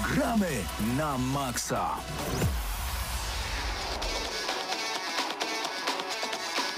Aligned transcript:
Gramy 0.00 0.64
na 0.96 1.18
maksa. 1.18 2.00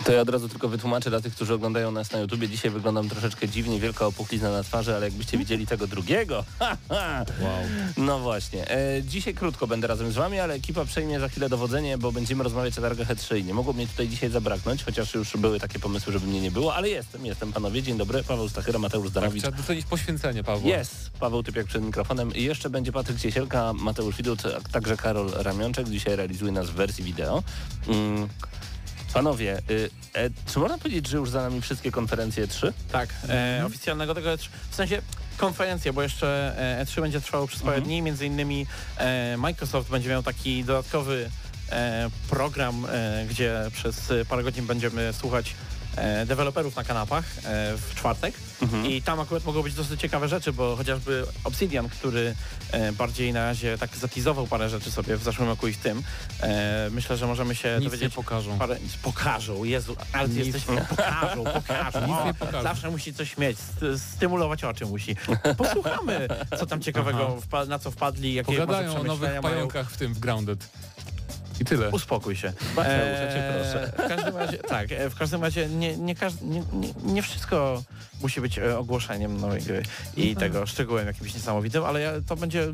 To 0.04 0.12
ja 0.12 0.20
od 0.20 0.28
razu 0.28 0.48
tylko 0.48 0.68
wytłumaczę 0.68 1.10
dla 1.10 1.20
tych, 1.20 1.34
którzy 1.34 1.54
oglądają 1.54 1.90
nas 1.90 2.12
na 2.12 2.18
YouTubie. 2.18 2.48
Dzisiaj 2.48 2.70
wyglądam 2.70 3.08
troszeczkę 3.08 3.48
dziwnie, 3.48 3.80
wielka 3.80 4.06
opuchlizna 4.06 4.50
na 4.50 4.62
twarzy, 4.62 4.96
ale 4.96 5.06
jakbyście 5.06 5.38
widzieli 5.38 5.66
tego 5.66 5.86
drugiego. 5.86 6.44
Ha, 6.58 6.76
ha. 6.88 7.24
Wow. 7.40 7.52
No 7.96 8.18
właśnie. 8.18 8.70
E, 8.70 9.02
dzisiaj 9.02 9.34
krótko 9.34 9.66
będę 9.66 9.86
razem 9.86 10.12
z 10.12 10.14
wami, 10.14 10.38
ale 10.38 10.54
ekipa 10.54 10.84
przejmie 10.84 11.20
za 11.20 11.28
chwilę 11.28 11.48
dowodzenie, 11.48 11.98
bo 11.98 12.12
będziemy 12.12 12.44
rozmawiać 12.44 12.78
o 12.78 12.82
targach 12.82 13.08
E3. 13.08 13.44
Nie 13.44 13.54
mogło 13.54 13.72
mnie 13.72 13.86
tutaj 13.86 14.08
dzisiaj 14.08 14.30
zabraknąć, 14.30 14.84
chociaż 14.84 15.14
już 15.14 15.36
były 15.36 15.60
takie 15.60 15.78
pomysły, 15.78 16.12
żeby 16.12 16.26
mnie 16.26 16.40
nie 16.40 16.50
było, 16.50 16.74
ale 16.74 16.88
jestem, 16.88 17.26
jestem 17.26 17.52
panowie. 17.52 17.82
Dzień 17.82 17.96
dobry, 17.98 18.24
Paweł 18.24 18.48
Stachyra, 18.48 18.78
Mateusz 18.78 19.04
Tak, 19.04 19.10
Zdanowicz. 19.10 19.42
trzeba 19.42 19.56
docenić 19.56 19.86
poświęcenie, 19.86 20.44
Pawła. 20.44 20.70
Jest 20.70 21.10
Paweł 21.20 21.42
Typiak 21.42 21.66
przed 21.66 21.82
mikrofonem 21.84 22.34
i 22.34 22.42
jeszcze 22.42 22.70
będzie 22.70 22.92
Patryk 22.92 23.20
Ciesielka, 23.20 23.72
Mateusz 23.72 24.16
Widut, 24.16 24.42
a 24.46 24.68
także 24.72 24.96
Karol 24.96 25.30
Ramionczek. 25.34 25.88
Dzisiaj 25.88 26.16
realizuje 26.16 26.52
nas 26.52 26.70
w 26.70 26.74
wersji 26.74 27.04
wideo. 27.04 27.42
Mm. 27.88 28.28
Panowie, 29.14 29.62
y, 29.70 29.90
e, 30.14 30.30
czy 30.46 30.58
można 30.58 30.78
powiedzieć, 30.78 31.08
że 31.08 31.16
już 31.16 31.30
za 31.30 31.42
nami 31.42 31.60
wszystkie 31.60 31.90
konferencje 31.92 32.46
3? 32.48 32.72
Tak, 32.92 33.08
e, 33.28 33.62
oficjalnego 33.66 34.14
tego 34.14 34.30
E3, 34.30 34.48
w 34.70 34.74
sensie 34.74 35.02
konferencja, 35.36 35.92
bo 35.92 36.02
jeszcze 36.02 36.54
e, 36.80 36.84
E3 36.84 37.00
będzie 37.00 37.20
trwało 37.20 37.46
przez 37.46 37.62
parę 37.62 37.80
dni, 37.80 38.02
między 38.02 38.26
innymi 38.26 38.66
e, 38.96 39.36
Microsoft 39.36 39.90
będzie 39.90 40.08
miał 40.08 40.22
taki 40.22 40.64
dodatkowy 40.64 41.30
e, 41.70 42.10
program, 42.30 42.86
e, 42.90 43.26
gdzie 43.30 43.70
przez 43.72 44.12
parę 44.28 44.42
godzin 44.42 44.66
będziemy 44.66 45.12
słuchać 45.12 45.54
e, 45.96 46.26
deweloperów 46.26 46.76
na 46.76 46.84
kanapach 46.84 47.24
e, 47.38 47.40
w 47.76 47.94
czwartek 47.94 48.34
i 48.88 49.02
tam 49.02 49.20
akurat 49.20 49.44
mogą 49.44 49.62
być 49.62 49.74
dosyć 49.74 50.00
ciekawe 50.00 50.28
rzeczy, 50.28 50.52
bo 50.52 50.76
chociażby 50.76 51.24
Obsidian, 51.44 51.88
który 51.88 52.34
e, 52.72 52.92
bardziej 52.92 53.32
na 53.32 53.44
razie 53.44 53.78
tak 53.78 53.96
zatizował 53.96 54.46
parę 54.46 54.68
rzeczy 54.68 54.90
sobie 54.90 55.16
w 55.16 55.22
zeszłym 55.22 55.48
roku 55.48 55.68
i 55.68 55.72
w 55.72 55.78
tym, 55.78 56.02
e, 56.40 56.88
myślę, 56.90 57.16
że 57.16 57.26
możemy 57.26 57.54
się 57.54 57.68
Nic 57.74 57.78
nie 57.84 57.90
dowiedzieć 57.90 58.14
pokażą. 58.14 58.58
parę... 58.58 58.76
Pokażą, 59.02 59.64
Jezu, 59.64 59.96
ale 60.12 60.28
ty 60.28 60.34
Nic. 60.34 60.46
jesteś... 60.46 60.64
Pokażą, 60.88 61.44
pokażą. 61.68 62.00
Nic 62.06 62.24
nie 62.26 62.34
pokażą. 62.34 62.62
Zawsze 62.62 62.90
musi 62.90 63.14
coś 63.14 63.38
mieć, 63.38 63.58
st- 63.58 64.02
stymulować 64.14 64.64
oczy 64.64 64.86
musi. 64.86 65.16
Posłuchamy, 65.56 66.28
co 66.58 66.66
tam 66.66 66.80
ciekawego, 66.80 67.36
wpa- 67.50 67.68
na 67.68 67.78
co 67.78 67.90
wpadli, 67.90 68.34
jakie 68.34 68.52
może 68.52 68.60
Pogadają 68.66 68.90
o 68.90 68.92
nowych 68.94 69.06
przemyślenia 69.06 69.40
mają. 69.42 69.54
pająkach 69.54 69.90
w 69.90 69.96
tym, 69.96 70.14
w 70.14 70.18
Grounded. 70.18 70.68
I 71.60 71.64
tyle. 71.64 71.90
Uspokój 71.90 72.36
się. 72.36 72.52
Mateusz, 72.76 73.18
ja 73.20 73.32
cię 73.32 73.52
proszę. 73.54 73.92
W 73.92 74.08
każdym 74.08 74.36
razie, 74.36 74.58
tak, 74.58 74.92
e, 74.92 75.10
w 75.10 75.14
każdym 75.14 75.42
razie 75.42 75.68
nie, 75.68 75.96
nie, 75.96 76.14
nie, 76.42 76.62
nie, 77.04 77.22
wszystko 77.22 77.82
musi 78.22 78.40
być 78.40 78.58
e, 78.58 78.78
ogłoszeniem 78.78 79.40
nowej 79.40 79.62
gry 79.62 79.82
i 80.16 80.36
tego 80.36 80.66
szczegółem 80.66 81.06
jakimś 81.06 81.34
niesamowitym, 81.34 81.84
ale 81.84 82.00
ja, 82.00 82.12
to 82.26 82.36
będzie 82.36 82.66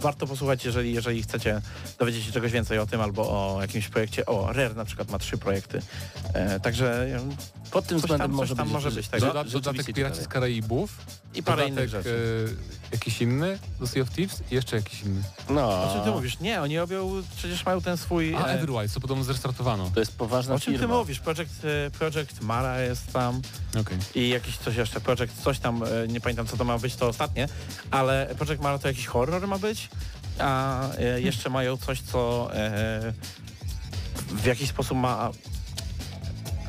warto 0.00 0.26
posłuchać, 0.26 0.64
jeżeli, 0.64 0.92
jeżeli 0.94 1.22
chcecie 1.22 1.60
dowiedzieć 1.98 2.24
się 2.24 2.32
czegoś 2.32 2.52
więcej 2.52 2.78
o 2.78 2.86
tym 2.86 3.00
albo 3.00 3.22
o 3.22 3.58
jakimś 3.62 3.88
projekcie. 3.88 4.26
O, 4.26 4.52
Rare 4.52 4.76
na 4.76 4.84
przykład 4.84 5.10
ma 5.10 5.18
trzy 5.18 5.38
projekty. 5.38 5.82
E, 6.34 6.60
także 6.60 7.06
e, 7.16 7.20
Pod 7.70 7.86
tym 7.86 7.96
Coś 7.98 8.02
względem 8.02 8.30
tam- 8.30 8.38
coś 8.38 8.38
może 8.40 8.56
tam 8.56 8.66
być, 8.66 8.72
może 8.72 8.90
być 8.90 9.08
tego. 9.08 9.44
Dodatek. 9.44 9.86
Piraci 9.94 10.22
z 10.22 10.28
Karaibów. 10.28 10.90
i 11.34 11.42
parę 11.42 11.56
dodatek, 11.62 11.78
innych 11.78 11.88
rzeczy. 11.90 12.56
Jakiś 12.92 13.20
inny 13.22 13.58
do 13.80 13.86
Sea 13.86 14.02
of 14.02 14.10
Thieves 14.10 14.42
i 14.50 14.54
jeszcze 14.54 14.76
jakiś 14.76 15.02
inny. 15.02 15.22
No, 15.50 15.68
O 15.68 15.92
czym 15.94 16.04
ty 16.04 16.10
mówisz? 16.10 16.40
Nie, 16.40 16.62
oni 16.62 16.78
robią, 16.78 17.22
przecież 17.36 17.64
mają 17.66 17.80
ten 17.80 17.96
swój... 17.96 18.34
A 18.34 18.46
e, 18.46 18.50
Everwise, 18.50 18.94
co 18.94 19.00
podobno 19.00 19.24
zrestartowano. 19.24 19.90
to 19.94 20.00
jest 20.00 20.16
poważna 20.16 20.54
o 20.54 20.58
czym 20.60 20.72
ty 20.72 20.78
firma. 20.78 20.94
mówisz? 20.94 21.20
Project, 21.20 21.64
e, 21.64 21.90
Project 21.90 22.40
Mara 22.40 22.80
jest 22.80 23.12
tam 23.12 23.42
Okej. 23.80 23.98
i 24.14 24.28
jakiś 24.28 24.56
coś 24.56 24.76
jeszcze, 24.76 25.00
Project 25.00 25.42
coś 25.42 25.58
tam, 25.58 25.82
e, 25.82 26.08
nie 26.08 26.20
pamiętam 26.20 26.46
co 26.46 26.56
to 26.56 26.64
ma 26.64 26.78
być, 26.78 26.96
to 26.96 27.08
ostatnie, 27.08 27.48
ale 27.90 28.34
Project 28.38 28.62
Mara 28.62 28.78
to 28.78 28.88
jakiś 28.88 29.06
horror 29.06 29.48
ma 29.48 29.58
być, 29.58 29.88
a 30.38 30.82
e, 30.92 31.20
jeszcze 31.20 31.50
mają 31.50 31.76
coś, 31.76 32.00
co 32.00 32.48
e, 32.54 33.12
w 34.28 34.44
jakiś 34.44 34.68
sposób 34.68 34.98
ma... 34.98 35.30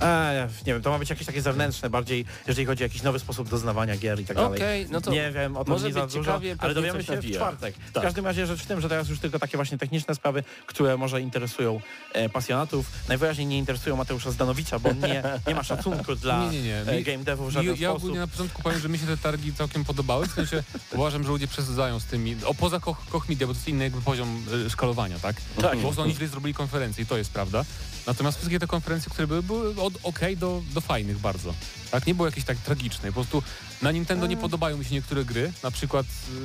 Ja 0.01 0.47
nie 0.67 0.73
wiem, 0.73 0.81
to 0.81 0.89
ma 0.91 0.99
być 0.99 1.09
jakieś 1.09 1.27
takie 1.27 1.41
zewnętrzne 1.41 1.89
bardziej, 1.89 2.25
jeżeli 2.47 2.65
chodzi 2.65 2.83
o 2.83 2.85
jakiś 2.85 3.03
nowy 3.03 3.19
sposób 3.19 3.49
doznawania 3.49 3.97
gier 3.97 4.19
i 4.21 4.25
tak 4.25 4.37
dalej. 4.37 4.59
Okej, 4.59 4.87
no 4.89 5.01
to 5.01 5.11
nie 5.11 5.31
wiem, 5.31 5.57
o 5.57 5.63
tym 5.63 5.73
może 5.73 5.87
nie 5.87 5.93
za 5.93 6.07
dużo, 6.07 6.23
ciekawie, 6.23 6.55
ale 6.59 6.73
dowiemy 6.73 7.03
się 7.03 7.21
w 7.21 7.31
czwartek. 7.31 7.75
Tak. 7.93 8.03
W 8.03 8.05
każdym 8.05 8.25
razie 8.25 8.47
rzecz 8.47 8.61
w 8.61 8.65
tym, 8.65 8.81
że 8.81 8.89
teraz 8.89 9.09
już 9.09 9.19
tylko 9.19 9.39
takie 9.39 9.57
właśnie 9.57 9.77
techniczne 9.77 10.15
sprawy, 10.15 10.43
które 10.65 10.97
może 10.97 11.21
interesują 11.21 11.81
e, 12.13 12.29
pasjonatów. 12.29 12.85
Najwyraźniej 13.09 13.47
nie 13.47 13.57
interesują 13.57 13.95
Mateusza 13.95 14.31
Zdanowicza, 14.31 14.79
bo 14.79 14.93
nie, 14.93 15.23
nie 15.47 15.55
ma 15.55 15.63
szacunku 15.63 16.15
dla 16.23 16.51
Nie, 16.51 16.61
nie, 16.61 16.83
nie. 16.83 16.91
e, 16.91 17.01
game 17.01 17.23
devów 17.23 17.49
w 17.49 17.51
żaden 17.51 17.67
Ja, 17.67 17.71
ja 17.79 17.89
sposób. 17.89 17.97
ogólnie 18.03 18.19
na 18.19 18.27
początku 18.27 18.61
powiem, 18.61 18.79
że 18.79 18.89
mi 18.89 18.99
się 18.99 19.05
te 19.05 19.17
targi 19.17 19.53
całkiem 19.53 19.85
podobały, 19.85 20.27
w 20.27 20.31
sensie 20.31 20.63
uważam, 20.95 21.23
że 21.23 21.29
ludzie 21.29 21.47
przesadzają 21.47 21.99
z 21.99 22.05
tymi, 22.05 22.35
o 22.45 22.53
poza 22.53 22.79
Koch, 22.79 22.97
Koch 23.09 23.29
Media, 23.29 23.47
bo 23.47 23.53
to 23.53 23.57
jest 23.59 23.67
inny 23.67 23.83
jakby 23.83 24.01
poziom 24.01 24.43
e, 24.65 24.69
szkalowania, 24.69 25.19
tak? 25.19 25.35
Tak. 25.61 25.77
Bo 25.79 25.93
oni 25.97 26.15
źle 26.15 26.27
zrobili 26.27 26.53
konferencję 26.53 27.03
i 27.03 27.07
to 27.07 27.17
jest 27.17 27.31
prawda. 27.31 27.65
Natomiast 28.07 28.37
wszystkie 28.37 28.59
te 28.59 28.67
konferencje, 28.67 29.11
które 29.11 29.27
były, 29.27 29.43
były 29.43 29.81
od 29.81 29.93
okej 30.03 30.37
do, 30.37 30.61
do 30.73 30.81
fajnych 30.81 31.19
bardzo. 31.19 31.53
Tak, 31.91 32.07
nie 32.07 32.15
było 32.15 32.27
jakieś 32.27 32.43
tak 32.43 32.57
tragicznej. 32.57 33.11
Po 33.11 33.15
prostu 33.15 33.43
na 33.81 33.91
Nintendo 33.91 34.27
nie 34.27 34.37
podobają 34.37 34.77
mi 34.77 34.85
się 34.85 34.95
niektóre 34.95 35.25
gry, 35.25 35.53
na 35.63 35.71
przykład, 35.71 36.05
yy, 36.33 36.41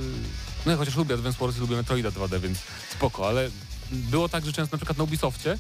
no 0.67 0.73
ja 0.73 0.79
chociaż 0.79 0.97
lubię 0.97 1.15
Advance 1.15 1.39
Wars 1.39 1.57
i 1.57 1.61
lubię 1.61 1.77
Metroida 1.77 2.11
2D, 2.11 2.41
więc 2.41 2.59
spoko, 2.91 3.29
ale 3.29 3.51
było 3.93 4.29
tak, 4.29 4.47
że 4.47 4.53
często 4.53 4.77
na 4.77 4.79
przykład 4.79 4.99
na 4.99 5.05
Ubisoftie 5.05 5.59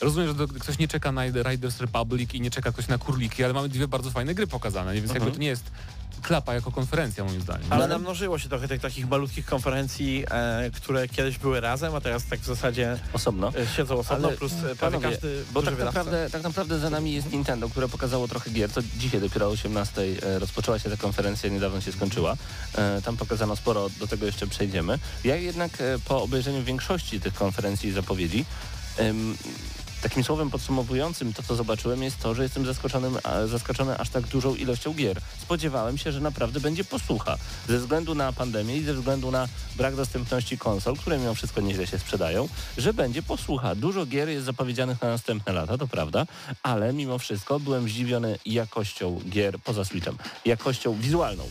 Rozumiem, 0.00 0.28
że 0.28 0.34
do, 0.34 0.48
ktoś 0.48 0.78
nie 0.78 0.88
czeka 0.88 1.12
na 1.12 1.24
Riders 1.26 1.80
Republic 1.80 2.34
i 2.34 2.40
nie 2.40 2.50
czeka 2.50 2.72
ktoś 2.72 2.88
na 2.88 2.98
Kurliki, 2.98 3.44
ale 3.44 3.54
mamy 3.54 3.68
dwie 3.68 3.88
bardzo 3.88 4.10
fajne 4.10 4.34
gry 4.34 4.46
pokazane, 4.46 4.94
nie? 4.94 5.00
więc 5.00 5.14
jakby 5.14 5.32
to 5.32 5.38
nie 5.38 5.46
jest 5.46 5.64
klapa 6.22 6.54
jako 6.54 6.70
konferencja 6.72 7.24
moim 7.24 7.40
zdaniem. 7.40 7.66
Ale 7.70 7.88
No, 7.88 7.94
namnożyło 7.94 8.38
się 8.38 8.48
trochę 8.48 8.68
tych 8.68 8.80
takich 8.80 9.08
malutkich 9.08 9.46
konferencji, 9.46 10.24
e, 10.30 10.70
które 10.70 11.08
kiedyś 11.08 11.38
były 11.38 11.60
razem, 11.60 11.94
a 11.94 12.00
teraz 12.00 12.24
tak 12.24 12.40
w 12.40 12.44
zasadzie 12.44 12.98
Osobno. 13.12 13.52
e, 13.58 13.66
siedzą 13.76 13.98
osobno, 13.98 14.28
Ale, 14.28 14.36
plus 14.36 14.52
e, 14.72 14.76
prawie 14.76 15.00
każdy 15.00 15.44
bo 15.52 15.62
tak 15.62 15.78
naprawdę, 15.78 16.28
tak 16.32 16.42
naprawdę 16.42 16.78
za 16.78 16.90
nami 16.90 17.12
jest 17.12 17.32
Nintendo, 17.32 17.68
które 17.68 17.88
pokazało 17.88 18.28
trochę 18.28 18.50
gier. 18.50 18.70
To 18.70 18.80
dzisiaj 18.96 19.20
dopiero 19.20 19.46
o 19.46 19.50
18 19.50 20.02
e, 20.22 20.38
rozpoczęła 20.38 20.78
się 20.78 20.90
ta 20.90 20.96
konferencja, 20.96 21.50
niedawno 21.50 21.80
się 21.80 21.92
skończyła. 21.92 22.36
E, 22.74 23.02
Tam 23.02 23.16
pokazano 23.16 23.56
sporo, 23.56 23.88
do 24.00 24.06
tego 24.06 24.26
jeszcze 24.26 24.46
przejdziemy. 24.46 24.98
Ja 25.24 25.36
jednak 25.36 25.70
po 26.04 26.22
obejrzeniu 26.22 26.62
większości 26.64 27.20
tych 27.20 27.34
konferencji 27.34 27.88
i 27.88 27.92
zapowiedzi 27.92 28.44
Takim 30.04 30.24
słowem 30.24 30.50
podsumowującym 30.50 31.32
to, 31.32 31.42
co 31.42 31.56
zobaczyłem, 31.56 32.02
jest 32.02 32.18
to, 32.18 32.34
że 32.34 32.42
jestem 32.42 32.66
zaskoczonym, 32.66 33.18
a- 33.22 33.46
zaskoczony 33.46 33.98
aż 33.98 34.08
tak 34.08 34.26
dużą 34.26 34.54
ilością 34.54 34.94
gier. 34.94 35.20
Spodziewałem 35.42 35.98
się, 35.98 36.12
że 36.12 36.20
naprawdę 36.20 36.60
będzie 36.60 36.84
posłucha. 36.84 37.36
Ze 37.68 37.78
względu 37.78 38.14
na 38.14 38.32
pandemię 38.32 38.76
i 38.76 38.84
ze 38.84 38.94
względu 38.94 39.30
na 39.30 39.48
brak 39.76 39.96
dostępności 39.96 40.58
konsol, 40.58 40.96
które 40.96 41.18
mimo 41.18 41.34
wszystko 41.34 41.60
nieźle 41.60 41.86
się 41.86 41.98
sprzedają, 41.98 42.48
że 42.78 42.94
będzie 42.94 43.22
posłucha. 43.22 43.74
Dużo 43.74 44.06
gier 44.06 44.28
jest 44.28 44.46
zapowiedzianych 44.46 45.02
na 45.02 45.08
następne 45.08 45.52
lata, 45.52 45.78
to 45.78 45.88
prawda, 45.88 46.26
ale 46.62 46.92
mimo 46.92 47.18
wszystko 47.18 47.60
byłem 47.60 47.88
zdziwiony 47.88 48.38
jakością 48.46 49.20
gier 49.30 49.58
poza 49.58 49.84
Switchem. 49.84 50.18
Jakością 50.44 50.94
wizualną, 51.00 51.44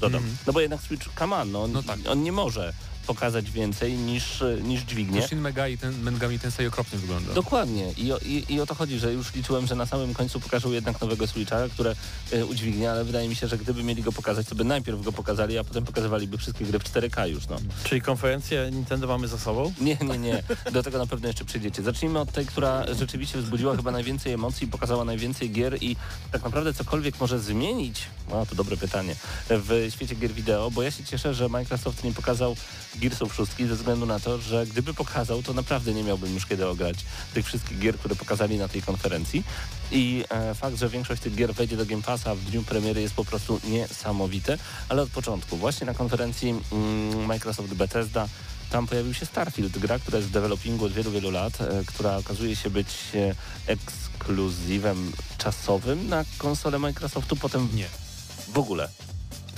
dodam. 0.00 0.22
No 0.46 0.52
bo 0.52 0.60
jednak 0.60 0.82
Switch, 0.82 1.08
come 1.18 1.36
on, 1.36 1.52
no, 1.52 1.62
on, 1.62 1.72
No 1.72 1.82
tak. 1.82 1.98
on 2.08 2.22
nie 2.22 2.32
może 2.32 2.72
pokazać 3.08 3.50
więcej 3.50 3.92
niż, 3.92 4.44
niż 4.62 4.82
dźwignie. 4.82 5.22
Shin 5.22 5.40
Megami 5.40 5.78
ten, 5.78 6.02
Megami 6.02 6.38
Tensei 6.38 6.66
okropnie 6.66 6.98
wygląda. 6.98 7.34
Dokładnie. 7.34 7.92
I 7.96 8.12
o, 8.12 8.18
i, 8.18 8.44
I 8.48 8.60
o 8.60 8.66
to 8.66 8.74
chodzi, 8.74 8.98
że 8.98 9.12
już 9.12 9.34
liczyłem, 9.34 9.66
że 9.66 9.74
na 9.74 9.86
samym 9.86 10.14
końcu 10.14 10.40
pokażą 10.40 10.72
jednak 10.72 11.00
nowego 11.00 11.26
Switcha, 11.26 11.68
które 11.68 11.94
y, 12.32 12.46
udźwignie, 12.46 12.90
ale 12.90 13.04
wydaje 13.04 13.28
mi 13.28 13.36
się, 13.36 13.48
że 13.48 13.58
gdyby 13.58 13.82
mieli 13.82 14.02
go 14.02 14.12
pokazać, 14.12 14.46
to 14.46 14.54
by 14.54 14.64
najpierw 14.64 15.02
go 15.02 15.12
pokazali, 15.12 15.58
a 15.58 15.64
potem 15.64 15.84
pokazywaliby 15.84 16.38
wszystkie 16.38 16.64
gry 16.64 16.78
w 16.78 16.84
4K 16.84 17.28
już, 17.28 17.48
no. 17.48 17.56
Czyli 17.84 18.00
konferencję 18.02 18.70
Nintendo 18.72 19.06
mamy 19.06 19.28
za 19.28 19.38
sobą? 19.38 19.72
Nie, 19.80 19.96
nie, 19.96 20.18
nie. 20.18 20.42
Do 20.72 20.82
tego 20.82 20.98
na 20.98 21.06
pewno 21.06 21.28
jeszcze 21.28 21.44
przejdziecie. 21.44 21.82
Zacznijmy 21.82 22.18
od 22.18 22.32
tej, 22.32 22.46
która 22.46 22.94
rzeczywiście 22.94 23.38
wzbudziła 23.38 23.76
chyba 23.76 23.90
najwięcej 23.90 24.32
emocji, 24.32 24.66
pokazała 24.66 25.04
najwięcej 25.04 25.50
gier 25.50 25.82
i 25.82 25.96
tak 26.32 26.44
naprawdę 26.44 26.74
cokolwiek 26.74 27.20
może 27.20 27.40
zmienić, 27.40 28.02
no 28.30 28.46
to 28.46 28.54
dobre 28.54 28.76
pytanie, 28.76 29.16
w 29.50 29.88
świecie 29.90 30.14
gier 30.14 30.32
wideo, 30.32 30.70
bo 30.70 30.82
ja 30.82 30.90
się 30.90 31.04
cieszę, 31.04 31.34
że 31.34 31.48
Microsoft 31.48 32.04
nie 32.04 32.12
pokazał 32.12 32.56
Gearsów 32.96 33.34
6 33.34 33.52
ze 33.68 33.74
względu 33.74 34.06
na 34.06 34.20
to, 34.20 34.38
że 34.38 34.66
gdyby 34.66 34.94
pokazał, 34.94 35.42
to 35.42 35.52
naprawdę 35.52 35.94
nie 35.94 36.04
miałbym 36.04 36.34
już 36.34 36.46
kiedy 36.46 36.66
ograć 36.66 36.96
tych 37.34 37.46
wszystkich 37.46 37.78
gier, 37.78 37.98
które 37.98 38.16
pokazali 38.16 38.58
na 38.58 38.68
tej 38.68 38.82
konferencji. 38.82 39.44
I 39.92 40.24
e, 40.30 40.54
fakt, 40.54 40.76
że 40.76 40.88
większość 40.88 41.22
tych 41.22 41.34
gier 41.34 41.54
wejdzie 41.54 41.76
do 41.76 41.86
Game 41.86 42.02
Passa 42.02 42.34
w 42.34 42.40
dniu 42.40 42.62
premiery 42.62 43.00
jest 43.00 43.14
po 43.14 43.24
prostu 43.24 43.60
niesamowite, 43.64 44.58
ale 44.88 45.02
od 45.02 45.10
początku, 45.10 45.56
właśnie 45.56 45.86
na 45.86 45.94
konferencji 45.94 46.54
mm, 46.72 47.26
Microsoft 47.26 47.74
Bethesda 47.74 48.28
tam 48.70 48.86
pojawił 48.86 49.14
się 49.14 49.26
Starfield, 49.26 49.78
gra, 49.78 49.98
która 49.98 50.18
jest 50.18 50.28
w 50.28 50.32
developingu 50.32 50.84
od 50.84 50.92
wielu, 50.92 51.10
wielu 51.10 51.30
lat, 51.30 51.60
e, 51.60 51.84
która 51.86 52.16
okazuje 52.16 52.56
się 52.56 52.70
być 52.70 52.88
e, 53.14 53.34
ekskluzywem 53.66 55.12
czasowym 55.38 56.08
na 56.08 56.24
konsolę 56.38 56.78
Microsoftu, 56.78 57.36
potem 57.36 57.68
Nie. 57.74 58.07
W 58.52 58.58
ogóle. 58.58 58.88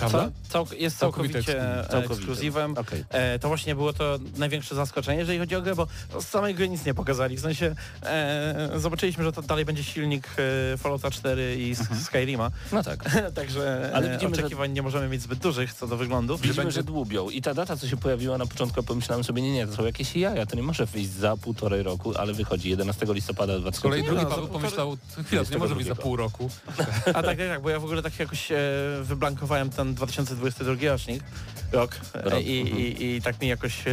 Prawda? 0.00 0.30
Cał, 0.48 0.66
jest 0.78 0.98
całkowicie, 0.98 1.38
eksklu- 1.38 1.94
e, 1.94 2.04
ekskluzywem. 2.04 2.78
Okej. 2.78 3.04
E, 3.10 3.38
to 3.38 3.48
właśnie 3.48 3.74
było 3.74 3.92
to 3.92 4.18
największe 4.36 4.74
zaskoczenie, 4.74 5.18
jeżeli 5.18 5.38
chodzi 5.38 5.56
o 5.56 5.62
grę, 5.62 5.74
bo 5.74 5.86
z 6.20 6.26
samej 6.28 6.54
gry 6.54 6.68
nic 6.68 6.84
nie 6.84 6.94
pokazali. 6.94 7.36
W 7.36 7.40
sensie 7.40 7.74
e, 8.02 8.70
zobaczyliśmy, 8.76 9.24
że 9.24 9.32
to 9.32 9.42
dalej 9.42 9.64
będzie 9.64 9.84
silnik 9.84 10.28
e, 10.74 10.76
Fallouta 10.78 11.10
4 11.10 11.56
i 11.62 11.74
z 11.74 12.04
Skyrima, 12.04 12.50
No 12.72 12.82
tak. 12.82 13.04
także 13.34 13.80
Ale 13.84 13.92
Ale 13.96 14.12
widzimy, 14.12 14.34
że- 14.34 14.40
oczekiwań 14.42 14.72
nie 14.72 14.82
możemy 14.82 15.08
mieć 15.08 15.22
zbyt 15.22 15.38
dużych 15.38 15.74
co 15.74 15.86
do 15.86 15.96
wyglądu. 15.96 16.36
Widzimy, 16.36 16.54
będzie- 16.54 16.70
że 16.70 16.82
dłubią. 16.82 17.28
I 17.30 17.42
ta 17.42 17.54
data, 17.54 17.76
co 17.76 17.88
się 17.88 17.96
pojawiła 17.96 18.38
na 18.38 18.46
początku, 18.46 18.82
pomyślałem 18.82 19.24
sobie, 19.24 19.42
nie, 19.42 19.52
nie, 19.52 19.66
to 19.66 19.72
są 19.74 19.84
jakieś 19.86 20.16
jaja, 20.16 20.46
to 20.46 20.56
nie 20.56 20.62
może 20.62 20.86
wyjść 20.86 21.10
za 21.10 21.36
półtorej 21.36 21.82
roku, 21.82 22.12
ale 22.16 22.32
wychodzi 22.32 22.70
11 22.70 23.06
listopada 23.14 23.52
Z 23.72 23.80
kolei 23.80 24.02
2020. 24.02 24.10
drugi 24.10 24.22
no, 24.24 24.30
Paweł 24.30 24.48
pomyślał, 24.48 24.96
chwila, 25.26 25.44
to 25.44 25.50
nie 25.50 25.58
może 25.58 25.74
być 25.74 25.86
za 25.86 25.94
22. 25.94 26.02
pół 26.02 26.16
roku. 26.16 26.50
A 27.06 27.12
tak, 27.12 27.24
tak, 27.24 27.38
tak, 27.48 27.62
bo 27.62 27.70
ja 27.70 27.80
w 27.80 27.84
ogóle 27.84 28.02
tak 28.02 28.18
jakoś 28.18 28.52
e, 28.52 28.56
wyblankowałem 29.02 29.70
ten 29.70 29.89
2022 29.94 30.88
rocznik, 30.88 31.22
rok 31.72 32.00
Rok, 32.14 32.44
i, 32.44 32.60
mhm. 32.60 32.78
i, 32.78 33.04
i 33.04 33.22
tak 33.22 33.40
mi 33.40 33.48
jakoś 33.48 33.82
e, 33.86 33.90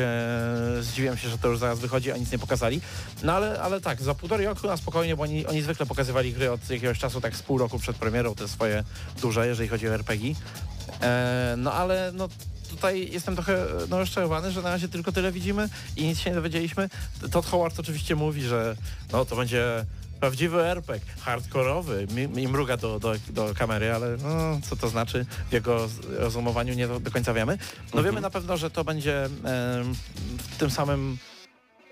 zdziwiłem 0.82 1.18
się, 1.18 1.30
że 1.30 1.38
to 1.38 1.48
już 1.48 1.60
zaraz 1.60 1.80
wychodzi, 1.80 2.12
a 2.12 2.18
nic 2.18 2.32
nie 2.32 2.40
pokazali. 2.40 2.82
No 3.24 3.34
ale, 3.34 3.62
ale 3.62 3.82
tak, 3.82 4.02
za 4.02 4.16
półtorej 4.16 4.46
roku 4.46 4.68
na 4.68 4.78
spokojnie, 4.78 5.16
bo 5.16 5.24
oni, 5.24 5.46
oni 5.46 5.62
zwykle 5.62 5.86
pokazywali 5.86 6.34
gry 6.34 6.52
od 6.52 6.70
jakiegoś 6.70 7.00
czasu, 7.00 7.22
tak 7.22 7.36
z 7.36 7.44
pół 7.44 7.58
roku 7.58 7.80
przed 7.80 7.96
premierą, 7.96 8.36
te 8.36 8.48
swoje 8.48 8.84
duże, 9.22 9.48
jeżeli 9.48 9.70
chodzi 9.70 9.88
o 9.88 9.94
RPG. 9.94 10.34
E, 11.02 11.56
no 11.58 11.74
ale 11.74 12.12
no 12.14 12.30
tutaj 12.70 13.10
jestem 13.12 13.36
trochę 13.36 13.66
no, 13.90 14.00
rozczarowany, 14.00 14.52
że 14.52 14.62
na 14.62 14.70
razie 14.70 14.88
tylko 14.88 15.12
tyle 15.12 15.32
widzimy 15.32 15.70
i 15.96 16.06
nic 16.06 16.20
się 16.20 16.30
nie 16.30 16.36
dowiedzieliśmy. 16.36 16.90
Todd 17.32 17.46
Howard 17.46 17.80
oczywiście 17.80 18.16
mówi, 18.16 18.42
że 18.42 18.76
no 19.12 19.26
to 19.26 19.36
będzie 19.36 19.86
prawdziwy 20.20 20.64
RPG, 20.64 21.06
hardkorowy, 21.20 22.08
mi 22.36 22.48
mruga 22.48 22.78
do, 22.78 23.00
do, 23.00 23.14
do 23.30 23.54
kamery, 23.54 23.94
ale 23.94 24.18
no, 24.18 24.60
co 24.70 24.76
to 24.76 24.90
znaczy 24.90 25.26
w 25.50 25.54
jego 25.54 25.90
rozumowaniu 26.10 26.74
nie 26.74 26.88
do, 26.88 27.00
do 27.00 27.12
końca 27.12 27.34
wiemy. 27.34 27.58
No 27.94 28.04
wiemy 28.04 28.22
na 28.22 28.30
pewno, 28.30 28.58
że 28.58 28.70
to 28.70 28.84
będzie 28.84 29.26
em, 29.26 29.32
w 30.38 30.58
tym 30.58 30.72
samym 30.72 31.18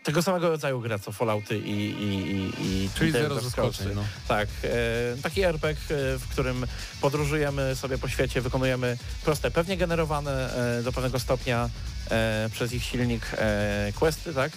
tego 0.06 0.22
samego 0.22 0.50
rodzaju 0.50 0.82
gra 0.82 1.00
co 1.00 1.12
Fallouty 1.12 1.58
i, 1.58 1.72
i, 1.72 2.32
i, 2.32 2.52
i 2.62 2.90
Czyli 2.96 3.10
i 3.10 3.14
zero 3.14 3.42
zaskoczeń. 3.42 3.88
No. 3.96 4.04
Tak, 4.28 4.50
e, 4.64 5.22
taki 5.24 5.44
RPG, 5.44 5.82
e, 5.96 6.18
w 6.18 6.28
którym 6.32 6.66
podróżujemy 7.02 7.76
sobie 7.76 7.98
po 7.98 8.08
świecie, 8.08 8.42
wykonujemy 8.42 8.98
proste, 9.24 9.52
pewnie 9.52 9.78
generowane 9.78 10.56
e, 10.80 10.84
do 10.84 10.92
pewnego 10.92 11.20
stopnia 11.20 11.70
e, 12.12 12.50
przez 12.52 12.74
ich 12.74 12.84
silnik 12.84 13.22
e, 13.34 13.92
questy, 14.00 14.34
tak? 14.34 14.52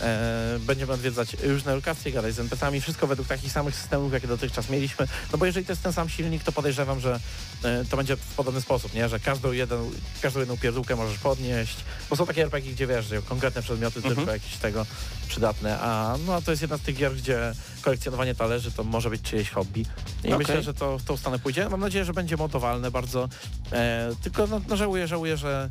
E, 0.00 0.58
będziemy 0.60 0.92
odwiedzać 0.92 1.36
różne 1.42 1.74
lokacje, 1.74 2.12
gadać 2.12 2.34
z 2.34 2.38
NPC-ami, 2.40 2.80
wszystko 2.80 3.06
według 3.06 3.28
takich 3.28 3.52
samych 3.52 3.76
systemów, 3.76 4.12
jakie 4.12 4.26
dotychczas 4.26 4.70
mieliśmy. 4.70 5.08
No 5.32 5.38
bo 5.38 5.46
jeżeli 5.46 5.66
to 5.66 5.72
jest 5.72 5.82
ten 5.82 5.92
sam 5.92 6.08
silnik, 6.08 6.44
to 6.44 6.52
podejrzewam, 6.52 7.00
że 7.00 7.20
e, 7.64 7.84
to 7.84 7.96
będzie 7.96 8.16
w 8.16 8.20
podobny 8.20 8.60
sposób, 8.60 8.94
nie? 8.94 9.08
Że 9.08 9.20
każdą, 9.20 9.52
jeden, 9.52 9.90
każdą 10.22 10.40
jedną 10.40 10.56
pierdółkę 10.56 10.96
możesz 10.96 11.18
podnieść, 11.18 11.76
bo 12.10 12.16
są 12.16 12.26
takie 12.26 12.42
RPG, 12.42 12.72
gdzie 12.72 12.86
wiesz, 12.86 13.06
że 13.06 13.22
konkretne 13.22 13.62
przedmioty 13.62 13.96
Mhm. 13.96 14.16
tylko 14.16 14.32
jakieś 14.32 14.56
tego 14.56 14.86
przydatne, 15.28 15.78
a 15.80 16.16
no 16.26 16.34
a 16.34 16.40
to 16.40 16.50
jest 16.50 16.62
jedna 16.62 16.78
z 16.78 16.80
tych 16.80 16.96
gier, 16.96 17.14
gdzie 17.16 17.52
kolekcjonowanie 17.82 18.34
talerzy 18.34 18.72
to 18.72 18.84
może 18.84 19.10
być 19.10 19.22
czyjeś 19.22 19.50
hobby. 19.50 19.80
I 19.80 20.26
Okej. 20.26 20.38
myślę, 20.38 20.62
że 20.62 20.74
to 20.74 20.98
w 20.98 21.02
tą 21.04 21.16
stronę 21.16 21.38
pójdzie. 21.38 21.68
Mam 21.68 21.80
nadzieję, 21.80 22.04
że 22.04 22.12
będzie 22.12 22.36
modowalne 22.36 22.90
bardzo. 22.90 23.28
E, 23.72 24.10
tylko 24.22 24.46
no, 24.46 24.60
no 24.68 24.76
żałuję, 24.76 25.08
żałuję, 25.08 25.36
że 25.36 25.70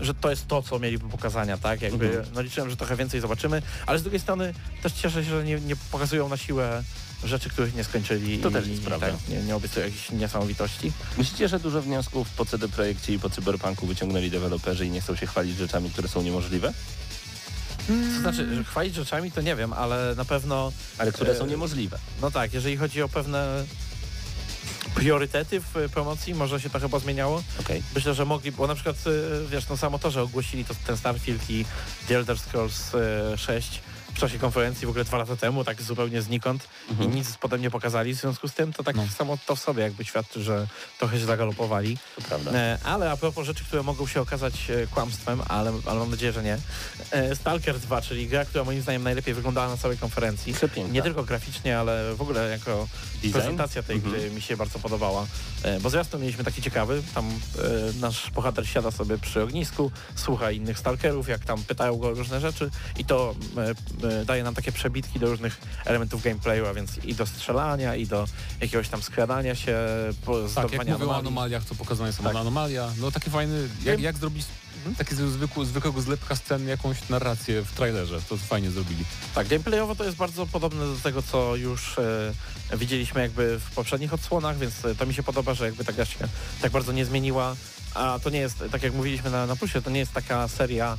że 0.00 0.14
to 0.14 0.30
jest 0.30 0.46
to, 0.48 0.62
co 0.62 0.78
mieliby 0.78 1.08
pokazania, 1.08 1.58
tak? 1.58 1.82
Jakby, 1.82 2.06
Mhm. 2.06 2.24
no 2.34 2.40
liczyłem, 2.42 2.70
że 2.70 2.76
trochę 2.76 2.96
więcej 2.96 3.20
zobaczymy, 3.20 3.62
ale 3.86 3.98
z 3.98 4.02
drugiej 4.02 4.20
strony 4.20 4.54
też 4.82 4.92
cieszę 4.92 5.24
się, 5.24 5.30
że 5.30 5.44
nie, 5.44 5.60
nie 5.60 5.76
pokazują 5.76 6.28
na 6.28 6.36
siłę 6.36 6.82
rzeczy, 7.24 7.50
których 7.50 7.74
nie 7.74 7.84
skończyli 7.84 8.38
To 8.38 8.48
i, 8.48 8.52
też 8.52 8.66
jest 8.68 8.82
i 8.82 8.84
prawda. 8.86 9.06
tak, 9.06 9.28
nie, 9.28 9.42
nie 9.42 9.56
obiecują 9.56 9.86
jakichś 9.86 10.10
niesamowitości. 10.10 10.92
Myślicie, 11.18 11.48
że 11.48 11.60
dużo 11.60 11.82
wniosków 11.82 12.30
po 12.30 12.44
CD 12.46 12.68
Projekcie 12.68 13.12
i 13.14 13.18
po 13.18 13.30
Cyberpunku 13.30 13.86
wyciągnęli 13.86 14.30
deweloperzy 14.30 14.86
i 14.86 14.90
nie 14.90 15.00
chcą 15.00 15.16
się 15.16 15.26
chwalić 15.26 15.56
rzeczami, 15.56 15.90
które 15.90 16.08
są 16.08 16.22
niemożliwe? 16.22 16.72
To 18.14 18.20
znaczy, 18.20 18.54
że 18.54 18.64
chwalić 18.64 18.94
rzeczami 18.94 19.32
to 19.32 19.40
nie 19.40 19.56
wiem, 19.56 19.72
ale 19.72 20.14
na 20.16 20.24
pewno, 20.24 20.72
Ale 20.98 21.12
które 21.12 21.34
są 21.38 21.44
E, 21.44 21.48
niemożliwe. 21.48 21.98
no 22.22 22.30
tak, 22.30 22.54
jeżeli 22.54 22.76
chodzi 22.76 23.02
o 23.02 23.08
pewne 23.08 23.64
priorytety 24.94 25.60
w 25.60 25.90
promocji, 25.92 26.34
może 26.34 26.60
się 26.60 26.70
to 26.70 26.80
chyba 26.80 26.98
zmieniało. 26.98 27.42
Okej. 27.60 27.82
Myślę, 27.94 28.14
że 28.14 28.24
mogli, 28.24 28.52
bo 28.52 28.66
na 28.66 28.74
przykład, 28.74 28.96
y, 29.06 29.48
wiesz, 29.50 29.68
no 29.68 29.76
samo 29.76 29.98
to, 29.98 30.10
że 30.10 30.22
ogłosili 30.22 30.64
to, 30.64 30.74
ten 30.86 30.96
Starfield 30.96 31.50
i 31.50 31.64
The 32.08 32.16
Elder 32.16 32.38
Scrolls 32.38 32.94
y, 33.34 33.38
6 33.38 33.80
w 33.89 33.89
czasie 34.20 34.38
konferencji 34.38 34.86
w 34.86 34.90
ogóle 34.90 35.04
dwa 35.04 35.18
lata 35.18 35.36
temu, 35.36 35.64
tak 35.64 35.82
zupełnie 35.82 36.22
znikąd 36.22 36.68
Mhm. 36.90 37.12
i 37.12 37.14
nic 37.16 37.36
potem 37.36 37.62
nie 37.62 37.70
pokazali, 37.70 38.14
w 38.14 38.16
związku 38.20 38.48
z 38.48 38.52
tym 38.54 38.72
to 38.72 38.84
tak 38.84 38.96
No. 38.96 39.06
samo 39.18 39.38
to 39.46 39.56
w 39.56 39.60
sobie 39.60 39.82
jakby 39.82 40.04
świadczy, 40.04 40.42
że 40.42 40.66
trochę 40.98 41.18
się 41.20 41.26
zagalopowali. 41.26 41.98
To 42.16 42.22
prawda. 42.22 42.50
E, 42.52 42.78
ale 42.84 43.10
a 43.10 43.16
propos 43.16 43.46
rzeczy, 43.46 43.64
które 43.64 43.82
mogą 43.82 44.06
się 44.06 44.20
okazać 44.20 44.54
e, 44.70 44.86
kłamstwem, 44.86 45.42
ale, 45.48 45.72
ale 45.86 45.98
mam 46.00 46.10
nadzieję, 46.10 46.32
że 46.32 46.42
nie. 46.42 46.58
E, 47.10 47.36
Stalker 47.36 47.78
2, 47.78 48.02
czyli 48.02 48.28
gra, 48.28 48.44
która 48.44 48.64
moim 48.64 48.82
zdaniem 48.82 49.02
najlepiej 49.02 49.34
wyglądała 49.34 49.68
na 49.68 49.76
całej 49.76 49.98
konferencji. 49.98 50.52
Przepiękna. 50.54 50.94
Nie 50.94 51.02
tylko 51.02 51.24
graficznie, 51.24 51.78
ale 51.78 52.14
w 52.14 52.20
ogóle 52.22 52.48
jako 52.50 52.88
Design? 53.14 53.32
prezentacja 53.32 53.82
tej 53.82 53.96
Mhm. 53.96 54.14
gry 54.14 54.30
mi 54.30 54.42
się 54.42 54.56
bardzo 54.56 54.78
podobała. 54.78 55.26
Bo 55.80 55.90
zwiastun 55.90 56.20
mieliśmy 56.20 56.44
taki 56.44 56.62
ciekawy, 56.62 57.02
tam 57.14 57.30
nasz 58.00 58.30
bohater 58.30 58.68
siada 58.68 58.90
sobie 58.90 59.18
przy 59.18 59.42
ognisku, 59.42 59.90
słucha 60.14 60.50
innych 60.50 60.78
stalkerów, 60.78 61.28
jak 61.28 61.44
tam 61.44 61.62
pytają 61.64 61.96
go 61.96 62.08
o 62.08 62.10
różne 62.14 62.40
rzeczy 62.40 62.70
i 62.98 63.04
to 63.04 63.34
daje 64.24 64.42
nam 64.42 64.54
takie 64.54 64.72
przebitki 64.72 65.18
do 65.18 65.26
różnych 65.26 65.60
elementów 65.84 66.22
gameplayu, 66.22 66.66
a 66.66 66.74
więc 66.74 67.04
i 67.04 67.14
do 67.14 67.26
strzelania, 67.26 67.96
i 67.96 68.06
do 68.06 68.24
jakiegoś 68.60 68.88
tam 68.88 69.02
skradania 69.02 69.54
się, 69.54 69.76
po 70.24 70.38
Tak, 70.54 70.72
jak 70.72 70.88
mówią 70.88 71.08
o 71.08 71.16
anomaliach, 71.16 71.64
to 71.64 71.74
pokazane 71.74 72.12
są 72.12 72.22
Tak. 72.22 72.36
anomalia. 72.36 72.92
No 73.00 73.10
taki 73.12 73.30
fajny, 73.30 73.68
jak, 73.84 74.00
jak 74.00 74.16
zrobić 74.16 74.44
taki 74.98 75.14
zwykły, 75.14 75.66
zwykłego 75.66 76.00
zlepka 76.02 76.36
scen, 76.36 76.68
jakąś 76.68 77.08
narrację 77.08 77.62
w 77.62 77.72
trailerze. 77.72 78.20
To 78.28 78.36
fajnie 78.36 78.70
zrobili. 78.70 79.04
Tak, 79.34 79.48
gameplayowo 79.48 79.94
to 79.94 80.04
jest 80.04 80.16
bardzo 80.16 80.46
podobne 80.46 80.84
do 80.86 80.96
tego, 81.02 81.22
co 81.22 81.56
już 81.56 81.98
e, 81.98 82.32
widzieliśmy 82.76 83.20
jakby 83.20 83.58
w 83.58 83.70
poprzednich 83.70 84.14
odsłonach, 84.14 84.58
więc 84.58 84.84
e, 84.84 84.94
to 84.94 85.06
mi 85.06 85.14
się 85.14 85.22
podoba, 85.22 85.54
że 85.54 85.64
jakby 85.66 85.84
ta 85.84 85.92
gra 85.92 86.04
się 86.04 86.28
tak 86.62 86.72
bardzo 86.72 86.92
nie 86.92 87.04
zmieniła. 87.04 87.56
A 87.94 88.18
to 88.22 88.30
nie 88.30 88.38
jest, 88.38 88.64
tak 88.72 88.82
jak 88.82 88.94
mówiliśmy 88.94 89.30
na, 89.30 89.46
na 89.46 89.56
plusie, 89.56 89.82
to 89.82 89.90
nie 89.90 89.98
jest 90.00 90.12
taka 90.12 90.48
seria, 90.48 90.98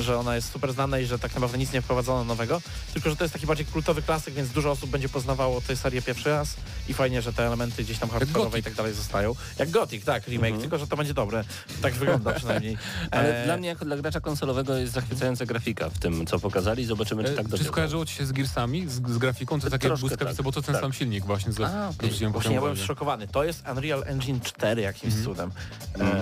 że 0.00 0.18
ona 0.18 0.34
jest 0.36 0.52
super 0.52 0.72
znana 0.72 0.98
i 0.98 1.06
że 1.06 1.18
tak 1.18 1.34
naprawdę 1.34 1.58
nic 1.58 1.72
nie 1.72 1.82
wprowadzono 1.82 2.24
nowego, 2.24 2.60
tylko 2.92 3.10
że 3.10 3.16
to 3.16 3.24
jest 3.24 3.32
taki 3.34 3.46
bardziej 3.46 3.66
kultowy 3.66 4.02
klasyk, 4.02 4.34
więc 4.34 4.48
dużo 4.50 4.70
osób 4.70 4.90
będzie 4.90 5.08
poznawało 5.08 5.60
tę 5.60 5.76
serię 5.76 6.02
pierwszy 6.02 6.28
raz 6.28 6.56
i 6.88 6.94
fajnie, 6.94 7.22
że 7.22 7.32
te 7.32 7.46
elementy 7.46 7.84
gdzieś 7.84 7.98
tam 7.98 8.08
hardkorowe 8.10 8.58
i 8.58 8.62
tak 8.62 8.74
dalej 8.74 8.94
zostają. 8.94 9.34
Jak 9.58 9.70
Gothic, 9.70 10.04
tak, 10.04 10.28
remake, 10.28 10.44
Mhm. 10.50 10.60
tylko 10.60 10.78
że 10.78 10.86
to 10.86 10.96
będzie 10.96 11.14
dobre. 11.14 11.44
Tak 11.82 11.94
wygląda 11.94 12.32
przynajmniej. 12.32 12.76
Ale 13.10 13.42
E, 13.42 13.44
dla 13.44 13.56
mnie 13.56 13.68
jako 13.68 13.84
dla 13.84 13.96
gracza 13.96 14.20
konsolowego 14.20 14.76
jest 14.76 14.92
zachwycająca 14.92 15.46
grafika 15.46 15.90
w 15.90 15.98
tym, 15.98 16.26
co 16.26 16.38
pokazali. 16.38 16.84
Zobaczymy, 16.86 17.24
czy 17.24 17.30
E, 17.32 17.34
tak 17.34 17.44
Czy 17.44 17.50
dobrze. 17.50 17.64
skojarzyło 17.68 18.06
ci 18.06 18.14
się 18.14 18.26
z 18.26 18.32
Gearsami, 18.32 18.88
z, 18.88 18.92
z 18.92 19.18
grafiką? 19.18 19.60
To 19.60 19.70
takie 19.70 19.88
błyskawice, 19.88 20.36
tak, 20.36 20.42
bo 20.44 20.52
to 20.52 20.62
ten 20.62 20.72
tak. 20.74 20.82
sam 20.82 20.92
silnik 20.92 21.24
właśnie 21.24 21.52
z 21.52 21.60
A, 21.60 21.92
zwróciłem 21.92 22.32
Właśnie 22.32 22.54
ja 22.54 22.60
byłem 22.60 22.72
uwagę. 22.72 22.84
zszokowany. 22.84 23.28
To 23.28 23.44
jest 23.44 23.62
Unreal 23.72 24.02
Engine 24.06 24.40
4 24.40 24.82
jakimś 24.82 25.14
Mhm. 25.14 25.24
cudem. 25.24 25.50
Mm. 25.94 26.12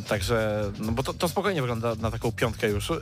E, 0.00 0.08
także, 0.08 0.64
no 0.78 0.92
bo 0.92 1.02
to, 1.02 1.14
to 1.14 1.28
spokojnie 1.28 1.60
wygląda 1.60 1.94
na 1.94 2.10
taką 2.18 2.32
piątkę 2.32 2.68
już 2.68 2.92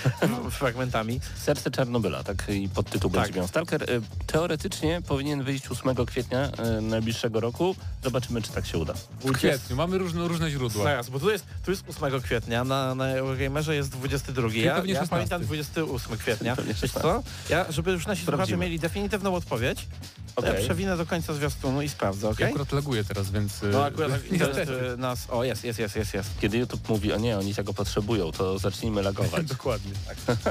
fragmentami. 0.50 1.20
Serce 1.36 1.70
Czarnobyla, 1.70 2.24
tak 2.24 2.48
i 2.48 2.68
podtytuł 2.68 3.10
Tak. 3.10 3.22
będzie 3.22 3.38
miał. 3.38 3.48
Stalker 3.48 3.82
y, 3.82 4.02
teoretycznie 4.26 5.02
powinien 5.08 5.44
wyjść 5.44 5.68
8 5.68 6.06
kwietnia 6.06 6.50
y, 6.78 6.80
najbliższego 6.80 7.40
roku. 7.40 7.76
Zobaczymy, 8.04 8.42
czy 8.42 8.52
tak 8.52 8.66
się 8.66 8.78
uda. 8.78 8.94
W 9.20 9.32
kwietniu, 9.32 9.76
mamy 9.76 9.98
różne, 9.98 10.28
różne 10.28 10.50
źródła. 10.50 10.84
Zaraz, 10.84 11.10
bo 11.10 11.20
tu 11.20 11.30
jest, 11.30 11.44
tu 11.64 11.70
jest 11.70 11.84
8 12.02 12.20
kwietnia, 12.20 12.64
na, 12.64 12.94
na 12.94 13.08
Eurogamerze 13.08 13.76
jest 13.76 13.90
22. 13.90 14.48
Ja, 14.48 14.62
ja 14.62 14.76
16. 14.76 15.06
pamiętam 15.08 15.42
28 15.42 16.16
kwietnia. 16.16 16.56
Wiesz 16.82 16.92
co? 16.92 17.22
Ja, 17.50 17.66
żeby 17.72 17.92
już 17.92 18.06
nasi 18.06 18.24
słuchacze 18.24 18.56
mieli 18.56 18.78
definitywną 18.78 19.34
odpowiedź, 19.34 19.86
to 20.34 20.46
ja 20.46 20.54
przewinę 20.54 20.96
do 20.96 21.06
końca 21.06 21.34
zwiastunu 21.34 21.82
i 21.82 21.88
sprawdzę, 21.88 22.26
Ja 22.26 22.32
okej? 22.32 22.48
akurat 22.48 22.72
laguję 22.72 23.04
teraz, 23.04 23.30
więc... 23.30 23.62
No 23.72 23.84
akurat 23.84 24.10
y, 24.94 24.96
nas... 24.96 25.26
O, 25.30 25.44
jest, 25.44 25.64
jest, 25.64 25.78
jest, 25.78 25.96
jest, 25.96 26.14
jest. 26.14 26.30
Kiedy 26.40 26.58
YouTube 26.58 26.88
mówi, 26.88 27.12
o 27.12 27.18
nie, 27.18 27.38
oni 27.38 27.54
tego 27.54 27.74
potrzebują, 27.74 28.32
to 28.32 28.58
zacznijmy 28.70 29.02
lagować. 29.02 29.46
Dokładnie. 29.56 29.92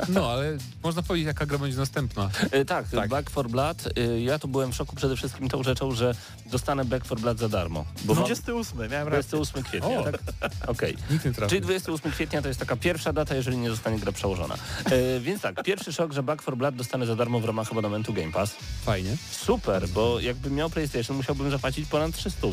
No, 0.10 0.32
ale 0.32 0.58
można 0.84 1.02
powiedzieć, 1.02 1.28
jaka 1.28 1.46
gra 1.46 1.58
będzie 1.58 1.78
następna. 1.78 2.30
Y, 2.56 2.66
tak, 2.66 2.90
Tak. 2.90 3.10
Back 3.10 3.30
for 3.30 3.50
Blood. 3.50 3.98
Y, 3.98 4.22
ja 4.22 4.40
tu 4.40 4.48
byłem 4.48 4.72
w 4.72 4.76
szoku 4.76 4.96
przede 4.96 5.16
wszystkim 5.16 5.50
tą 5.50 5.64
rzeczą, 5.64 5.92
że 5.92 6.16
dostanę 6.46 6.86
Back 6.86 7.06
for 7.06 7.20
Blood 7.20 7.40
za 7.40 7.50
darmo. 7.50 7.86
Bo 8.06 8.14
mam 8.14 8.24
28, 8.24 8.78
miałem 8.78 9.08
rację. 9.08 9.30
28 9.30 9.64
kwietnia, 9.64 10.00
O. 10.00 10.04
tak? 10.04 10.20
Okej. 10.68 10.98
Trafi. 11.36 11.50
Czyli 11.50 11.62
28 11.62 12.12
kwietnia 12.12 12.42
to 12.42 12.48
jest 12.48 12.60
taka 12.60 12.76
pierwsza 12.76 13.14
data, 13.14 13.36
jeżeli 13.36 13.58
nie 13.58 13.70
zostanie 13.70 14.00
gra 14.00 14.12
przełożona. 14.12 14.56
E, 14.86 15.20
więc 15.20 15.42
tak, 15.42 15.64
pierwszy 15.64 15.94
szok, 15.94 16.14
że 16.14 16.24
Back 16.24 16.42
for 16.42 16.58
Blood 16.58 16.76
dostanę 16.76 17.06
za 17.06 17.16
darmo 17.16 17.40
w 17.40 17.46
ramach 17.46 17.72
abonamentu 17.72 18.14
Game 18.14 18.32
Pass. 18.32 18.56
Fajnie. 18.86 19.18
Super, 19.32 19.90
bo 19.90 20.20
jakbym 20.20 20.54
miał 20.56 20.70
PlayStation, 20.70 21.18
musiałbym 21.18 21.52
zapłacić 21.52 21.90
ponad 21.90 22.16
300. 22.16 22.48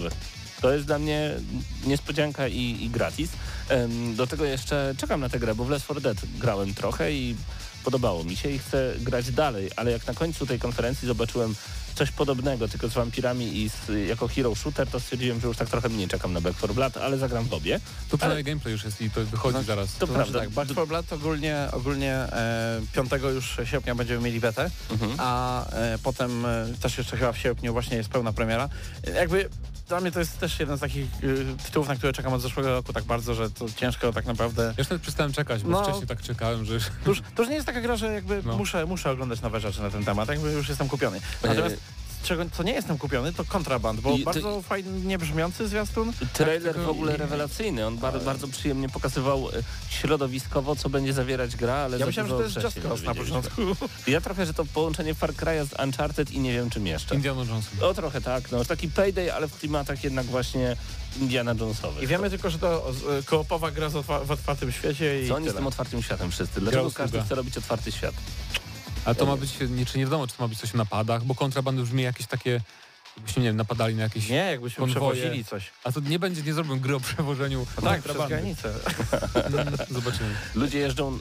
To 0.62 0.72
jest 0.72 0.86
dla 0.86 0.98
mnie 0.98 1.34
niespodzianka 1.86 2.48
i, 2.48 2.76
i 2.84 2.90
gratis. 2.90 3.30
Do 4.16 4.26
tego 4.26 4.44
jeszcze 4.44 4.94
czekam 4.98 5.20
na 5.20 5.28
tę 5.28 5.38
grę, 5.38 5.54
bo 5.54 5.64
w 5.64 5.70
Left 5.70 5.84
4 5.84 6.00
Dead 6.00 6.16
grałem 6.38 6.74
trochę 6.74 7.12
i 7.12 7.36
podobało 7.84 8.24
mi 8.24 8.36
się 8.36 8.50
i 8.50 8.58
chcę 8.58 8.94
grać 9.00 9.30
dalej, 9.32 9.70
ale 9.76 9.90
jak 9.90 10.06
na 10.06 10.14
końcu 10.14 10.46
tej 10.46 10.58
konferencji 10.58 11.08
zobaczyłem 11.08 11.54
coś 11.94 12.10
podobnego, 12.10 12.68
tylko 12.68 12.88
z 12.88 12.92
wampirami 12.94 13.56
i 13.62 13.68
z, 13.68 14.08
jako 14.08 14.28
hero 14.28 14.54
shooter, 14.54 14.86
to 14.88 15.00
stwierdziłem, 15.00 15.40
że 15.40 15.48
już 15.48 15.56
tak 15.56 15.68
trochę 15.70 15.88
mniej 15.88 16.08
czekam 16.08 16.32
na 16.32 16.40
Back 16.40 16.58
4 16.58 16.74
Blood, 16.74 16.96
ale 16.96 17.18
zagram 17.18 17.44
w 17.44 17.54
obie. 17.54 17.80
To 18.08 18.18
przynajmniej 18.18 18.44
gameplay 18.44 18.72
już 18.72 18.84
jest 18.84 19.00
i 19.00 19.10
to 19.10 19.24
wychodzi 19.24 19.50
Znaczy, 19.52 19.66
zaraz. 19.66 19.92
to 19.94 20.06
To 20.06 20.12
prawda. 20.12 20.30
znaczy 20.32 20.46
tak, 20.46 20.54
Back 20.54 20.70
4 20.70 20.86
Blood 20.86 21.12
ogólnie, 21.12 21.68
ogólnie 21.72 22.12
e, 22.14 22.80
5 22.92 23.10
już 23.34 23.56
sierpnia 23.64 23.94
będziemy 23.94 24.20
mieli 24.20 24.40
betę, 24.40 24.70
Mhm. 24.90 25.12
a 25.18 25.66
e, 25.70 25.98
potem 26.02 26.46
e, 26.46 26.66
też 26.82 26.98
jeszcze 26.98 27.16
chyba 27.16 27.32
w 27.32 27.38
sierpniu 27.38 27.72
właśnie 27.72 27.96
jest 27.96 28.08
pełna 28.08 28.32
premiera. 28.32 28.68
E, 29.06 29.10
Jakby 29.10 29.48
dla 29.88 30.00
mnie 30.00 30.10
to 30.12 30.18
jest 30.18 30.38
też 30.40 30.60
jeden 30.60 30.76
z 30.76 30.80
takich 30.80 31.04
e, 31.04 31.64
tytułów, 31.64 31.88
na 31.88 31.96
które 31.96 32.12
czekam 32.12 32.32
od 32.32 32.40
zeszłego 32.42 32.68
roku 32.68 32.92
tak 32.92 33.04
bardzo, 33.04 33.34
że 33.34 33.50
to 33.50 33.66
ciężko 33.76 34.12
tak 34.12 34.26
naprawdę. 34.26 34.74
Nawet 34.78 35.02
przestałem 35.02 35.32
czekać, 35.32 35.62
bo 35.62 35.68
No. 35.70 35.82
wcześniej 35.84 36.06
tak 36.06 36.22
czekałem, 36.22 36.64
że. 36.64 36.78
To 37.04 37.10
już, 37.10 37.20
to 37.34 37.42
już 37.42 37.48
nie 37.48 37.54
jest 37.54 37.66
taka 37.66 37.80
gra, 37.80 37.96
że 37.96 38.12
jakby 38.14 38.42
No. 38.44 38.56
muszę, 38.56 38.86
muszę 38.86 39.10
oglądać 39.10 39.40
nowe 39.40 39.60
rzeczy 39.60 39.82
na 39.82 39.90
ten 39.90 40.04
temat, 40.04 40.28
jakby 40.28 40.52
już 40.52 40.68
jestem 40.68 40.88
kupiony. 40.88 41.20
Natomiast 41.42 41.76
z 41.76 42.01
czego, 42.22 42.44
co 42.52 42.62
nie 42.62 42.72
jestem 42.72 42.98
kupiony, 42.98 43.32
to 43.32 43.44
kontraband, 43.44 44.00
bo 44.00 44.12
I 44.12 44.18
to- 44.18 44.24
bardzo 44.24 44.62
fajnie 44.62 45.18
brzmiący 45.18 45.68
zwiastun. 45.68 46.12
Trailer 46.32 46.74
Tak, 46.74 46.84
w 46.84 46.88
ogóle 46.88 47.14
i- 47.14 47.16
rewelacyjny. 47.16 47.86
On 47.86 47.98
bardzo, 47.98 48.20
bardzo 48.24 48.48
przyjemnie 48.48 48.88
pokazywał 48.88 49.48
e, 49.48 49.52
środowiskowo, 49.90 50.76
co 50.76 50.88
będzie 50.90 51.12
zawierać 51.12 51.56
gra, 51.56 51.74
ale 51.74 51.98
Ja 51.98 52.06
myślałem, 52.06 52.30
że 52.30 52.36
to 52.36 52.42
jest 52.42 52.56
Just 52.76 52.86
Cause 52.88 53.04
na 53.04 53.14
początku. 53.14 53.62
Ja 54.06 54.20
trochę, 54.20 54.46
że 54.46 54.54
to 54.54 54.64
połączenie 54.64 55.14
Far 55.14 55.32
Cry'a 55.34 55.66
z 55.66 55.80
Uncharted 55.84 56.30
i 56.30 56.40
nie 56.40 56.52
wiem 56.52 56.70
czym 56.70 56.86
jeszcze. 56.86 57.14
Indiana 57.14 57.40
Johnson. 57.44 57.78
O 57.82 57.94
trochę 57.94 58.20
tak, 58.20 58.52
no 58.52 58.64
taki 58.64 58.88
payday, 58.88 59.34
ale 59.34 59.48
w 59.48 59.58
klimatach 59.58 60.04
jednak 60.04 60.26
właśnie 60.26 60.76
Indiana 61.20 61.54
Jonesowych. 61.60 62.02
I 62.02 62.06
wiemy 62.06 62.30
tylko, 62.30 62.50
że 62.50 62.58
to 62.58 62.90
e, 63.18 63.22
koopowa 63.22 63.70
gra 63.70 63.88
z 63.90 63.92
w 64.26 64.30
otwartym 64.30 64.72
świecie 64.72 65.22
i 65.22 65.28
Co 65.28 65.34
oni 65.34 65.44
z 65.44 65.48
tyle. 65.48 65.58
tym 65.58 65.66
otwartym 65.66 66.02
światem 66.02 66.30
wszyscy? 66.30 66.60
Dlaczego 66.60 66.90
każdy 66.90 67.22
chce 67.22 67.34
robić 67.34 67.58
otwarty 67.58 67.92
świat? 67.92 68.14
A 69.04 69.14
to 69.14 69.26
ma 69.26 69.36
być, 69.36 69.58
nie, 69.70 69.86
czy 69.86 69.98
nie 69.98 70.04
wiadomo, 70.04 70.26
czy 70.26 70.36
to 70.36 70.42
ma 70.42 70.48
być 70.48 70.58
coś 70.58 70.74
o 70.74 70.78
napadach, 70.78 71.24
bo 71.24 71.34
kontraband 71.34 71.80
brzmi 71.80 72.02
jakieś 72.02 72.26
takie, 72.26 72.60
jakbyśmy, 73.16 73.42
nie 73.42 73.48
wiem, 73.48 73.56
napadali 73.56 73.94
na 73.94 74.02
jakieś... 74.02 74.28
Nie, 74.28 74.36
jakbyśmy 74.36 74.80
konwoje. 74.86 75.12
przewozili 75.20 75.44
coś. 75.44 75.70
A 75.84 75.92
to 75.92 76.00
nie 76.00 76.18
będzie, 76.18 76.42
nie 76.42 76.54
zrobią 76.54 76.80
gry 76.80 76.94
o 76.96 77.00
przewożeniu 77.00 77.66
No 77.76 77.82
tak, 77.82 78.02
przez 78.02 78.16
kontrabandy. 78.16 78.34
granicę. 78.34 78.74
Mm, 79.34 79.76
Zobaczymy. 79.90 80.34
Ludzie 80.54 80.78
jeżdżą 80.78 81.14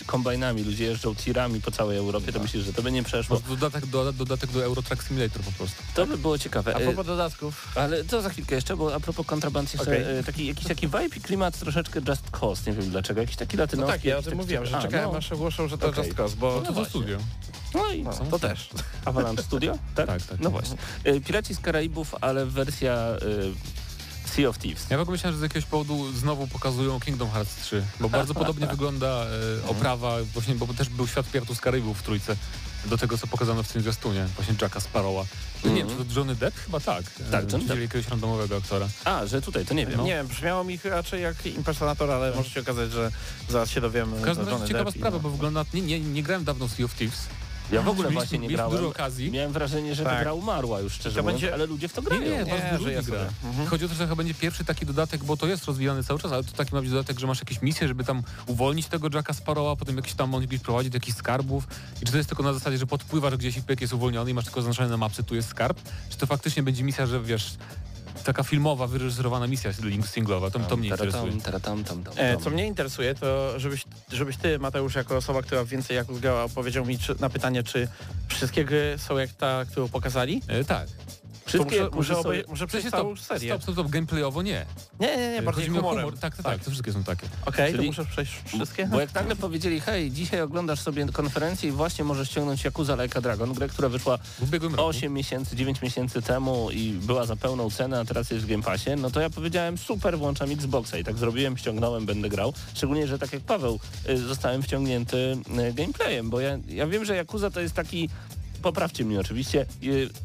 e, 0.00 0.04
kombajnami, 0.06 0.64
ludzie 0.64 0.84
jeżdżą 0.84 1.14
tirami 1.14 1.60
po 1.60 1.70
całej 1.70 1.98
Europie, 1.98 2.32
to 2.32 2.40
myślisz, 2.40 2.64
że 2.64 2.72
to 2.72 2.82
by 2.82 2.92
nie 2.92 3.02
przeszło? 3.02 3.36
Może 3.36 3.48
dodatek 3.48 3.86
do, 3.86 4.12
dodatek 4.12 4.50
do 4.50 4.64
Euro 4.64 4.82
Truck 4.82 5.02
Simulator 5.02 5.42
po 5.42 5.52
prostu. 5.52 5.82
To 5.94 6.06
by 6.06 6.18
było 6.18 6.38
ciekawe. 6.38 6.74
A 6.76 6.78
E, 6.78 6.84
propos 6.84 7.06
dodatków, 7.06 7.68
Ale 7.76 8.04
to 8.04 8.22
za 8.22 8.28
chwilkę 8.30 8.54
jeszcze, 8.54 8.76
bo 8.76 8.94
a 8.94 9.00
propos 9.00 9.26
kontraband 9.26 9.74
jeszcze 9.74 9.90
Okej. 9.90 10.18
e, 10.18 10.22
taki, 10.24 10.46
jakiś 10.46 10.66
taki 10.66 10.86
vibe 10.86 11.06
i 11.16 11.20
klimat 11.20 11.58
troszeczkę 11.58 12.00
Just 12.08 12.30
Cause, 12.30 12.70
nie 12.70 12.76
wiem 12.76 12.90
dlaczego, 12.90 13.20
jakiś 13.20 13.36
taki 13.36 13.56
no 13.56 13.62
latynoski. 13.62 13.92
tak, 13.92 14.04
ja 14.04 14.14
o 14.14 14.16
jakiś 14.16 14.24
tym 14.24 14.32
taki- 14.32 14.42
mówiłem, 14.42 14.66
że 14.66 14.76
A, 14.78 14.82
czekałem 14.82 15.10
no. 15.12 15.18
aż 15.18 15.32
ogłoszą, 15.32 15.68
że 15.68 15.78
to 15.78 15.88
Okej. 15.88 16.04
Just 16.04 16.16
Cause, 16.16 16.36
bo 16.36 16.52
No 16.54 16.60
to 16.60 16.66
za 16.66 16.72
właśnie. 16.72 16.90
studio. 16.90 17.18
No 17.74 17.90
i 17.92 18.02
no, 18.02 18.12
to 18.30 18.38
te- 18.38 18.48
też. 18.48 18.68
Avalanche 19.04 19.42
Studio? 19.42 19.78
Tak? 19.94 20.06
Tak, 20.06 20.22
tak. 20.22 20.40
No 20.40 20.50
właśnie. 20.50 20.76
E, 21.04 21.20
Piraci 21.20 21.54
z 21.54 21.60
Karaibów, 21.60 22.14
ale 22.20 22.46
wersja 22.46 22.92
e, 22.94 23.18
Sea 24.28 24.48
of 24.48 24.58
Thieves. 24.58 24.86
Ja 24.90 24.98
w 24.98 25.00
ogóle 25.00 25.14
myślałem, 25.14 25.34
że 25.34 25.40
z 25.40 25.42
jakiegoś 25.42 25.64
powodu 25.64 26.12
znowu 26.12 26.46
pokazują 26.46 27.00
Kingdom 27.00 27.30
Hearts 27.30 27.56
3, 27.56 27.84
bo 28.00 28.08
bardzo 28.08 28.34
podobnie 28.34 28.66
wygląda 28.76 29.06
e, 29.64 29.68
oprawa, 29.68 30.16
właśnie, 30.34 30.54
bo 30.54 30.66
też 30.74 30.88
był 30.88 31.06
świat 31.06 31.26
Piratów 31.30 31.56
z 31.56 31.60
Karaibów 31.60 31.98
w 31.98 32.02
trójce, 32.02 32.36
do 32.86 32.98
tego, 32.98 33.18
co 33.18 33.26
pokazano 33.26 33.62
w 33.62 33.68
tym 33.72 33.82
zwiastunie, 33.82 34.26
właśnie 34.36 34.54
Jacka 34.62 34.80
Sparrowa. 34.80 35.24
No 35.64 35.70
Nie 35.70 35.76
wiem, 35.76 35.88
Mhm. 35.88 36.08
czy 36.08 36.14
to 36.14 36.20
Johnny 36.20 36.34
Depp? 36.34 36.56
Chyba 36.64 36.80
tak. 36.80 37.04
Tak, 37.30 37.44
E, 37.44 37.46
Johnny 37.52 37.68
Depp. 37.68 37.80
jakiegoś 37.80 38.08
randomowego 38.08 38.56
aktora. 38.56 38.88
A, 39.04 39.26
że 39.26 39.42
tutaj, 39.42 39.66
to 39.66 39.74
nie 39.74 39.86
wiem. 39.86 40.04
Nie 40.04 40.14
wiem, 40.14 40.26
brzmiało 40.26 40.64
mi 40.64 40.78
raczej 40.84 41.22
jak 41.22 41.46
impersonator, 41.46 42.10
ale 42.10 42.34
może 42.36 42.50
się 42.50 42.60
okazać, 42.60 42.92
że 42.92 43.10
zaraz 43.48 43.70
się 43.70 43.80
dowiemy. 43.80 44.16
W 44.16 44.22
każdym 44.22 44.48
razie 44.48 44.66
ciekawa 44.66 44.84
Depp 44.84 44.96
i- 44.96 44.98
sprawa, 44.98 45.18
bo 45.18 45.30
wygląda... 45.30 45.64
Nie, 45.74 45.80
nie, 45.82 46.00
nie 46.00 46.22
grałem 46.22 46.44
dawno 46.44 46.68
w 46.68 46.72
Sea 46.72 46.84
of 46.84 46.94
Thieves. 46.94 47.26
Ja 47.72 47.82
w 47.82 47.88
ogóle 47.88 48.08
Mieliśmy- 48.08 48.12
właśnie 48.12 48.38
nie 48.38 48.42
mieliśmy 48.42 48.56
grałem. 48.56 48.76
dużo 48.76 48.88
okazji. 48.88 49.30
Miałem 49.30 49.52
wrażenie, 49.52 49.94
że 49.94 50.04
ta 50.04 50.10
Tak. 50.10 50.20
gra 50.20 50.32
umarła 50.32 50.80
już 50.80 50.92
szczerze 50.92 51.16
To 51.16 51.22
mówiąc, 51.22 51.40
będzie- 51.40 51.54
ale 51.54 51.66
ludzie 51.66 51.88
w 51.88 51.92
to 51.92 52.00
Nie, 52.00 52.06
grają. 52.06 52.22
nie, 52.22 52.28
Nie, 52.28 52.44
bardzo 52.44 52.70
dużo 52.70 52.84
żyję 52.84 52.96
ludzi 52.96 53.10
gra. 53.10 53.18
sobie. 53.18 53.30
Mhm. 53.48 53.68
Chodzi 53.68 53.84
o 53.84 53.88
to, 53.88 53.94
że 53.94 54.04
chyba 54.04 54.16
będzie 54.16 54.34
pierwszy 54.34 54.64
taki 54.64 54.86
dodatek, 54.86 55.24
bo 55.24 55.36
to 55.36 55.46
jest 55.46 55.64
rozwijany 55.64 56.04
cały 56.04 56.20
czas, 56.20 56.32
ale 56.32 56.44
to 56.44 56.52
taki 56.52 56.74
ma 56.74 56.80
być 56.80 56.90
dodatek, 56.90 57.18
że 57.20 57.26
masz 57.26 57.38
jakieś 57.38 57.62
misje, 57.62 57.88
żeby 57.88 58.04
tam 58.04 58.22
uwolnić 58.46 58.86
tego 58.86 59.08
Jacka 59.14 59.32
Sparrowa, 59.32 59.76
potem 59.76 59.96
jakiś 59.96 60.14
tam 60.14 60.34
on 60.34 60.46
gdzieś 60.46 60.60
prowadzi 60.60 60.90
do 60.90 60.96
jakichś 60.96 61.18
skarbów. 61.18 61.66
I 62.02 62.04
czy 62.06 62.12
to 62.12 62.18
jest 62.18 62.28
tylko 62.28 62.42
na 62.42 62.52
zasadzie, 62.52 62.78
że 62.78 62.86
podpływasz 62.86 63.36
gdzieś 63.36 63.56
i 63.56 63.62
pyk 63.62 63.80
jest 63.80 63.92
uwolniony 63.92 64.30
i 64.30 64.34
masz 64.34 64.44
tylko 64.44 64.62
zaznaczone 64.62 64.88
na 64.88 64.96
mapce, 64.96 65.22
tu 65.22 65.34
jest 65.34 65.48
skarb? 65.48 65.78
Czy 66.10 66.16
to 66.18 66.26
faktycznie 66.26 66.62
będzie 66.62 66.84
misja, 66.84 67.06
że 67.06 67.20
wiesz, 67.20 67.54
taka 68.24 68.42
filmowa, 68.42 68.86
wyreżyserowana 68.86 69.46
misja 69.46 69.70
link 69.82 70.06
singlowa? 70.08 70.50
To, 70.50 70.58
to 70.58 70.76
mnie 70.76 70.88
interesuje. 70.88 71.32
Taratam, 71.40 71.84
tam, 71.84 72.04
tam, 72.04 72.14
E, 72.16 72.34
tam. 72.34 72.42
co 72.42 72.50
mnie 72.50 72.66
interesuje, 72.66 73.14
to 73.14 73.60
żebyś, 73.60 73.84
żebyś 74.12 74.36
ty, 74.36 74.58
Mateusz, 74.58 74.94
jako 74.94 75.16
osoba, 75.16 75.42
która 75.42 75.64
więcej 75.64 75.96
Jakub 75.96 76.18
grała, 76.20 76.44
opowiedział 76.44 76.84
mi 76.84 76.98
czy, 76.98 77.14
na 77.20 77.30
pytanie, 77.30 77.62
czy 77.62 77.88
wszystkie 78.28 78.64
gry 78.64 78.94
są 78.98 79.18
jak 79.18 79.30
ta, 79.30 79.64
którą 79.70 79.88
pokazali. 79.88 80.42
E, 80.48 80.64
tak. 80.64 80.88
Wszystkie 81.46 81.76
to 81.78 81.84
muszę, 81.96 81.96
muszę, 82.14 82.28
obej- 82.28 82.44
muszę 82.48 82.66
przejść 82.66 82.90
całą 82.90 83.16
stop, 83.16 83.26
serię. 83.26 83.50
stop, 83.52 83.62
stop, 83.62 83.74
stop, 83.74 83.88
gameplayowo 83.88 84.42
nie. 84.42 84.66
Nie, 85.00 85.16
nie, 85.16 85.32
nie, 85.32 85.42
bardziej 85.42 85.64
Chodzi 85.64 85.70
mi 85.70 85.78
o 85.78 85.80
humorem. 85.82 86.04
humor. 86.04 86.18
Tak, 86.20 86.36
tak, 86.36 86.44
tak, 86.46 86.58
to 86.64 86.70
wszystkie 86.70 86.92
są 86.92 87.04
takie. 87.04 87.26
Okej, 87.46 87.70
to 87.72 87.76
Czyli- 87.76 87.88
muszę 87.88 88.04
przejść 88.04 88.32
wszystkie? 88.46 88.86
Bo 88.86 89.00
jak 89.00 89.14
nagle 89.14 89.36
powiedzieli, 89.36 89.80
hej, 89.80 90.10
dzisiaj 90.10 90.40
oglądasz 90.40 90.80
sobie 90.80 91.06
konferencję 91.12 91.68
i 91.68 91.72
właśnie 91.72 92.04
możesz 92.04 92.28
ściągnąć 92.30 92.64
Yakuza 92.64 93.02
Like 93.02 93.18
a 93.18 93.20
Dragon, 93.20 93.52
grę, 93.54 93.68
która 93.68 93.88
wyszła 93.88 94.18
W 94.18 94.42
ubiegłym 94.42 94.74
roku. 94.74 94.88
8 94.88 95.12
miesięcy, 95.14 95.56
9 95.56 95.82
miesięcy 95.82 96.22
temu 96.22 96.70
i 96.70 96.92
była 96.92 97.26
za 97.26 97.36
pełną 97.36 97.70
cenę, 97.70 98.00
a 98.00 98.04
teraz 98.04 98.30
jest 98.30 98.44
w 98.44 98.48
Game 98.48 98.62
Passie, 98.62 98.90
no 98.98 99.10
to 99.10 99.20
ja 99.20 99.30
powiedziałem, 99.30 99.78
super, 99.78 100.18
włączam 100.18 100.50
Xboxa 100.50 100.98
i 100.98 101.04
tak 101.04 101.18
zrobiłem, 101.18 101.56
ściągnąłem, 101.58 102.06
będę 102.06 102.28
grał. 102.28 102.52
Szczególnie, 102.74 103.06
że 103.06 103.18
tak 103.18 103.32
jak 103.32 103.42
Paweł, 103.42 103.80
y, 104.08 104.18
zostałem 104.18 104.62
wciągnięty 104.62 105.16
y, 105.68 105.72
gameplayem, 105.74 106.30
bo 106.30 106.40
ja, 106.40 106.58
ja 106.68 106.86
wiem, 106.86 107.04
że 107.04 107.16
Yakuza 107.22 107.50
to 107.50 107.60
jest 107.60 107.74
taki 107.74 108.08
Poprawcie 108.62 109.04
mnie 109.04 109.20
oczywiście, 109.20 109.66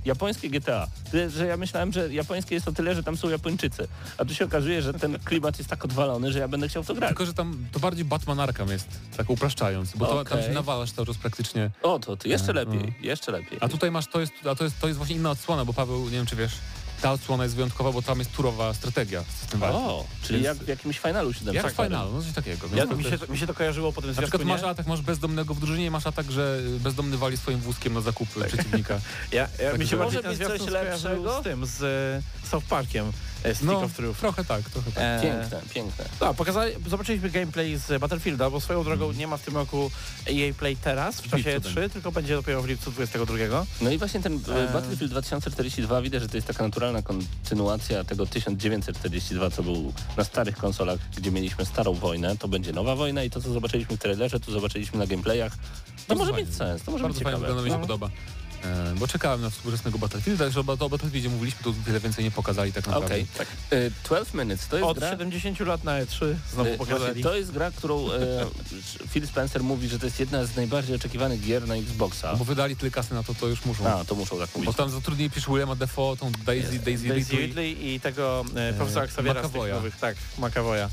japońskie 0.06 0.50
GTA. 0.50 0.88
Tyle, 1.12 1.30
że 1.30 1.46
ja 1.48 1.58
myślałem, 1.58 1.94
że 1.94 2.14
japońskie 2.14 2.56
jest 2.56 2.66
to 2.66 2.72
tyle, 2.72 2.96
że 2.96 3.04
tam 3.04 3.18
są 3.18 3.30
Japończycy. 3.30 3.88
A 4.18 4.26
tu 4.26 4.34
się 4.34 4.46
okazuje, 4.46 4.82
że 4.82 4.94
ten 4.94 5.20
klimat 5.20 5.58
jest 5.58 5.70
tak 5.70 5.86
odwalony, 5.86 6.32
że 6.32 6.40
ja 6.40 6.48
będę 6.48 6.68
chciał 6.70 6.84
w 6.84 6.88
to 6.88 6.94
grać. 6.96 7.10
Tylko, 7.10 7.26
że 7.26 7.34
tam 7.34 7.66
to 7.72 7.80
bardziej 7.80 8.06
Batman 8.06 8.40
Arkham 8.40 8.70
jest, 8.70 8.88
tak 9.18 9.30
upraszczając, 9.30 9.96
bo 9.96 10.06
to, 10.06 10.26
tam 10.26 10.42
się 10.42 10.50
nawalasz 10.50 10.92
cały 10.92 11.06
czas 11.08 11.18
praktycznie. 11.18 11.70
O, 11.84 12.00
to, 12.00 12.18
to 12.18 12.28
jeszcze 12.28 12.54
No. 12.54 12.60
lepiej, 12.60 12.94
jeszcze 13.02 13.32
lepiej. 13.32 13.58
A 13.62 13.68
tutaj 13.70 13.92
masz, 13.92 14.08
to 14.08 14.20
jest, 14.20 14.34
a 14.52 14.56
to 14.56 14.64
jest, 14.64 14.80
to 14.80 14.88
jest 14.88 14.98
właśnie 14.98 15.16
inna 15.16 15.32
odsłona, 15.32 15.66
bo 15.66 15.74
Paweł, 15.74 16.04
nie 16.06 16.12
wiem 16.12 16.26
czy 16.26 16.36
wiesz, 16.36 16.54
ta 17.02 17.12
odsłona 17.12 17.44
jest 17.44 17.56
wyjątkowa, 17.56 17.92
bo 17.92 18.02
tam 18.02 18.20
jest 18.20 18.32
turowa 18.32 18.74
strategia 18.74 19.24
z 19.44 19.46
tym 19.46 19.60
walki. 19.60 19.78
O, 19.78 20.06
czyli 20.24 20.44
Więc- 20.44 20.58
jak 20.58 20.66
w 20.66 20.68
jakimś 20.68 21.00
finalu 21.00 21.34
7 21.34 21.56
Jak 21.56 21.72
w 21.74 21.76
finalu, 21.76 22.12
no 22.14 22.22
coś 22.22 22.32
takiego. 22.32 22.68
Ja, 22.76 22.86
mi, 22.86 23.04
się, 23.04 23.18
mi 23.30 23.38
się 23.38 23.48
to 23.48 23.54
kojarzyło 23.54 23.94
po 23.94 24.02
tym 24.02 24.12
na 24.16 24.22
przykład 24.22 24.44
masz 24.44 24.64
atak, 24.64 24.88
masz 24.88 25.02
bezdomnego 25.02 25.54
w 25.54 25.60
drużynie, 25.60 25.92
masz 25.92 26.08
atak, 26.08 26.32
że 26.32 26.60
bezdomny 26.80 27.18
wali 27.18 27.38
swoim 27.38 27.60
wózkiem 27.60 27.94
na 27.94 28.02
zakupy 28.02 28.46
przeciwnika. 28.48 29.00
Ja, 29.32 29.48
ja, 29.60 29.66
mi 29.66 29.72
Także- 29.72 29.88
się 29.88 29.96
Może 29.98 30.22
ten 30.24 30.38
być 30.38 30.48
coś 30.48 30.68
lepszego? 30.70 31.40
z 31.40 31.44
tym, 31.44 31.66
z 31.66 31.84
e, 31.84 32.48
South 32.50 32.66
Parkiem, 32.68 33.06
e, 33.08 33.12
Stick 33.40 33.64
No, 33.64 33.82
of 33.82 33.94
Truth. 33.94 34.20
trochę 34.20 34.44
tak, 34.46 34.70
trochę 34.70 34.92
tak. 34.92 35.04
E, 35.04 35.20
Piękne, 35.22 35.62
piękne. 35.74 36.06
No, 36.22 36.34
pokazali, 36.34 36.72
zobaczyliśmy 36.88 37.30
gameplay 37.30 37.78
z 37.78 38.02
Battlefielda, 38.02 38.50
bo 38.50 38.62
swoją 38.62 38.84
drogą 38.84 39.06
Mhm. 39.06 39.20
nie 39.20 39.28
ma 39.28 39.38
w 39.38 39.42
tym 39.42 39.56
roku 39.56 39.92
EA 40.30 40.54
Play 40.54 40.76
teraz, 40.78 41.22
w 41.22 41.30
czasie 41.32 41.54
lipcu 41.56 41.70
E3, 41.70 41.90
tylko 41.90 42.12
będzie 42.12 42.36
dopiero 42.36 42.62
w 42.62 42.68
lipcu 42.68 42.92
22. 42.92 43.66
No 43.82 43.92
i 43.92 43.98
właśnie 43.98 44.20
ten 44.22 44.34
e, 44.50 44.62
Eee. 44.62 44.74
Battlefield 44.74 45.12
2042 45.12 46.02
widać, 46.02 46.22
że 46.22 46.30
to 46.30 46.38
jest 46.38 46.48
taka 46.48 46.64
naturalna 46.64 47.02
kontynuacja 47.02 48.04
tego 48.04 48.26
1942, 48.26 49.50
co 49.52 49.64
był 49.64 49.94
na 50.18 50.24
starych 50.24 50.58
konsolach, 50.58 51.00
gdzie 51.18 51.32
mieliśmy 51.32 51.66
starą 51.66 51.94
wojnę. 51.94 52.38
To 52.38 52.48
będzie 52.48 52.74
nowa 52.74 52.96
wojna 52.96 53.24
i 53.24 53.30
to, 53.30 53.42
co 53.42 53.54
zobaczyliśmy 53.54 53.98
w 53.98 54.00
trailerze, 54.00 54.40
tu 54.40 54.52
zobaczyliśmy 54.52 55.00
na 55.00 55.08
gameplayach, 55.08 55.52
to 55.56 55.60
Bardzo 56.08 56.20
może 56.24 56.32
fajnie. 56.34 56.48
mieć 56.48 56.58
sens, 56.58 56.84
to 56.84 56.92
może 56.92 57.04
Bardzo 57.04 57.20
być 57.20 57.24
fajnie 57.24 57.40
ciekawe. 57.40 57.48
wygląda, 57.48 57.64
mi 57.64 57.70
się 57.70 57.76
No. 57.76 57.82
podoba. 57.82 58.10
E, 58.68 58.96
bo 58.96 59.08
czekałem 59.08 59.42
na 59.42 59.50
współczesnego 59.50 59.98
Battlefielda, 59.98 60.50
że 60.50 60.60
o, 60.60 60.64
o 60.80 60.90
Battlefieldzie 60.90 61.30
mówiliśmy, 61.30 61.64
to 61.64 61.74
wiele 61.88 62.00
więcej 62.00 62.24
nie 62.24 62.32
pokazali 62.32 62.74
tak 62.74 62.88
naprawdę. 62.88 63.16
Okej, 63.16 63.28
tak. 63.38 63.48
E, 63.72 63.92
12 64.04 64.38
Minutes, 64.38 64.68
to 64.68 64.78
jest 64.78 64.90
Od 64.90 65.00
gra... 65.00 65.10
70 65.10 65.60
lat 65.60 65.84
na 65.84 66.02
E3 66.02 66.36
znowu 66.54 66.70
e, 66.70 66.78
pokazali. 66.78 67.04
właśnie 67.04 67.24
To 67.24 67.36
jest 67.36 67.52
gra, 67.52 67.72
którą 67.72 68.12
e, 68.12 68.46
Phil 69.12 69.28
Spencer 69.28 69.64
mówi, 69.64 69.88
że 69.88 70.00
to 70.00 70.06
jest 70.06 70.20
jedna 70.20 70.46
z 70.46 70.56
najbardziej 70.56 70.96
oczekiwanych 70.96 71.42
gier 71.42 71.68
na 71.68 71.76
Xboxa. 71.76 72.36
Bo 72.36 72.46
wydali 72.46 72.76
tyle 72.76 72.92
kasy 72.92 73.14
na 73.14 73.24
to, 73.24 73.36
to 73.36 73.48
już 73.48 73.66
muszą. 73.66 73.88
A, 73.88 74.06
to 74.06 74.16
muszą 74.16 74.40
tak 74.40 74.50
Bo 74.54 74.60
mówić. 74.60 74.76
tam 74.76 74.90
zatrudnili 74.90 75.30
przecież 75.30 75.50
Willema 75.50 75.76
Defoe, 75.76 76.18
tą 76.18 76.32
Daisy, 76.46 76.80
Daisy, 76.80 77.08
Daisy 77.08 77.36
Ridley. 77.36 77.48
Ridley 77.48 77.94
i 77.94 78.00
tego 78.00 78.46
e, 78.56 78.74
profesora 78.74 79.06
Xaviera 79.06 79.48
z 79.48 79.52
tych 79.52 79.72
nowych, 79.72 79.98
tak, 79.98 80.16
McAvoya. 80.38 80.90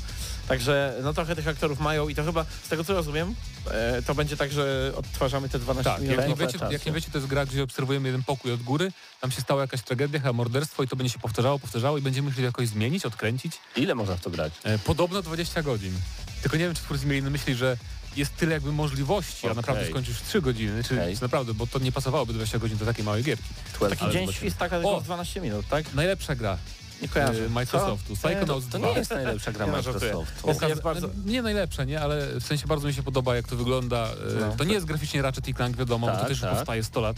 Także 0.47 0.93
no 1.03 1.13
trochę 1.13 1.35
tych 1.35 1.47
aktorów 1.47 1.79
mają 1.79 2.09
i 2.09 2.15
to 2.15 2.23
chyba, 2.23 2.45
z 2.63 2.69
tego 2.69 2.83
co 2.83 2.93
rozumiem, 2.93 3.35
e, 3.71 4.01
to 4.01 4.15
będzie 4.15 4.37
tak, 4.37 4.51
że 4.51 4.91
odtwarzamy 4.95 5.49
te 5.49 5.59
12 5.59 5.91
Tak, 5.91 6.01
minut. 6.01 6.17
jak 6.17 6.27
nie, 6.27 6.35
wiecie, 6.35 6.57
jak 6.71 6.85
nie 6.85 6.91
wiecie, 6.91 7.11
to 7.11 7.17
jest 7.17 7.27
gra, 7.29 7.45
gdzie 7.45 7.63
obserwujemy 7.63 8.07
jeden 8.07 8.23
pokój 8.23 8.51
od 8.51 8.63
góry, 8.63 8.91
tam 9.21 9.31
się 9.31 9.41
stała 9.41 9.61
jakaś 9.61 9.81
tragedia, 9.81 10.19
chyba 10.19 10.33
morderstwo 10.33 10.83
i 10.83 10.87
to 10.87 10.95
będzie 10.95 11.13
się 11.13 11.19
powtarzało, 11.19 11.59
powtarzało 11.59 11.97
i 11.97 12.01
będziemy 12.01 12.27
musieli 12.29 12.45
jakoś 12.45 12.67
zmienić, 12.67 13.05
odkręcić. 13.05 13.53
Ile 13.75 13.95
można 13.95 14.15
w 14.15 14.21
to 14.21 14.29
grać? 14.29 14.53
E, 14.63 14.79
podobno 14.79 15.21
20 15.21 15.63
godzin. 15.63 15.93
Tylko 16.41 16.57
nie 16.57 16.63
wiem, 16.65 16.75
czy 16.75 16.81
twórcy 16.81 17.05
mieli 17.05 17.23
na 17.23 17.29
myśli, 17.29 17.55
że 17.55 17.77
jest 18.15 18.35
tyle 18.35 18.53
jakby 18.53 18.71
możliwości, 18.71 19.47
a 19.47 19.51
Okej. 19.51 19.55
naprawdę 19.55 19.87
skończysz 19.89 20.21
3 20.21 20.41
godziny, 20.41 20.83
czy, 20.83 20.89
czy 21.15 21.21
naprawdę, 21.21 21.53
bo 21.53 21.67
to 21.67 21.79
nie 21.79 21.91
pasowałoby 21.91 22.33
20 22.33 22.59
godzin 22.59 22.77
do 22.77 22.85
takiej 22.85 23.05
małej 23.05 23.23
gierki. 23.23 23.43
12 23.77 23.99
Taki 24.05 24.13
dzień 24.17 24.33
świstaka 24.33 24.75
tylko 24.75 24.95
O! 24.97 25.01
w 25.01 25.03
12 25.03 25.41
minut, 25.41 25.65
tak? 25.69 25.93
Najlepsza 25.93 26.35
gra. 26.35 26.57
Nie 27.01 27.07
kojarzę. 27.07 27.45
e, 27.45 27.49
Microsoftu. 27.49 28.15
Psychonauts 28.15 28.67
To 28.69 28.77
2. 28.79 28.87
nie 28.89 28.93
jest 28.97 29.11
najlepsza 29.11 29.51
gra. 29.51 29.67
Microsoftu. 29.67 30.05
Jest- 30.47 30.59
Pokaza- 30.59 30.81
bardzo- 30.83 31.09
Nie 31.25 31.41
najlepsze, 31.41 31.85
nie, 31.85 32.01
ale 32.01 32.27
w 32.39 32.43
sensie 32.43 32.67
bardzo 32.67 32.87
mi 32.87 32.93
się 32.93 33.03
podoba, 33.03 33.35
jak 33.35 33.47
to 33.47 33.55
wygląda. 33.55 34.05
E, 34.07 34.39
No. 34.39 34.55
To 34.57 34.63
nie 34.63 34.73
jest 34.73 34.85
graficznie 34.85 35.21
Ratchet 35.21 35.47
i 35.47 35.53
Clank, 35.53 35.77
wiadomo, 35.77 36.07
bo 36.07 36.13
Tak, 36.13 36.21
to 36.21 36.27
też 36.27 36.37
już 36.37 36.41
tak. 36.41 36.55
powstaje 36.55 36.83
100 36.83 37.01
lat. 37.01 37.17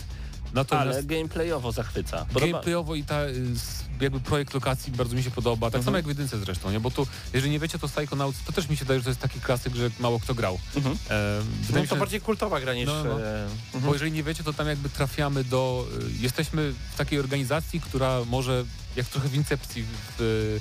Natomiast 0.54 0.88
Ale 0.90 1.04
gameplayowo 1.04 1.72
zachwyca. 1.72 2.26
Podoba... 2.34 2.52
gameplayowo 2.52 2.96
i 2.96 3.04
ta 3.04 3.26
y, 3.26 3.34
jakby 4.02 4.20
projekt 4.20 4.54
lokacji 4.54 4.92
bardzo 4.94 5.16
mi 5.16 5.24
się 5.24 5.32
podoba, 5.32 5.68
tak 5.68 5.76
Mhm. 5.80 5.84
samo 5.86 5.98
jak 5.98 6.06
w 6.06 6.10
jedynce 6.10 6.40
zresztą, 6.40 6.72
nie? 6.72 6.80
Bo 6.80 6.92
tu, 6.92 7.08
jeżeli 7.34 7.52
nie 7.52 7.60
wiecie, 7.60 7.80
to 7.80 7.88
Psychonauts 7.88 8.38
to 8.46 8.52
też 8.54 8.70
mi 8.70 8.78
się 8.78 8.86
daje, 8.86 9.00
że 9.00 9.04
to 9.04 9.10
jest 9.10 9.22
taki 9.22 9.40
klasyk, 9.42 9.76
że 9.76 9.90
mało 10.00 10.20
kto 10.20 10.36
grał. 10.36 10.60
Mhm. 10.76 10.98
E, 11.10 11.42
No 11.74 11.82
to 11.82 11.86
się, 11.88 11.96
bardziej 11.96 12.22
kultowa 12.22 12.60
gra 12.60 12.74
niż... 12.74 12.86
No, 12.88 13.04
no. 13.04 13.22
e, 13.22 13.48
bo 13.76 13.94
jeżeli 13.94 14.12
nie 14.12 14.24
wiecie, 14.24 14.44
to 14.44 14.54
tam 14.54 14.68
jakby 14.68 14.90
trafiamy 14.90 15.44
do... 15.44 15.88
y, 16.02 16.12
Jesteśmy 16.22 16.74
w 16.94 16.98
takiej 16.98 17.20
organizacji, 17.20 17.82
która 17.82 18.20
może, 18.26 18.66
jak 18.96 19.06
trochę 19.08 19.30
w 19.30 19.36
Incepcji, 19.36 19.84
w, 20.18 20.22
y, 20.22 20.60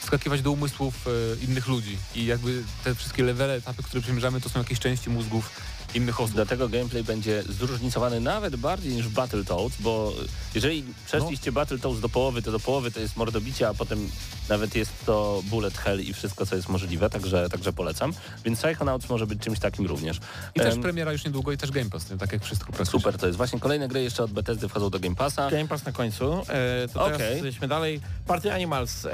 wskakiwać 0.00 0.42
do 0.42 0.50
umysłów 0.50 1.06
y, 1.06 1.44
innych 1.44 1.66
ludzi 1.68 1.98
i 2.14 2.26
jakby 2.26 2.62
te 2.84 2.94
wszystkie 2.94 3.22
levele, 3.24 3.54
etapy, 3.54 3.82
które 3.82 4.02
przemierzamy, 4.02 4.40
to 4.40 4.48
są 4.48 4.58
jakieś 4.58 4.78
części 4.78 5.10
mózgów 5.10 5.50
innych 5.94 6.20
osób. 6.20 6.34
Dlatego 6.34 6.68
gameplay 6.68 7.04
będzie 7.04 7.42
zróżnicowany 7.48 8.20
nawet 8.20 8.56
bardziej 8.56 8.94
niż 8.94 9.08
Battletoads, 9.08 9.76
bo 9.80 10.12
jeżeli 10.54 10.84
przeszliście 11.06 11.52
Battletoads 11.52 12.00
do 12.00 12.08
połowy, 12.08 12.42
to 12.42 12.52
do 12.52 12.60
połowy 12.60 12.90
to 12.90 13.00
jest 13.00 13.16
mordobicie, 13.16 13.68
a 13.68 13.74
potem 13.74 14.10
nawet 14.48 14.74
jest 14.76 14.92
to 15.06 15.42
bullet 15.44 15.78
hell 15.78 16.00
i 16.00 16.12
wszystko, 16.12 16.46
co 16.46 16.56
jest 16.56 16.68
możliwe, 16.68 17.10
także, 17.10 17.48
także 17.48 17.72
polecam. 17.72 18.12
Więc 18.44 18.58
Psychonauts 18.58 19.08
może 19.08 19.26
być 19.26 19.40
czymś 19.40 19.58
takim 19.58 19.86
również. 19.86 20.16
I 20.54 20.60
też 20.60 20.74
Em, 20.74 20.82
premiera 20.82 21.12
już 21.12 21.24
niedługo 21.24 21.52
i 21.52 21.56
też 21.56 21.70
Game 21.70 21.90
Pass, 21.90 22.10
nie? 22.10 22.16
tak 22.18 22.32
jak 22.32 22.42
wszystko 22.44 22.66
praktycznie. 22.72 23.00
Super, 23.00 23.18
to 23.18 23.26
jest 23.26 23.36
właśnie 23.36 23.60
kolejne 23.60 23.88
gry 23.88 24.02
jeszcze 24.02 24.24
od 24.24 24.30
Bethesdy 24.32 24.68
wchodzą 24.68 24.90
do 24.90 25.00
Game 25.00 25.14
Passa. 25.14 25.50
Game 25.50 25.68
Pass 25.68 25.84
na 25.84 25.92
końcu. 25.92 26.32
E, 26.48 26.88
to 26.92 27.04
teraz 27.04 27.14
Okej. 27.16 27.32
jesteśmy 27.32 27.68
dalej. 27.68 28.00
Party 28.26 28.52
Animals. 28.52 29.04
E, 29.06 29.10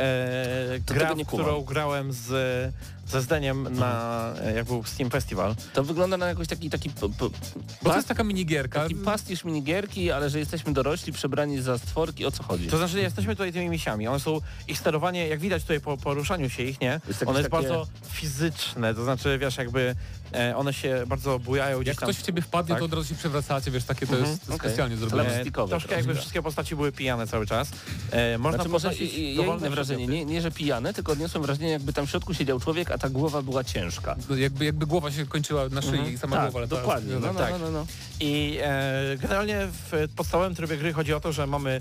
gra, 0.87 1.15
w 1.15 1.27
którą 1.27 1.63
grałem 1.63 2.13
z, 2.13 2.29
ze 3.09 3.23
Zdeniem 3.23 3.69
na, 3.79 4.33
jak 4.57 4.65
był 4.67 4.85
Steam 4.85 5.11
Festival. 5.11 5.55
To 5.75 5.85
wygląda 5.85 6.17
na 6.17 6.27
jakoś 6.27 6.49
taki, 6.49 6.71
taki, 6.71 6.91
p- 6.91 7.09
p- 7.09 7.29
Bo 7.83 7.91
to 7.91 7.97
jest 7.97 8.09
taka 8.09 8.25
minigierka. 8.25 8.81
taki 8.83 8.95
pastisz 8.95 9.45
minigierki, 9.45 10.11
ale 10.11 10.31
że 10.31 10.39
jesteśmy 10.39 10.73
dorośli, 10.73 11.13
przebrani 11.13 11.63
za 11.63 11.79
stworki, 11.79 12.27
o 12.27 12.31
co 12.31 12.43
chodzi? 12.43 12.67
To 12.67 12.77
znaczy 12.79 13.01
jesteśmy 13.01 13.37
tutaj 13.37 13.53
tymi 13.53 13.69
misiami. 13.69 14.09
One 14.09 14.21
są, 14.21 14.41
ich 14.69 14.79
sterowanie, 14.79 15.29
jak 15.29 15.41
widać 15.41 15.63
tutaj 15.63 15.81
po 15.81 15.97
poruszaniu 15.97 16.51
się 16.51 16.63
ich, 16.63 16.81
nie? 16.81 17.01
Jest 17.09 17.23
One 17.27 17.39
jest 17.39 17.51
takie- 17.51 17.69
bardzo 17.69 17.87
fizyczne, 18.13 18.95
to 18.95 19.05
znaczy 19.05 19.39
wiesz, 19.39 19.57
jakby 19.57 19.95
e, 20.35 20.57
one 20.57 20.73
się 20.73 21.05
bardzo 21.07 21.39
bujają 21.39 21.77
gdzieś 21.79 21.89
Jak 21.89 22.01
tam. 22.01 22.09
ktoś 22.11 22.23
w 22.23 22.27
ciebie 22.27 22.43
wpadnie, 22.43 22.69
tak. 22.69 22.79
to 22.79 22.85
od 22.85 22.93
razu 22.95 23.09
się 23.09 23.15
przewracacie, 23.15 23.71
wiesz, 23.71 23.85
takie 23.85 24.07
to 24.07 24.13
Mhm, 24.13 24.31
jest 24.31 24.45
okej. 24.45 24.59
specjalnie 24.59 24.97
zrobione. 24.97 25.41
E, 25.41 25.45
troszkę 25.45 25.69
trochę. 25.79 25.95
jakby 25.97 26.15
wszystkie 26.15 26.43
postaci 26.43 26.77
były 26.77 26.93
pijane 26.93 27.27
cały 27.27 27.47
czas. 27.47 27.69
E, 28.11 28.39
można 28.39 28.57
Znaczy, 28.57 28.69
może 28.71 28.95
ja 28.95 29.37
dowolne 29.37 29.61
inne 29.67 29.71
wrażenie, 29.71 30.07
nie, 30.07 30.25
nie, 30.25 30.41
że 30.43 30.51
pijane, 30.51 30.95
tylko 30.95 31.13
odniosłem 31.13 31.43
wrażenie, 31.45 31.69
jakby 31.71 31.93
tam 31.93 32.07
w 32.07 32.11
środku 32.11 32.35
siedział 32.35 32.61
człowiek, 32.61 32.91
a 32.95 32.99
ta 32.99 33.09
głowa 33.11 33.43
była 33.43 33.65
ciężka. 33.65 34.17
No, 34.31 34.37
Jakby, 34.37 34.65
jakby 34.65 34.87
głowa 34.87 35.11
się 35.13 35.27
kończyła 35.27 35.69
na 35.69 35.83
szyi 35.83 35.91
Mhm. 35.95 36.15
i 36.15 36.19
sama 36.19 36.37
tak, 36.37 36.51
głowa 36.53 36.67
dokładnie. 36.67 37.15
No, 37.15 37.33
no, 37.33 37.39
tak. 37.39 37.51
no, 37.51 37.59
no, 37.59 37.71
no. 37.71 37.87
I 38.21 38.59
e, 38.63 39.17
generalnie 39.21 39.69
w 39.91 40.09
podstawowym 40.17 40.55
trybie 40.55 40.77
gry 40.77 40.93
chodzi 40.93 41.15
o 41.15 41.21
to, 41.21 41.33
że 41.33 41.47
mamy 41.47 41.81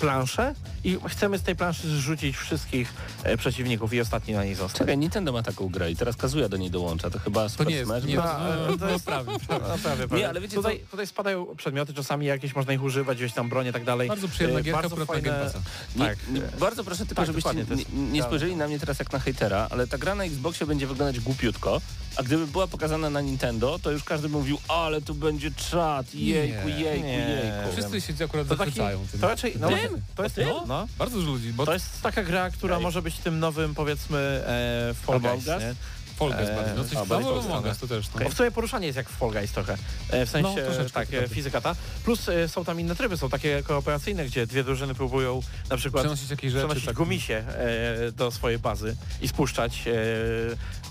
planszę 0.00 0.54
i 0.84 0.98
chcemy 1.08 1.38
z 1.38 1.42
tej 1.42 1.56
planszy 1.56 1.88
zrzucić 1.88 2.36
wszystkich 2.36 2.92
e, 3.24 3.36
przeciwników 3.36 3.92
i 3.94 4.00
ostatni 4.00 4.34
na 4.34 4.44
niej 4.44 4.54
zostać. 4.54 4.78
Czekaj, 4.78 4.98
Nintendo 4.98 5.32
ma 5.32 5.42
taką 5.42 5.68
grę 5.68 5.90
i 5.90 5.96
teraz 5.96 6.16
Kazuya 6.16 6.48
do 6.48 6.56
niej 6.56 6.70
dołącza, 6.70 7.10
to 7.10 7.18
chyba 7.18 7.42
To 7.42 7.48
Super 7.48 7.66
nie 7.66 7.74
jest, 7.74 7.86
Smash 7.90 8.04
nie, 8.04 8.14
Bros. 8.14 8.26
no, 8.70 8.76
to 8.76 8.88
jest- 8.90 9.04
prawie, 9.06 9.32
prawie. 9.48 9.64
Prawie, 9.82 10.08
prawie. 10.08 10.28
ale 10.28 10.40
wiecie 10.40 10.56
tutaj, 10.56 10.80
tutaj 10.90 11.06
spadają 11.06 11.46
przedmioty 11.56 11.94
czasami 11.94 12.26
jakieś, 12.26 12.54
można 12.54 12.72
ich 12.72 12.82
używać, 12.82 13.18
gdzieś 13.18 13.32
tam 13.32 13.48
broń 13.48 13.66
i 13.66 13.72
tak 13.72 13.84
dalej. 13.84 14.08
Bardzo 14.08 14.28
przyjemna 14.28 14.58
E, 14.58 14.62
gierka 14.62 14.80
bardzo 14.88 15.06
fajne-. 15.06 15.50
Nie, 15.96 16.04
Tak. 16.06 16.18
nie, 16.32 16.40
bardzo 16.60 16.84
proszę 16.84 17.06
tylko, 17.06 17.14
Tak, 17.14 17.26
żebyście 17.26 17.64
to 17.66 17.74
nie, 17.74 17.84
nie 18.12 18.22
spojrzeli 18.22 18.56
na 18.56 18.66
mnie 18.66 18.78
teraz 18.78 18.98
jak 18.98 19.12
na 19.12 19.18
hejtera, 19.18 19.66
ale 19.70 19.86
ta 19.86 19.98
gra 19.98 20.14
na 20.14 20.24
Xboxie 20.24 20.66
będzie 20.66 20.86
wyglądać 20.86 21.20
głupiutko, 21.20 21.80
a 22.16 22.22
gdyby 22.22 22.46
była 22.46 22.66
pokazana 22.66 23.10
na 23.10 23.20
Nintendo, 23.20 23.78
to 23.82 23.90
już 23.90 24.04
każdy 24.04 24.28
by 24.28 24.36
mówił, 24.38 24.58
ale 24.68 25.00
tu 25.02 25.14
będzie 25.14 25.50
czat, 25.50 26.14
jejku, 26.14 26.68
Nie. 26.68 26.74
jejku, 26.80 27.06
Nie. 27.06 27.12
jejku. 27.18 27.72
Wszyscy 27.72 28.00
się 28.00 28.24
akurat 28.24 28.48
To 28.48 28.56
taki, 28.56 28.80
to 29.20 29.28
raczej, 29.28 29.54
no, 29.60 29.68
to 30.16 30.22
jest, 30.24 30.36
No, 30.46 30.64
no, 30.70 30.86
Bardzo 30.98 31.16
dużo 31.16 31.30
ludzi, 31.30 31.52
bo 31.52 31.66
to 31.66 31.72
jest 31.72 32.02
taka 32.02 32.22
gra, 32.22 32.50
która 32.50 32.76
Ej. 32.76 32.82
może 32.82 33.02
być 33.02 33.18
tym 33.18 33.38
nowym, 33.38 33.74
powiedzmy, 33.74 34.18
e, 34.46 34.94
Fall 34.94 35.20
Guys, 35.20 35.46
nie? 35.46 35.74
Fall 36.16 36.32
Guys 36.32 36.48
e, 36.48 36.56
bardziej. 36.56 36.74
No 36.76 36.84
coś 36.84 36.92
no, 36.92 37.06
bardziej 37.06 37.34
no, 37.34 37.42
stronę. 37.42 37.68
Us 37.68 37.78
to 37.78 37.88
też. 37.88 38.06
No. 38.14 38.20
Bo 38.24 38.30
w 38.30 38.34
sumie 38.34 38.50
poruszanie 38.50 38.86
jest 38.86 38.96
jak 38.96 39.08
w 39.08 39.16
Fall 39.16 39.30
Guys 39.30 39.52
trochę. 39.52 39.76
E, 40.10 40.26
w 40.26 40.30
sensie 40.30 40.66
No, 40.78 40.84
tak, 40.92 41.14
e, 41.14 41.28
fizyka 41.28 41.60
ta. 41.60 41.76
Plus 42.04 42.28
e, 42.28 42.48
są 42.48 42.64
tam 42.64 42.80
inne 42.80 42.96
tryby, 42.96 43.16
są 43.16 43.30
takie 43.30 43.62
kooperacyjne, 43.62 44.24
gdzie 44.24 44.46
dwie 44.46 44.64
drużyny 44.64 44.94
próbują 44.94 45.40
na 45.70 45.76
przykład 45.76 46.04
Przenosić 46.04 46.30
jakieś 46.30 46.52
rzeczy. 46.52 46.64
przenosić 46.66 46.86
tak. 46.86 46.96
gumisie 46.96 47.34
e, 47.34 48.12
do 48.12 48.30
swojej 48.30 48.58
bazy 48.58 48.96
i 49.20 49.28
spuszczać 49.28 49.82
w 49.84 50.89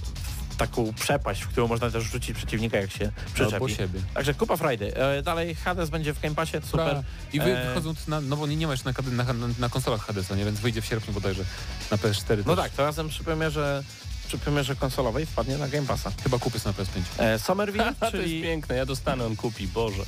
taką 0.60 0.94
przepaść, 0.94 1.42
w 1.44 1.48
którą 1.48 1.68
można 1.68 1.92
też 1.92 2.04
rzucić 2.04 2.38
przeciwnika, 2.38 2.78
jak 2.78 2.92
się 2.92 3.12
Albo 3.40 3.46
przyczepi. 3.50 3.76
siebie. 3.76 4.00
Także 4.14 4.34
kupa 4.34 4.58
Friday. 4.58 4.94
E, 4.96 5.22
dalej 5.22 5.56
Hades 5.56 5.90
będzie 5.90 6.14
w 6.14 6.20
Game 6.22 6.36
Passie, 6.36 6.52
super. 6.52 6.64
Super. 6.90 7.04
I 7.34 7.40
wy, 7.40 7.58
E, 7.58 7.68
wychodząc 7.68 8.08
na, 8.08 8.22
no 8.22 8.38
bo 8.38 8.48
nie, 8.48 8.56
nie 8.56 8.68
ma 8.68 8.74
jeszcze 8.74 8.90
na, 8.90 8.94
kady- 8.94 9.12
na, 9.12 9.26
na, 9.60 9.70
konsolach 9.70 10.02
Hadesa, 10.06 10.36
nie? 10.36 10.46
Więc 10.46 10.60
wyjdzie 10.60 10.82
w 10.82 10.86
sierpniu 10.86 11.14
bodajże 11.14 11.44
na 11.92 11.98
PS4 11.98 12.38
No 12.46 12.56
też. 12.56 12.64
tak, 12.64 12.72
to 12.72 12.84
razem 12.86 13.10
przy 13.10 13.24
premierze, 13.24 13.84
przy 14.28 14.38
premierze 14.38 14.76
konsolowej 14.76 15.26
wpadnie 15.26 15.58
na 15.58 15.68
Game 15.68 15.88
Passa. 15.88 16.12
Chyba 16.24 16.40
kupię 16.40 16.60
sobie 16.60 16.76
na 16.78 16.84
PS5. 16.84 17.02
E, 17.24 17.40
Somerville, 17.40 17.86
A, 17.86 17.94
to 18.00 18.06
jest 18.06 18.18
czyli... 18.18 18.42
piękne, 18.44 18.76
ja 18.76 18.86
dostanę, 18.86 19.26
on 19.26 19.36
kupi, 19.36 19.68
Boże. 19.68 20.04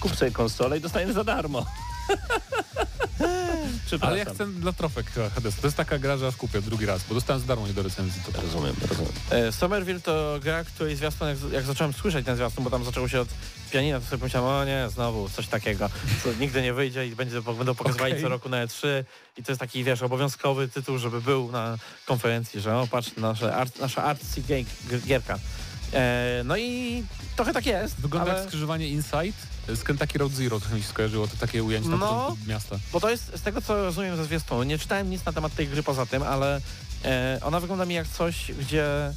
Kup 0.00 0.16
sobie 0.16 0.30
konsolę 0.30 0.78
i 0.78 0.80
dostaniesz 0.80 1.14
za 1.14 1.24
darmo. 1.24 1.66
Przepraszam. 3.86 4.08
Ale 4.08 4.18
ja 4.18 4.34
chcę 4.34 4.46
dla 4.46 4.72
trofek 4.72 5.10
chyba 5.10 5.30
Hadesa. 5.30 5.60
To 5.60 5.66
jest 5.66 5.76
taka 5.76 5.98
gra, 5.98 6.16
że 6.16 6.26
aż 6.26 6.36
kupię 6.36 6.62
drugi 6.62 6.86
raz, 6.86 7.04
bo 7.08 7.14
dostałem 7.14 7.40
za 7.40 7.46
darmo 7.46 7.66
nie 7.66 7.72
do 7.72 7.82
recenzji. 7.82 8.22
To 8.32 8.42
Rozumiem, 8.42 8.76
rozumiem. 8.88 9.12
E, 9.30 9.52
Somerville 9.52 10.00
to 10.00 10.38
gra, 10.42 10.64
której 10.64 10.96
zwiastun, 10.96 11.28
jak, 11.28 11.38
jak 11.52 11.64
zacząłem 11.64 11.92
słyszeć 11.92 12.26
ten 12.26 12.36
zwiastun, 12.36 12.64
bo 12.64 12.70
tam 12.70 12.84
zaczęło 12.84 13.08
się 13.08 13.20
od 13.20 13.28
pianina, 13.70 14.00
to 14.00 14.06
sobie 14.06 14.18
pomyślałem, 14.18 14.50
o 14.50 14.64
nie, 14.64 14.88
znowu 14.90 15.28
coś 15.28 15.48
takiego, 15.48 15.90
co 16.24 16.32
nigdy 16.32 16.62
nie 16.62 16.72
wyjdzie 16.72 17.06
i 17.06 17.16
będzie, 17.16 17.42
będą 17.42 17.74
pokazywali 17.74 18.12
Okej. 18.12 18.22
co 18.22 18.28
roku 18.28 18.48
na 18.48 18.66
E3 18.66 18.86
i 19.36 19.42
to 19.42 19.52
jest 19.52 19.60
taki, 19.60 19.84
wiesz, 19.84 20.02
obowiązkowy 20.02 20.68
tytuł, 20.68 20.98
żeby 20.98 21.20
był 21.20 21.52
na 21.52 21.78
konferencji, 22.06 22.60
że 22.60 22.76
o, 22.76 22.86
patrz, 22.86 23.16
nasze 23.16 23.56
art, 23.56 23.78
nasza 23.78 24.04
artsy 24.04 24.42
gierka. 25.06 25.38
E, 25.92 26.42
no 26.44 26.56
i 26.56 27.02
trochę 27.36 27.52
tak 27.52 27.66
jest, 27.66 28.00
Wygląda 28.00 28.30
ale, 28.30 28.40
jak 28.40 28.48
skrzyżowanie 28.48 28.88
Inside 28.88 29.55
z 29.74 29.82
Kentucky 29.84 30.18
Road 30.18 30.32
Zero, 30.32 30.60
trochę 30.60 30.76
mi 30.76 30.82
się 30.82 30.88
skojarzyło, 30.88 31.28
to 31.28 31.36
takie 31.36 31.64
ujęcie 31.64 31.88
na 31.88 31.96
No. 31.96 32.06
początku 32.06 32.46
miasta. 32.48 32.76
bo 32.92 33.00
to 33.00 33.10
jest, 33.10 33.32
z 33.38 33.42
tego 33.42 33.62
co 33.62 33.76
rozumiem 33.84 34.16
ze 34.16 34.24
zwiastunu, 34.24 34.62
nie 34.62 34.78
czytałem 34.78 35.10
nic 35.10 35.24
na 35.24 35.32
temat 35.32 35.54
tej 35.54 35.68
gry 35.68 35.82
poza 35.82 36.06
tym, 36.06 36.22
ale 36.22 36.60
e, 37.04 37.38
ona 37.42 37.60
wygląda 37.60 37.84
mi 37.86 37.94
jak 37.94 38.08
coś, 38.08 38.52
gdzie 38.52 39.12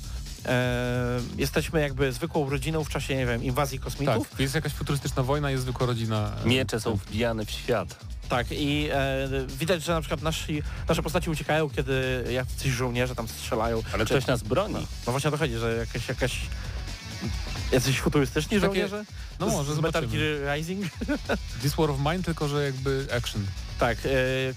e, 0.45 1.19
jesteśmy 1.38 1.81
jakby 1.81 2.12
zwykłą 2.13 2.49
rodziną 2.49 2.83
w 2.83 2.89
czasie, 2.89 3.15
nie 3.15 3.25
wiem, 3.25 3.43
inwazji 3.43 3.79
kosmitów. 3.79 4.29
Tak, 4.29 4.39
jest 4.39 4.55
jakaś 4.55 4.73
futurystyczna 4.73 5.23
wojna, 5.23 5.51
jest 5.51 5.63
zwykła 5.63 5.88
rodzina. 5.88 6.31
e, 6.45 6.47
Miecze 6.47 6.79
są 6.79 6.95
wbijane 6.95 7.45
w 7.45 7.51
świat. 7.51 7.95
Tak, 8.29 8.47
i 8.51 8.89
e, 8.91 9.27
widać, 9.47 9.83
że 9.83 9.93
na 9.93 10.01
przykład 10.01 10.21
nasi, 10.21 10.63
nasze 10.89 11.03
postaci 11.03 11.29
uciekają, 11.29 11.69
kiedy 11.69 12.23
jacyś 12.31 12.71
żołnierze 12.73 13.15
tam 13.15 13.27
strzelają. 13.27 13.81
Ale 13.93 14.05
Czy- 14.05 14.13
ktoś 14.13 14.27
nas 14.27 14.43
broni. 14.43 14.88
No 15.05 15.12
właśnie 15.12 15.27
o 15.27 15.31
to 15.31 15.38
chodzi, 15.38 15.57
że 15.57 15.75
jakaś, 15.75 16.07
jakaś 16.09 16.39
jacyś 17.71 17.99
futurystyczni 17.99 18.49
Takie- 18.49 18.65
żołnierze? 18.65 19.05
No 19.39 19.47
może, 19.47 19.75
z 19.75 19.79
Metal. 19.79 20.08
Gear 20.08 20.58
Rising? 20.58 20.86
This 21.62 21.75
War 21.75 21.89
of 21.89 21.97
Mine, 21.99 22.23
tylko 22.23 22.47
że 22.47 22.65
jakby 22.65 23.08
action. 23.17 23.45
Tak, 23.79 23.97
e, 24.05 24.10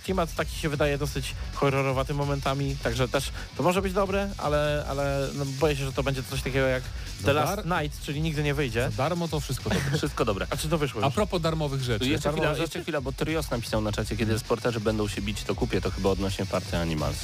klimat 0.05 0.35
taki 0.35 0.57
się 0.57 0.68
wydaje 0.68 0.98
dosyć 0.98 1.35
horrorowaty 1.55 2.14
momentami, 2.14 2.77
także 2.83 3.09
też 3.09 3.31
to 3.57 3.62
może 3.62 3.83
być 3.83 3.92
dobre, 3.92 4.31
ale, 4.38 4.85
ale 4.88 5.29
no, 5.35 5.44
boję 5.44 5.77
się, 5.77 5.85
że 5.85 5.92
to 5.92 6.03
będzie 6.03 6.22
coś 6.22 6.42
takiego 6.42 6.66
jak 6.66 6.83
The 7.25 7.33
Last 7.33 7.64
Night, 7.64 8.03
czyli 8.03 8.20
nigdy 8.20 8.42
nie 8.42 8.55
wyjdzie. 8.55 8.90
Za 8.90 8.96
darmo 8.96 9.29
to 9.29 9.40
wszystko 9.40 9.70
dobre. 9.70 9.90
Wszystko 9.98 10.25
dobre. 10.25 10.46
A 10.51 10.57
czy 10.57 10.68
to 10.68 10.79
wyszło 10.79 11.03
A 11.03 11.07
już? 11.07 11.14
propos 11.14 11.42
darmowych 11.42 11.83
rzeczy. 11.83 12.09
Jeszcze 12.09 12.25
darmowe 12.25 12.42
chwila, 12.42 12.55
rzeczy? 12.55 12.62
jeszcze 12.62 12.83
chwila, 12.83 13.01
bo 13.01 13.12
Trios 13.12 13.51
napisał 13.51 13.81
na 13.81 13.92
czacie, 13.92 14.16
kiedy 14.16 14.38
sporterzy 14.38 14.81
będą 14.81 15.09
się 15.09 15.22
bić, 15.22 15.42
to 15.42 15.55
kupię, 15.55 15.81
to 15.81 15.90
chyba 15.90 16.09
odnośnie 16.11 16.46
Party 16.46 16.77
Animals. 16.77 17.16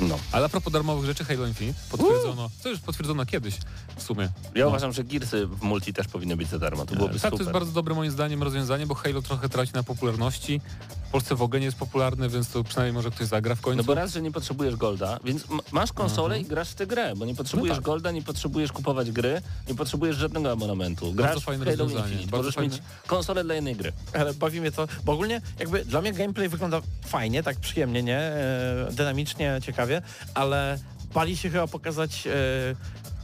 No. 0.00 0.18
Ale 0.32 0.46
a 0.46 0.48
propos 0.48 0.72
darmowych 0.72 1.04
rzeczy, 1.06 1.24
Halo 1.24 1.46
Infinite 1.46 1.78
potwierdzono, 1.90 2.50
to 2.62 2.68
już 2.68 2.80
potwierdzono 2.80 3.26
kiedyś 3.26 3.54
w 3.96 4.02
sumie. 4.02 4.28
Ja 4.54 4.62
No. 4.64 4.68
uważam, 4.68 4.92
że 4.92 5.04
Gearsy 5.04 5.46
w 5.46 5.62
multi 5.62 5.92
też 5.92 6.08
powinny 6.08 6.36
być 6.36 6.48
za 6.48 6.58
darmo. 6.58 6.86
To 6.86 6.94
byłoby 6.94 7.14
tak, 7.14 7.22
to 7.22 7.28
super. 7.30 7.40
jest 7.40 7.52
bardzo 7.52 7.72
dobre 7.72 7.94
moim 7.94 8.10
zdaniem 8.10 8.42
rozwiązanie, 8.42 8.86
bo 8.86 8.94
Halo 8.94 9.22
trochę 9.22 9.48
traci 9.48 9.72
na 9.74 9.82
popularności. 9.82 10.60
W 11.08 11.10
Polsce 11.10 11.34
w 11.36 11.42
ogóle 11.42 11.60
nie 11.60 11.66
jest 11.66 11.78
popularny, 11.78 12.28
więc 12.28 12.48
to 12.50 12.64
przynajmniej 12.64 12.92
może 12.94 13.10
ktoś 13.10 13.26
zagra 13.26 13.54
w 13.54 13.60
końcu. 13.60 13.76
No 13.76 13.84
bo 13.84 13.94
raz, 13.94 14.12
że 14.12 14.22
nie 14.22 14.32
potrzebujesz 14.32 14.76
golda, 14.76 15.18
więc 15.24 15.44
masz 15.72 15.92
konsolę 15.92 16.40
i 16.40 16.44
grasz 16.44 16.70
w 16.70 16.74
tę 16.74 16.86
grę, 16.86 17.12
bo 17.16 17.24
nie 17.26 17.34
potrzebujesz 17.34 17.76
tak. 17.76 17.84
golda, 17.84 18.10
nie 18.10 18.22
potrzebujesz 18.22 18.72
kupować 18.72 19.10
gry, 19.12 19.42
nie 19.68 19.74
potrzebujesz 19.74 20.16
żadnego 20.16 20.52
abonamentu. 20.52 21.12
Grasz 21.12 21.40
w 21.40 21.44
fajne 21.44 21.64
Halo 21.64 21.76
rozwiązanie, 21.76 22.04
Infinite, 22.12 22.30
bardzo 22.30 22.42
możesz 22.42 22.54
fajne. 22.54 22.74
mieć 22.74 22.82
konsolę 23.06 23.44
dla 23.44 23.54
jednej 23.54 23.76
gry. 23.76 23.92
Ale 24.12 24.34
bawi 24.34 24.60
mnie 24.60 24.72
to, 24.72 24.88
bo 25.04 25.12
ogólnie 25.12 25.40
jakby 25.58 25.84
dla 25.84 26.00
mnie 26.00 26.12
gameplay 26.12 26.48
wygląda 26.48 26.80
fajnie, 27.06 27.42
tak 27.42 27.56
przyjemnie, 27.60 28.02
nie? 28.02 28.18
E, 28.18 28.88
dynamicznie, 28.92 29.58
ciekawie, 29.64 30.02
ale 30.34 30.78
bali 31.14 31.36
się 31.36 31.50
chyba 31.50 31.66
pokazać 31.66 32.26
e, 32.26 32.30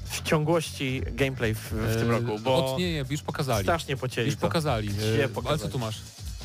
w 0.05 0.23
ciągłości 0.25 1.03
gameplay 1.13 1.55
w, 1.55 1.61
w 1.73 1.97
tym 2.01 2.11
E, 2.11 2.13
roku, 2.21 2.39
bo 2.45 2.73
Od, 2.73 2.79
nie, 2.79 2.93
nie, 2.93 3.05
już 3.11 3.23
pokazali. 3.23 3.65
strasznie 3.65 3.97
pocięli 3.97 4.27
Już 4.27 4.37
to. 4.37 4.41
pokazali. 4.41 4.89
E, 5.25 5.29
pokazali. 5.29 5.49
Ale 5.49 5.59
co 5.59 5.69
tu 5.69 5.79
masz? 5.79 5.97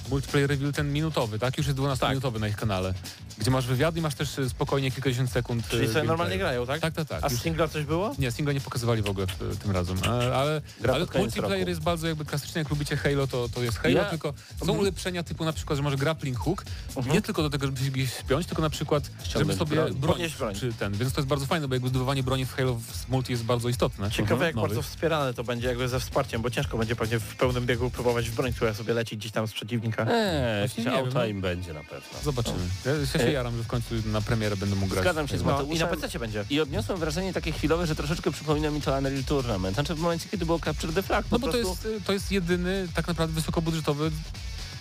Multiplayer 0.10 0.50
reveal 0.50 0.74
ten 0.74 0.93
minutowy, 0.93 1.39
tak? 1.39 1.58
Już 1.58 1.67
jest 1.67 1.78
12 1.78 2.00
Tak. 2.06 2.39
na 2.39 2.48
ich 2.48 2.56
kanale. 2.56 2.93
Gdzie 3.39 3.52
masz 3.52 3.67
wywiady 3.67 3.99
i 3.99 4.02
masz 4.02 4.15
też 4.15 4.39
e, 4.39 4.49
spokojnie 4.49 4.91
kilkadziesiąt 4.91 5.32
sekund 5.32 5.65
e, 5.65 5.69
Czyli 5.69 5.73
sobie 5.73 5.86
gameplayu. 5.88 6.08
normalnie 6.08 6.38
grają, 6.38 6.65
tak? 6.67 6.80
Tak, 6.82 6.93
tak, 6.93 7.08
tak. 7.08 7.23
A 7.23 7.28
Już- 7.30 7.39
z 7.39 7.43
singla 7.43 7.67
coś 7.67 7.84
było? 7.86 8.15
Nie, 8.19 8.32
singla 8.32 8.54
nie 8.54 8.62
pokazywali 8.62 9.02
w 9.02 9.10
ogóle 9.10 9.25
e, 9.52 9.56
tym 9.56 9.71
razem, 9.71 9.97
E, 10.04 10.36
ale, 10.36 10.62
Gra 10.82 10.93
ale 10.93 11.06
multiplayer 11.17 11.60
roku. 11.60 11.69
jest 11.69 11.82
bardzo 11.82 12.08
jakby 12.08 12.25
klasyczny, 12.25 12.60
jak 12.60 12.69
lubicie 12.69 12.97
Halo, 12.97 13.28
to, 13.28 13.49
to 13.49 13.63
jest 13.63 13.78
Halo, 13.78 13.95
Ja- 13.95 14.06
tylko 14.06 14.34
są 14.60 14.62
Mhm. 14.62 14.80
ulepszenia 14.80 15.23
typu 15.23 15.45
na 15.45 15.54
przykład, 15.54 15.78
że 15.78 15.84
może 15.84 15.97
grappling 15.97 16.38
hook, 16.38 16.65
Mhm. 16.95 17.15
nie 17.15 17.21
tylko 17.21 17.41
do 17.43 17.49
tego, 17.49 17.65
żeby 17.65 17.80
się 17.86 17.91
gdzieś 17.91 18.13
spiąć, 18.13 18.45
tylko 18.45 18.62
na 18.62 18.69
przykład, 18.69 19.04
żeby 19.06 19.25
Ściągnąć 19.30 19.60
sobie 19.60 19.75
broń. 19.75 19.95
broń, 20.38 20.56
czy 20.60 20.73
ten, 20.73 20.93
więc 20.93 21.13
to 21.13 21.21
jest 21.21 21.30
bardzo 21.30 21.45
fajne, 21.45 21.67
bo 21.67 21.75
jakby 21.75 21.89
zdobywanie 21.89 22.23
broni 22.23 22.45
w 22.45 22.54
Halo 22.54 22.73
w 22.75 23.10
multi 23.10 23.32
jest 23.32 23.43
bardzo 23.43 23.69
istotne. 23.69 24.12
Ciekawe 24.12 24.32
Mhm. 24.34 24.47
jak 24.47 24.56
Nowych. 24.56 24.69
bardzo 24.69 24.82
wspierane 24.89 25.34
to 25.34 25.43
będzie 25.43 25.67
jakby 25.67 25.88
ze 25.88 25.99
wsparciem, 25.99 26.41
bo 26.41 26.49
ciężko 26.49 26.78
będzie 26.78 26.95
pewnie 26.95 27.19
w 27.19 27.36
pełnym 27.36 27.65
biegu 27.65 27.89
próbować 27.89 28.30
w 28.30 28.36
broń, 28.36 28.54
która 28.54 28.73
sobie 28.73 28.93
leci 28.93 29.17
gdzieś 29.17 29.32
tam 29.32 29.47
z 29.47 29.54
przeciwnika. 29.54 30.06
Eee, 30.10 30.69
wiem, 30.78 30.93
auta 30.95 31.19
no. 31.19 31.25
im 31.25 31.41
będzie 31.41 31.73
na 31.73 31.80
pewno. 31.84 32.19
Zobaczymy. 32.23 32.58
Ja 32.86 33.19
się, 33.19 33.29
się 33.30 33.36
jaram, 33.36 33.58
że 33.58 33.63
w 33.63 33.68
końcu 33.68 33.96
na 34.06 34.22
premierę 34.22 34.58
będę 34.58 34.76
mógł 34.76 34.88
grać. 34.92 35.04
Zgadzam 35.04 35.28
się 35.28 35.38
z 35.38 35.44
Halo. 35.44 35.58
No, 35.58 35.63
I 35.63 35.68
na 35.68 35.86
Mateuszem. 35.86 36.02
PC 36.02 36.20
będzie. 36.20 36.46
I 36.50 36.60
odniosłem 36.62 37.00
wrażenie 37.00 37.34
takie 37.34 37.52
chwilowe, 37.52 37.88
że 37.88 37.96
troszeczkę 37.96 38.32
przypomina 38.32 38.70
mi 38.70 38.82
to 38.82 38.98
Unreal 38.98 39.24
Tournament. 39.24 39.76
Znaczy 39.76 39.96
w 39.96 40.00
momencie, 40.00 40.30
kiedy 40.30 40.46
było 40.46 40.60
Capture 40.60 40.94
the 40.94 41.04
Flag. 41.04 41.26
No 41.32 41.39
bo 41.39 41.48
to 41.48 41.54
prostu- 41.54 41.89
jest, 41.89 42.06
to 42.06 42.13
jest 42.13 42.32
jedyny 42.32 42.88
tak 42.96 43.08
naprawdę 43.08 43.34
wysokobudżetowy 43.36 44.12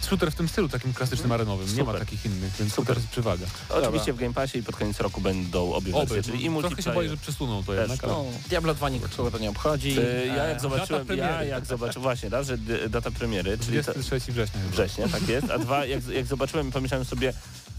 shooter 0.01 0.33
w 0.33 0.35
tym 0.35 0.49
stylu, 0.49 0.69
takim 0.69 0.93
klasycznym 0.93 1.33
arenowym. 1.33 1.67
Nie 1.77 1.85
ma 1.85 1.93
Super. 1.93 2.01
takich 2.01 2.27
innych, 2.27 2.41
więc 2.41 2.57
Super. 2.57 2.75
super 2.75 2.97
jest 2.97 3.09
przewaga. 3.09 3.47
Oczywiście 3.69 4.13
w 4.13 4.17
Game 4.17 4.35
Passie 4.35 4.59
i 4.59 4.63
pod 4.63 4.77
koniec 4.77 5.01
roku 5.01 5.21
będą 5.21 5.73
obie 5.73 5.95
Oby, 5.95 6.15
wersje, 6.15 6.33
czyli 6.33 6.45
i 6.45 6.51
no, 6.51 6.61
trochę 6.61 6.83
się 6.83 6.91
boję, 6.91 6.95
multiplayer. 6.95 7.11
że 7.11 7.17
przesuną 7.17 7.65
to 7.65 7.73
też, 7.73 7.81
jednak, 7.91 8.07
no. 8.11 8.25
Diablo 8.49 8.75
2 8.75 8.89
nikogo 8.89 9.31
to 9.31 9.39
nie 9.39 9.51
obchodzi. 9.51 9.95
Yy, 9.95 10.27
Ja 10.37 10.45
jak 10.45 10.61
zobaczyłem, 10.61 11.07
ja 11.17 11.45
jak 11.45 11.67
zobaczyłem, 11.67 12.03
właśnie 12.03 12.29
raz, 12.29 12.47
że 12.47 12.59
data 12.91 13.11
premiery, 13.11 13.59
czyli 13.59 13.85
to, 13.85 13.93
23 13.93 14.33
września 14.33 14.61
chyba. 14.61 14.73
września, 14.73 15.09
tak 15.09 15.29
jest, 15.29 15.51
a 15.51 15.59
dwa, 15.59 15.85
jak, 15.87 16.07
jak 16.09 16.27
zobaczyłem 16.27 16.69
i 16.69 16.73
pomyślałem 16.73 17.05
sobie, 17.05 17.33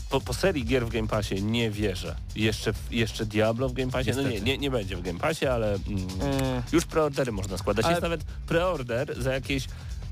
po, 0.10 0.22
po 0.22 0.34
serii 0.34 0.66
gier 0.66 0.86
w 0.86 0.90
Game 0.90 1.08
Passie 1.08 1.44
nie 1.44 1.72
wierzę. 1.72 2.16
Jeszcze, 2.36 2.74
jeszcze 2.92 3.26
Diablo 3.26 3.70
w 3.70 3.74
Game 3.74 3.92
Passie, 3.92 4.12
no 4.16 4.22
nie, 4.22 4.42
nie, 4.42 4.58
nie 4.58 4.72
będzie 4.72 4.96
w 4.98 5.02
Game 5.02 5.20
Passie, 5.20 5.46
ale 5.48 5.68
mm, 5.74 6.08
Mm, 6.22 6.62
już 6.72 6.86
preordery 6.86 7.32
można 7.32 7.58
składać. 7.58 7.86
Ale- 7.86 7.94
Jest 7.94 8.04
nawet 8.04 8.24
preorder 8.24 9.24
za 9.24 9.34
jakieś 9.34 9.66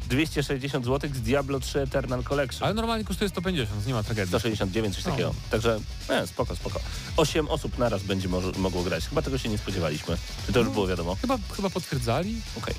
260 0.09 0.85
zł 0.85 1.09
z 1.13 1.21
Diablo 1.21 1.59
3 1.59 1.81
Eternal 1.81 2.23
Collection. 2.23 2.63
Ale 2.65 2.73
normalnie 2.73 3.05
kosztuje 3.05 3.29
150, 3.29 3.87
nie 3.87 3.93
ma 3.93 4.03
tragedii. 4.03 4.29
169, 4.29 4.95
coś 4.95 5.05
No. 5.05 5.11
takiego. 5.11 5.33
Także 5.51 5.79
nie, 6.09 6.27
spoko, 6.27 6.55
spoko. 6.55 6.79
Osiem 7.17 7.47
osób 7.49 7.77
naraz 7.77 8.03
będzie 8.03 8.27
może, 8.27 8.51
mogło 8.57 8.83
grać. 8.83 9.05
Chyba 9.05 9.21
tego 9.21 9.37
się 9.37 9.49
nie 9.49 9.57
spodziewaliśmy. 9.57 10.17
Czy 10.45 10.53
to 10.53 10.59
już 10.59 10.69
było 10.69 10.87
wiadomo? 10.87 11.15
Chyba, 11.15 11.37
chyba 11.55 11.69
potwierdzali. 11.69 12.41
Okej. 12.57 12.75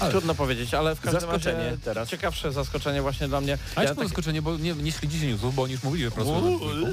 Ale- 0.00 0.10
Trudno 0.10 0.34
powiedzieć, 0.34 0.74
ale 0.74 0.94
w 0.96 1.00
każdym 1.00 1.20
Zaskoczenie 1.20 1.64
razie 1.64 1.78
teraz. 1.78 2.08
ciekawsze 2.08 2.52
zaskoczenie 2.52 3.02
właśnie 3.02 3.28
dla 3.28 3.40
mnie. 3.40 3.58
A 3.76 3.82
Ja 3.82 3.88
jest 3.88 3.98
tak- 3.98 4.08
zaskoczenie, 4.08 4.42
bo 4.42 4.56
nie, 4.56 4.74
nie 4.74 4.92
śledzicie 4.92 5.26
newsów, 5.26 5.54
bo 5.54 5.62
oni 5.62 5.72
już 5.72 5.82
mówili, 5.82 6.04
że 6.04 6.10
pracują 6.10 6.40
nad 6.50 6.60
dwójką. 6.60 6.92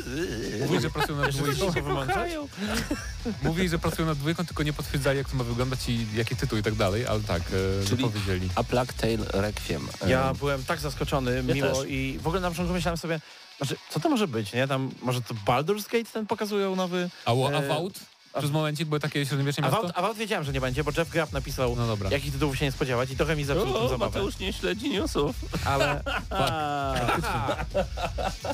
Mówili, 0.59 0.81
że 0.81 0.89
pracują 0.89 1.17
nad 1.17 1.29
dwójką. 1.31 2.47
Mówili, 3.43 3.69
że 3.69 3.79
pracują 3.79 4.07
nad 4.07 4.17
dwójką, 4.17 4.45
tylko 4.45 4.63
nie 4.63 4.73
potwierdzali, 4.73 5.17
jak 5.17 5.29
to 5.29 5.35
ma 5.37 5.43
wyglądać 5.43 5.89
i 5.89 6.07
jaki 6.15 6.35
tytuł 6.35 6.57
i 6.59 6.63
tak 6.63 6.75
dalej, 6.75 7.07
ale 7.07 7.19
tak, 7.21 7.41
e, 7.41 7.85
Czyli- 7.87 8.03
powiedzieli. 8.03 8.49
A 8.55 8.63
Plague 8.63 8.93
Tale 8.97 9.17
Requiem. 9.41 9.87
Ja 10.07 10.29
Em, 10.29 10.35
byłem 10.37 10.63
tak 10.63 10.79
zaskoczony, 10.79 11.43
Ja 11.47 11.53
miło 11.55 11.69
też. 11.81 11.89
i 11.89 12.19
w 12.21 12.27
ogóle 12.27 12.41
na 12.41 12.49
początku 12.49 12.73
myślałem 12.73 12.97
sobie, 12.97 13.19
znaczy, 13.57 13.75
co 13.89 13.99
to 13.99 14.09
może 14.09 14.27
być, 14.27 14.53
nie? 14.53 14.67
Tam 14.67 14.91
może 15.01 15.21
to 15.21 15.33
Baldur's 15.45 15.83
Gate 15.91 16.11
ten 16.13 16.25
pokazują 16.27 16.75
nowy... 16.75 17.09
A, 17.25 17.31
e? 17.31 17.89
Przez 18.37 18.51
momencik 18.51 18.87
były 18.87 18.99
takie 18.99 19.25
średniowieczne 19.25 19.63
miasto? 19.63 19.79
About, 19.79 19.97
About 19.97 20.17
wiedziałem, 20.17 20.43
że 20.45 20.51
nie 20.53 20.61
będzie, 20.61 20.83
bo 20.83 20.91
Jeff 20.97 21.09
Grapp 21.09 21.31
napisał, 21.33 21.75
No 21.75 21.87
dobra. 21.87 22.09
jakich 22.09 22.33
tytułów 22.33 22.57
się 22.57 22.65
nie 22.65 22.71
spodziewać 22.71 23.11
i 23.11 23.15
trochę 23.17 23.35
mi 23.35 23.43
zepsuł 23.45 23.75
O, 23.77 23.89
zabawę. 23.89 24.05
Mateusz 24.11 24.39
nie 24.39 24.53
śledzi 24.53 24.89
newsów. 24.89 25.35
Ale, 25.65 26.03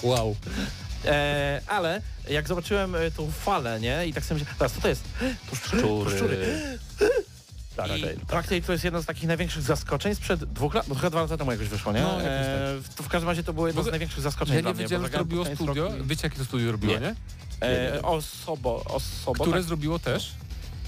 Wow. 0.04 0.36
e, 1.06 1.62
ale 1.68 2.02
jak 2.30 2.48
zobaczyłem 2.48 2.96
e, 2.96 3.12
tą 3.12 3.32
falę, 3.32 3.80
nie? 3.80 4.08
I 4.08 4.14
tak 4.14 4.26
sobie 4.26 4.40
myślałem, 4.40 4.58
teraz 4.60 4.74
co 4.74 4.82
to 4.82 4.88
jest? 4.88 5.04
To 5.50 5.56
szczury. 5.56 5.82
To 5.84 6.10
szczury. 6.10 6.38
Tak, 7.76 7.98
I 7.98 8.02
tak. 8.04 8.16
Plague 8.28 8.48
Tale 8.50 8.62
to 8.62 8.72
jest 8.72 8.84
jedno 8.84 9.02
z 9.02 9.06
takich 9.06 9.28
największych 9.28 9.62
zaskoczeń 9.64 10.16
sprzed 10.16 10.46
dwóch 10.54 10.74
lat, 10.74 10.88
bo 10.88 10.96
trochę 10.96 11.10
dwa 11.10 11.22
lata 11.22 11.38
temu 11.38 11.52
jakoś 11.52 11.68
wyszło, 11.68 11.92
nie? 11.94 12.02
No, 12.02 12.08
jakoś 12.22 12.26
e, 12.48 12.76
to 12.96 13.04
w 13.04 13.08
każdym 13.08 13.30
razie 13.30 13.44
to 13.44 13.54
było 13.54 13.68
jedno 13.68 13.82
W 13.84 13.86
z 13.86 13.90
największych 13.90 14.22
zaskoczeń 14.22 14.56
Ja 14.56 14.62
dla 14.62 14.72
nie 14.72 14.76
mnie. 14.76 14.84
wiedziałem, 14.84 15.02
bo 15.02 15.08
że 15.08 15.12
to 15.12 15.18
zagrałem 15.20 15.46
robiło 15.46 15.56
studio. 15.56 15.84
roku 15.90 16.04
Wiecie, 16.08 16.22
jakie 16.28 16.38
to 16.38 16.46
studio 16.46 16.72
robiło, 16.72 16.94
Nie. 16.94 17.00
nie? 17.00 17.16
E, 17.62 18.02
osobo, 18.02 18.84
osobo, 18.86 19.44
Które 19.44 19.58
tak? 19.58 19.64
zrobiło 19.68 20.00
też 20.00 20.32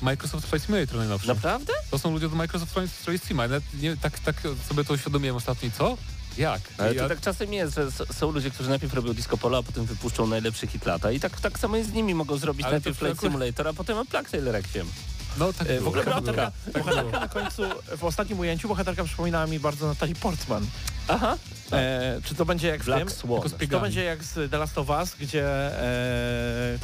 Microsoft 0.01 0.47
Flight 0.49 0.65
Simulator 0.65 0.97
najnowszy. 0.97 1.27
Naprawdę? 1.27 1.73
To 1.91 1.99
są 1.99 2.11
ludzie 2.11 2.29
do 2.29 2.35
Microsoft 2.35 2.73
Flight 3.03 3.27
Sim, 3.27 3.39
ale 3.39 3.61
nie, 3.81 3.97
tak, 3.97 4.19
tak 4.19 4.35
sobie 4.69 4.83
to 4.83 4.93
uświadomiłem 4.93 5.35
ostatnio. 5.35 5.67
i 5.69 5.71
Co? 5.71 5.97
Jak? 6.37 6.61
Ale 6.77 6.89
to 6.89 6.95
ja, 7.03 7.09
tak 7.09 7.21
czasem 7.21 7.53
jest, 7.53 7.75
że 7.75 7.87
są 7.91 8.31
ludzie, 8.31 8.51
którzy 8.51 8.69
najpierw 8.69 8.93
robią 8.93 9.13
disco 9.13 9.37
polo, 9.37 9.57
a 9.57 9.63
potem 9.63 9.85
wypuszczą 9.85 10.27
najlepszy 10.27 10.67
hit 10.67 10.85
lata. 10.85 11.11
I 11.11 11.19
tak, 11.19 11.39
tak 11.39 11.59
samo 11.59 11.77
jest 11.77 11.89
z 11.89 11.93
nimi. 11.93 12.15
Mogą 12.15 12.37
zrobić 12.37 12.65
Ale 12.65 12.73
najpierw 12.75 12.97
Flight 12.97 13.17
akurat- 13.17 13.31
Simulator, 13.33 13.67
a 13.67 13.73
potem 13.73 14.07
Plague 14.07 14.29
Tale 14.31 14.51
Requiem. 14.51 14.87
no 15.37 15.53
tak 15.53 15.69
E. 15.69 15.79
W 15.81 15.87
ogóle 15.87 16.03
tak 16.03 16.13
bohaterka. 16.13 16.51
Tak 16.73 16.83
bohaterka 16.83 17.19
na 17.19 17.27
końcu, 17.27 17.61
w 17.97 18.03
ostatnim 18.03 18.39
ujęciu 18.39 18.67
bohaterka 18.67 19.03
przypominała 19.03 19.47
mi 19.47 19.59
bardzo 19.59 19.87
Natalie 19.87 20.15
Portman. 20.15 20.65
Aha. 21.11 21.37
E, 21.71 22.21
czy 22.25 22.35
to 22.35 22.45
będzie 22.45 22.67
jak 22.67 22.81
w 22.81 22.85
tym? 22.85 22.93
Black 22.93 23.11
z 23.11 23.57
Czy 23.59 23.67
to 23.67 23.79
będzie 23.79 24.03
jak 24.03 24.23
z 24.23 24.51
The 24.51 24.57
Last 24.57 24.77
of 24.77 24.89
Us, 24.89 25.15
gdzie 25.19 25.45
e, 25.45 26.79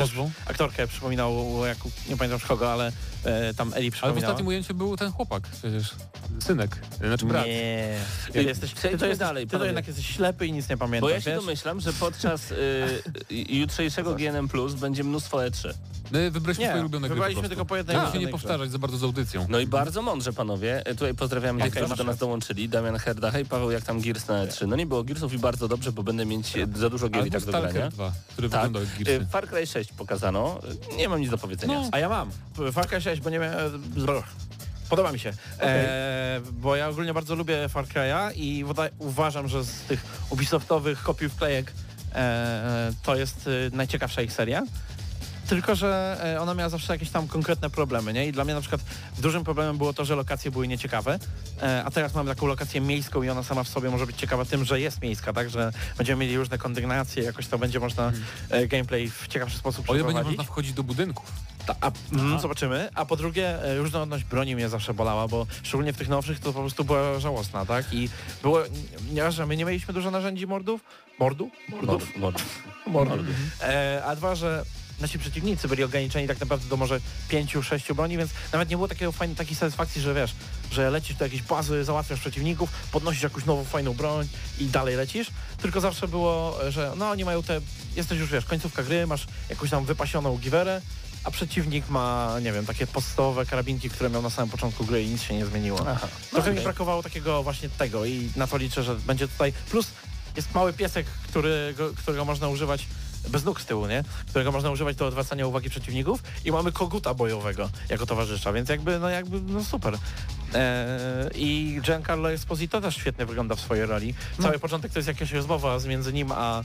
aktorkę 0.45 0.87
przypominał, 0.87 1.65
jak, 1.65 1.77
nie 2.09 2.17
pamiętam 2.17 2.39
kogo, 2.47 2.71
ale 2.73 2.91
e, 3.23 3.53
tam 3.53 3.73
Eli 3.73 3.77
Ale 3.77 3.89
w 3.89 3.93
przypominała. 3.93 4.19
ostatnim 4.27 4.47
ujęciu 4.47 4.73
był 4.75 4.97
ten 4.97 5.11
chłopak 5.11 5.43
przecież. 5.47 5.95
Synek. 6.39 6.77
Znaczy 6.97 7.25
brat. 7.25 7.45
Nie. 7.45 7.97
Ty, 8.33 8.43
jesteś, 8.43 8.73
ty, 8.73 8.81
to 8.81 8.87
jesteś, 9.05 9.17
dalej, 9.17 9.47
ty 9.47 9.57
to 9.57 9.65
jednak 9.65 9.87
jesteś 9.87 10.05
ślepy 10.15 10.47
i 10.47 10.51
nic 10.51 10.69
nie 10.69 10.77
pamiętasz, 10.77 11.01
Bo 11.01 11.09
ja 11.09 11.21
się 11.21 11.31
wiesz? 11.31 11.39
domyślam, 11.39 11.79
że 11.79 11.93
podczas 11.93 12.51
y, 12.51 12.55
jutrzejszego 13.29 14.15
GNM 14.15 14.47
Plus 14.47 14.73
będzie 14.73 15.03
mnóstwo 15.03 15.45
E 15.45 15.49
E3. 15.49 15.73
My 16.11 16.31
wybraliśmy 16.31 16.63
Nie, 16.63 16.69
swoje 16.69 16.81
ulubione 16.81 17.07
gry 17.07 17.15
wybraliśmy 17.15 17.43
po 17.43 17.49
tylko 17.49 17.65
po 17.65 17.77
jednej 17.77 17.97
Żeby 17.97 18.11
się 18.11 18.19
nie 18.19 18.27
powtarzać 18.27 18.71
za 18.71 18.79
bardzo 18.79 18.97
z 18.97 19.03
audycją. 19.03 19.45
No 19.49 19.59
i 19.59 19.67
bardzo 19.67 20.01
mądrze, 20.01 20.33
panowie. 20.33 20.85
E, 20.85 20.95
Tutaj 20.95 21.13
pozdrawiamy 21.13 21.63
tych, 21.63 21.73
którzy 21.75 21.95
do 21.95 22.03
nas 22.03 22.17
dołączyli. 22.17 22.69
Damian 22.69 22.97
Herda. 22.97 23.31
Hej 23.31 23.45
Paweł, 23.45 23.71
jak 23.71 23.83
tam 23.83 23.99
Gears 24.17 24.27
na 24.27 24.45
E3? 24.45 24.67
No 24.67 24.75
nie 24.75 24.85
było 24.85 25.03
Gearsów 25.03 25.33
i 25.33 25.39
bardzo 25.39 25.67
dobrze, 25.67 25.91
bo 25.91 26.03
będę 26.03 26.25
mieć 26.25 26.57
e, 26.57 26.67
za 26.75 26.89
dużo 26.89 27.09
gier 27.09 27.27
i 27.27 27.31
tak 27.31 27.45
do 27.45 27.51
grania. 27.51 27.69
Stalker 27.69 27.91
2, 27.93 28.11
który 28.33 28.49
Tak. 28.49 28.61
wyglądał 28.61 28.81
jak 28.81 29.01
E, 29.01 29.03
Gearsy. 29.03 29.27
Far 29.31 29.47
Cry 29.47 29.67
6 29.67 29.93
pokazano. 29.93 30.59
E, 30.93 30.95
Nie 30.95 31.09
mam 31.09 31.19
nic 31.21 31.29
do 31.29 31.37
powiedzenia. 31.37 31.81
No. 31.81 31.89
A 31.91 31.99
ja 31.99 32.09
mam. 32.09 32.31
Far 32.73 32.87
Cry 32.87 33.01
6, 33.01 33.21
bo 33.21 33.29
nie 33.29 33.39
miałem... 33.39 33.83
Podoba 34.89 35.11
mi 35.11 35.19
się, 35.19 35.33
e, 35.59 36.41
bo 36.51 36.75
ja 36.75 36.87
ogólnie 36.89 37.13
bardzo 37.13 37.35
lubię 37.35 37.69
Far 37.69 37.85
Cry'a 37.85 38.31
i 38.35 38.65
uważam, 38.99 39.47
że 39.47 39.63
z 39.63 39.71
tych 39.81 40.05
Ubisoftowych 40.29 41.03
kopiów 41.03 41.33
wklejek 41.33 41.71
e, 42.15 42.91
to 43.03 43.15
jest 43.15 43.47
e, 43.73 43.75
najciekawsza 43.75 44.21
ich 44.21 44.33
seria. 44.33 44.63
Tylko, 45.47 45.75
że 45.75 46.17
e, 46.35 46.41
ona 46.41 46.53
miała 46.53 46.69
zawsze 46.69 46.93
jakieś 46.93 47.09
tam 47.09 47.27
konkretne 47.27 47.69
problemy, 47.69 48.13
nie? 48.13 48.27
I 48.27 48.31
dla 48.31 48.43
mnie 48.43 48.53
na 48.53 48.61
przykład 48.61 48.81
dużym 49.19 49.43
problemem 49.43 49.77
było 49.77 49.93
to, 49.93 50.05
że 50.05 50.15
lokacje 50.15 50.51
były 50.51 50.67
nieciekawe, 50.67 51.19
e, 51.61 51.83
a 51.85 51.91
teraz 51.91 52.13
mamy 52.13 52.29
taką 52.29 52.47
lokację 52.47 52.81
miejską 52.81 53.23
i 53.23 53.29
ona 53.29 53.43
sama 53.43 53.63
w 53.63 53.67
sobie 53.67 53.89
może 53.89 54.05
być 54.05 54.15
ciekawa 54.15 54.45
tym, 54.45 54.65
że 54.65 54.79
jest 54.79 55.01
miejska, 55.01 55.33
tak? 55.33 55.49
Że 55.49 55.71
będziemy 55.97 56.25
mieli 56.25 56.37
różne 56.37 56.57
kondygnacje, 56.57 57.23
jakoś 57.23 57.47
to 57.47 57.57
będzie 57.57 57.79
można 57.79 58.11
e, 58.49 58.67
gameplay 58.67 59.09
w 59.09 59.27
ciekawszy 59.27 59.57
sposób 59.57 59.89
O 59.89 59.95
ile 59.95 60.03
będzie 60.03 60.13
przeprowadzić. 60.13 60.37
można 60.37 60.51
wchodzić 60.51 60.73
do 60.73 60.83
budynków. 60.83 61.31
Ta, 61.65 61.75
a, 61.81 61.91
mm, 62.13 62.39
zobaczymy. 62.39 62.89
A 62.95 63.05
po 63.05 63.15
drugie, 63.15 63.57
różnorodność 63.77 64.23
broni 64.23 64.55
mnie 64.55 64.69
zawsze 64.69 64.93
bolała, 64.93 65.27
bo 65.27 65.47
szczególnie 65.63 65.93
w 65.93 65.97
tych 65.97 66.09
nowszych 66.09 66.39
to 66.39 66.53
po 66.53 66.59
prostu 66.59 66.83
była 66.85 67.19
żałosna, 67.19 67.65
tak? 67.65 67.93
I 67.93 68.09
było, 68.41 68.59
nie, 69.11 69.31
że 69.31 69.45
my 69.45 69.57
nie 69.57 69.65
mieliśmy 69.65 69.93
dużo 69.93 70.11
narzędzi 70.11 70.47
mordów, 70.47 70.81
mordu? 71.19 71.49
Mordów? 71.69 72.17
Mord, 72.17 72.43
Mordów. 72.87 73.25
E, 73.61 74.01
a 74.05 74.15
dwa, 74.15 74.35
że 74.35 74.63
nasi 74.99 75.19
przeciwnicy 75.19 75.67
byli 75.67 75.83
ograniczeni 75.83 76.27
tak 76.27 76.39
naprawdę 76.39 76.69
do 76.69 76.77
może 76.77 76.99
pięciu, 77.29 77.63
sześciu 77.63 77.95
broni, 77.95 78.17
więc 78.17 78.31
nawet 78.53 78.69
nie 78.69 78.75
było 78.75 78.87
takiego 78.87 79.11
fajnej, 79.11 79.37
takiej 79.37 79.55
satysfakcji, 79.55 80.01
że 80.01 80.13
wiesz, 80.13 80.35
że 80.71 80.89
lecisz 80.89 81.15
do 81.15 81.25
jakiejś 81.25 81.41
bazy, 81.41 81.83
załatwiasz 81.83 82.19
przeciwników, 82.19 82.69
podnosisz 82.91 83.23
jakąś 83.23 83.45
nową, 83.45 83.63
fajną 83.63 83.93
broń 83.93 84.27
i 84.59 84.65
dalej 84.65 84.95
lecisz, 84.95 85.27
tylko 85.61 85.81
zawsze 85.81 86.07
było, 86.07 86.57
że 86.69 86.93
no 86.97 87.09
oni 87.09 87.25
mają 87.25 87.43
te, 87.43 87.61
jesteś 87.95 88.19
już 88.19 88.31
wiesz, 88.31 88.45
końcówka 88.45 88.83
gry, 88.83 89.07
masz 89.07 89.27
jakąś 89.49 89.69
tam 89.69 89.85
wypasioną 89.85 90.37
giwerę, 90.37 90.81
a 91.23 91.31
przeciwnik 91.31 91.89
ma, 91.89 92.35
nie 92.41 92.51
wiem, 92.51 92.65
takie 92.65 92.87
podstawowe 92.87 93.45
karabinki, 93.45 93.89
które 93.89 94.09
miał 94.09 94.21
na 94.21 94.29
samym 94.29 94.49
początku 94.51 94.85
gry 94.85 95.03
i 95.03 95.09
nic 95.09 95.21
się 95.21 95.33
nie 95.33 95.45
zmieniło. 95.45 95.79
Aha. 95.87 96.07
Trochę 96.31 96.49
mi 96.49 96.55
Okej. 96.57 96.63
brakowało 96.63 97.03
takiego 97.03 97.43
właśnie 97.43 97.69
tego 97.69 98.05
i 98.05 98.29
na 98.35 98.47
to 98.47 98.57
liczę, 98.57 98.83
że 98.83 98.95
będzie 98.95 99.27
tutaj. 99.27 99.53
Plus 99.71 99.87
jest 100.35 100.55
mały 100.55 100.73
piesek, 100.73 101.05
którego, 101.05 101.93
którego 101.93 102.25
można 102.25 102.47
używać 102.47 102.85
bez 103.29 103.43
nóg 103.43 103.61
z 103.61 103.65
tyłu, 103.65 103.87
nie? 103.87 104.03
Którego 104.29 104.51
można 104.51 104.71
używać 104.71 104.95
do 104.95 105.07
odwracania 105.07 105.47
uwagi 105.47 105.69
przeciwników 105.69 106.23
i 106.45 106.51
mamy 106.51 106.71
koguta 106.71 107.13
bojowego 107.13 107.69
jako 107.89 108.05
towarzysza, 108.05 108.53
więc 108.53 108.69
jakby, 108.69 108.99
no 108.99 109.09
jakby, 109.09 109.41
no 109.41 109.63
super. 109.63 109.93
Eee, 110.53 111.29
I 111.35 111.79
Giancarlo 111.81 112.31
Esposito 112.31 112.81
też 112.81 112.95
świetnie 112.95 113.25
wygląda 113.25 113.55
w 113.55 113.59
swojej 113.59 113.85
roli. 113.85 114.13
Cały 114.41 114.59
początek 114.59 114.91
to 114.91 114.99
jest 114.99 115.07
jakaś 115.07 115.31
rozmowa 115.31 115.77
między 115.87 116.13
nim 116.13 116.31
a 116.31 116.61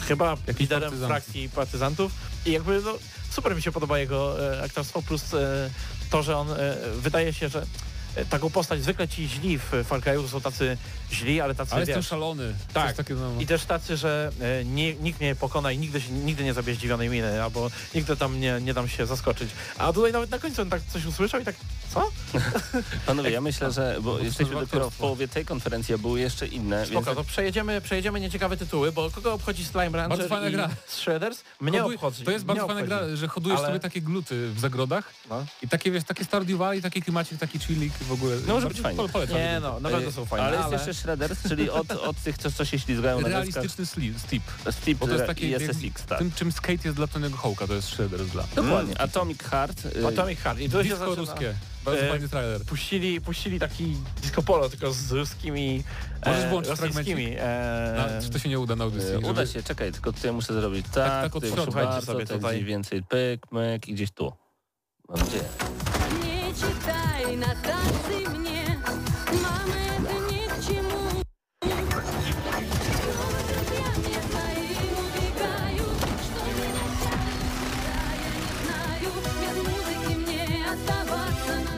chyba 0.00 0.36
Jakiś 0.46 0.60
liderem 0.60 0.82
partyzantów. 0.90 1.08
frakcji 1.08 1.48
partyzantów 1.48 2.12
i 2.46 2.52
jakby 2.52 2.80
no, 2.84 2.92
super 3.30 3.56
mi 3.56 3.62
się 3.62 3.72
podoba 3.72 3.98
jego 3.98 4.52
e, 4.58 4.62
aktorstwo 4.62 5.02
plus 5.02 5.34
e, 5.34 5.70
to, 6.10 6.22
że 6.22 6.36
on 6.36 6.50
e, 6.52 6.76
wydaje 6.96 7.32
się, 7.32 7.48
że 7.48 7.66
taką 8.24 8.50
postać 8.50 8.82
zwykle 8.82 9.08
ci 9.08 9.28
źli 9.28 9.58
w 9.58 9.72
Far 9.84 10.00
Cry'u 10.00 10.22
to 10.22 10.28
są 10.28 10.40
tacy 10.40 10.76
źli, 11.12 11.40
ale 11.40 11.54
tacy 11.54 11.72
Ale 11.72 11.80
jestem 11.80 11.96
wiesz, 11.96 12.06
szalony. 12.08 12.54
Tak. 12.72 12.86
Coś 12.88 12.96
takiego, 12.96 13.20
no. 13.20 13.40
i 13.40 13.46
też 13.46 13.64
tacy, 13.64 13.96
że 13.96 14.30
e, 14.40 14.64
nie, 14.64 14.94
nikt 14.94 15.20
mnie 15.20 15.28
nie 15.28 15.34
pokona 15.34 15.72
i 15.72 15.78
nigdy, 15.78 16.00
się, 16.00 16.12
nigdy 16.12 16.44
nie 16.44 16.54
zabije 16.54 16.76
zdziwionej 16.76 17.08
miny, 17.08 17.42
albo 17.42 17.70
nigdy 17.94 18.16
tam 18.16 18.40
nie, 18.40 18.60
nie 18.60 18.74
dam 18.74 18.88
się 18.88 19.06
zaskoczyć. 19.06 19.50
A 19.78 19.92
tutaj 19.92 20.12
nawet 20.12 20.30
na 20.30 20.38
końcu 20.38 20.62
on 20.62 20.70
tak 20.70 20.82
coś 20.92 21.04
usłyszał 21.06 21.40
i 21.40 21.44
tak, 21.44 21.54
co? 21.94 22.10
Panowie, 23.06 23.30
ja 23.30 23.40
myślę, 23.40 23.72
że, 23.72 23.98
bo 24.00 24.18
jesteśmy 24.18 24.54
dopiero 24.54 24.90
w 24.90 24.96
połowie 24.96 25.28
tej 25.28 25.44
konferencji, 25.44 25.94
a 25.94 25.98
były 25.98 26.20
jeszcze 26.20 26.46
inne, 26.46 26.86
Spoko, 26.86 27.04
więc 27.04 27.16
to 27.16 27.24
przejedziemy, 27.24 27.80
przejedziemy 27.80 28.20
nieciekawe 28.20 28.56
tytuły, 28.56 28.92
bo 28.92 29.10
kogo 29.10 29.32
obchodzi 29.32 29.64
Slime 29.64 29.90
Rancher 29.98 30.08
Bardzo 30.08 30.28
fajna 30.28 30.48
i 30.48 30.52
gra. 30.52 30.68
Shredders? 30.88 31.42
Mnie 31.60 31.82
Hoduj- 31.82 31.94
obchodzi. 31.94 32.24
To 32.24 32.30
jest 32.30 32.44
bardzo 32.44 32.66
fajna 32.66 32.82
gra, 32.82 33.00
że 33.16 33.28
hodujesz 33.28 33.58
Ale- 33.58 33.68
sobie 33.68 33.80
takie 33.80 34.00
gluty 34.00 34.48
w 34.50 34.60
zagrodach 34.60 35.12
No. 35.30 35.46
i 35.62 35.68
takie, 35.68 35.90
wiesz, 35.90 36.04
takie 36.04 36.24
Stardew 36.24 36.58
Valley, 36.58 36.82
taki 36.82 37.02
klimacik, 37.02 37.38
taki 37.38 37.58
chillik 37.58 37.92
w 38.08 38.12
ogóle. 38.12 38.36
No, 38.46 38.54
może 38.54 38.68
być 38.68 38.80
fajnie. 38.80 38.98
pole- 39.02 39.08
Polecam. 39.12 39.36
Nie 39.36 39.58
no, 39.62 39.80
naprawdę 39.80 40.12
są 40.12 40.24
fajne, 40.26 40.46
ale 40.46 40.58
ale... 40.58 40.74
jest 40.76 40.86
jeszcze 40.86 41.02
Shredders, 41.02 41.48
czyli 41.48 41.70
od, 41.70 41.90
od 41.90 42.16
tych, 42.16 42.38
co, 42.38 42.50
co 42.52 42.64
się 42.64 42.78
ślizgają 42.78 43.20
na. 43.20 43.28
Realistyczny 43.28 43.84
sli- 43.84 44.18
steep. 44.18 44.42
Steep 44.70 44.98
Bo 44.98 45.06
to 45.06 45.12
jest 45.12 45.26
takie 45.26 45.46
i 45.46 45.50
jak- 45.50 45.62
SSX, 45.62 46.06
tak. 46.06 46.18
Tym, 46.18 46.32
czym 46.32 46.52
skate 46.52 46.78
jest 46.84 46.96
dla 46.96 47.06
Tonego 47.06 47.36
Hołka, 47.36 47.66
to 47.66 47.74
jest 47.74 47.88
Shredder 47.88 48.26
dla. 48.26 48.44
Dokładnie. 48.54 49.00
Atomic 49.00 49.42
Heart. 49.42 49.86
y, 49.86 50.06
Atomic 50.06 50.38
Heart. 50.40 50.58
I 50.58 50.62
się 50.62 50.68
Disco 50.68 50.96
zaczyna... 50.98 51.14
ruskie. 51.16 51.54
Bardzo 51.84 52.02
E, 52.02 52.08
fajny 52.10 52.28
trailer. 52.28 52.64
Puścili, 52.64 53.20
puścili 53.20 53.58
taki 53.60 53.96
disco 54.22 54.42
polo, 54.42 54.68
tylko 54.68 54.92
z 54.92 55.12
ruskimi... 55.12 55.82
Możesz 56.26 56.44
e, 56.44 56.48
włączyć 56.48 56.70
rosyjskimi. 56.80 57.34
E, 57.38 58.20
czy 58.22 58.30
to 58.30 58.38
się 58.38 58.48
nie 58.48 58.58
uda 58.58 58.76
na 58.76 58.84
audycji? 58.84 59.10
y, 59.14 59.18
Uda 59.18 59.28
żeby- 59.28 59.46
się, 59.46 59.62
czekaj, 59.62 59.92
tylko 59.92 60.12
tutaj 60.12 60.32
muszę 60.32 60.54
zrobić 60.54 60.86
tak, 60.86 60.92
tak 60.94 61.22
tak 61.22 61.36
od 61.36 61.42
ty, 61.42 61.50
sobie 62.06 62.26
tutaj. 62.26 62.64
więcej 62.64 63.02
pyk, 63.02 63.52
myk 63.52 63.88
i 63.88 63.94
gdzieś 63.94 64.10
tu. 64.10 64.32
Mam 65.08 65.18
nadzieję. 65.18 65.44
на 67.36 67.54
танцы 67.62 68.28
мне. 68.38 68.47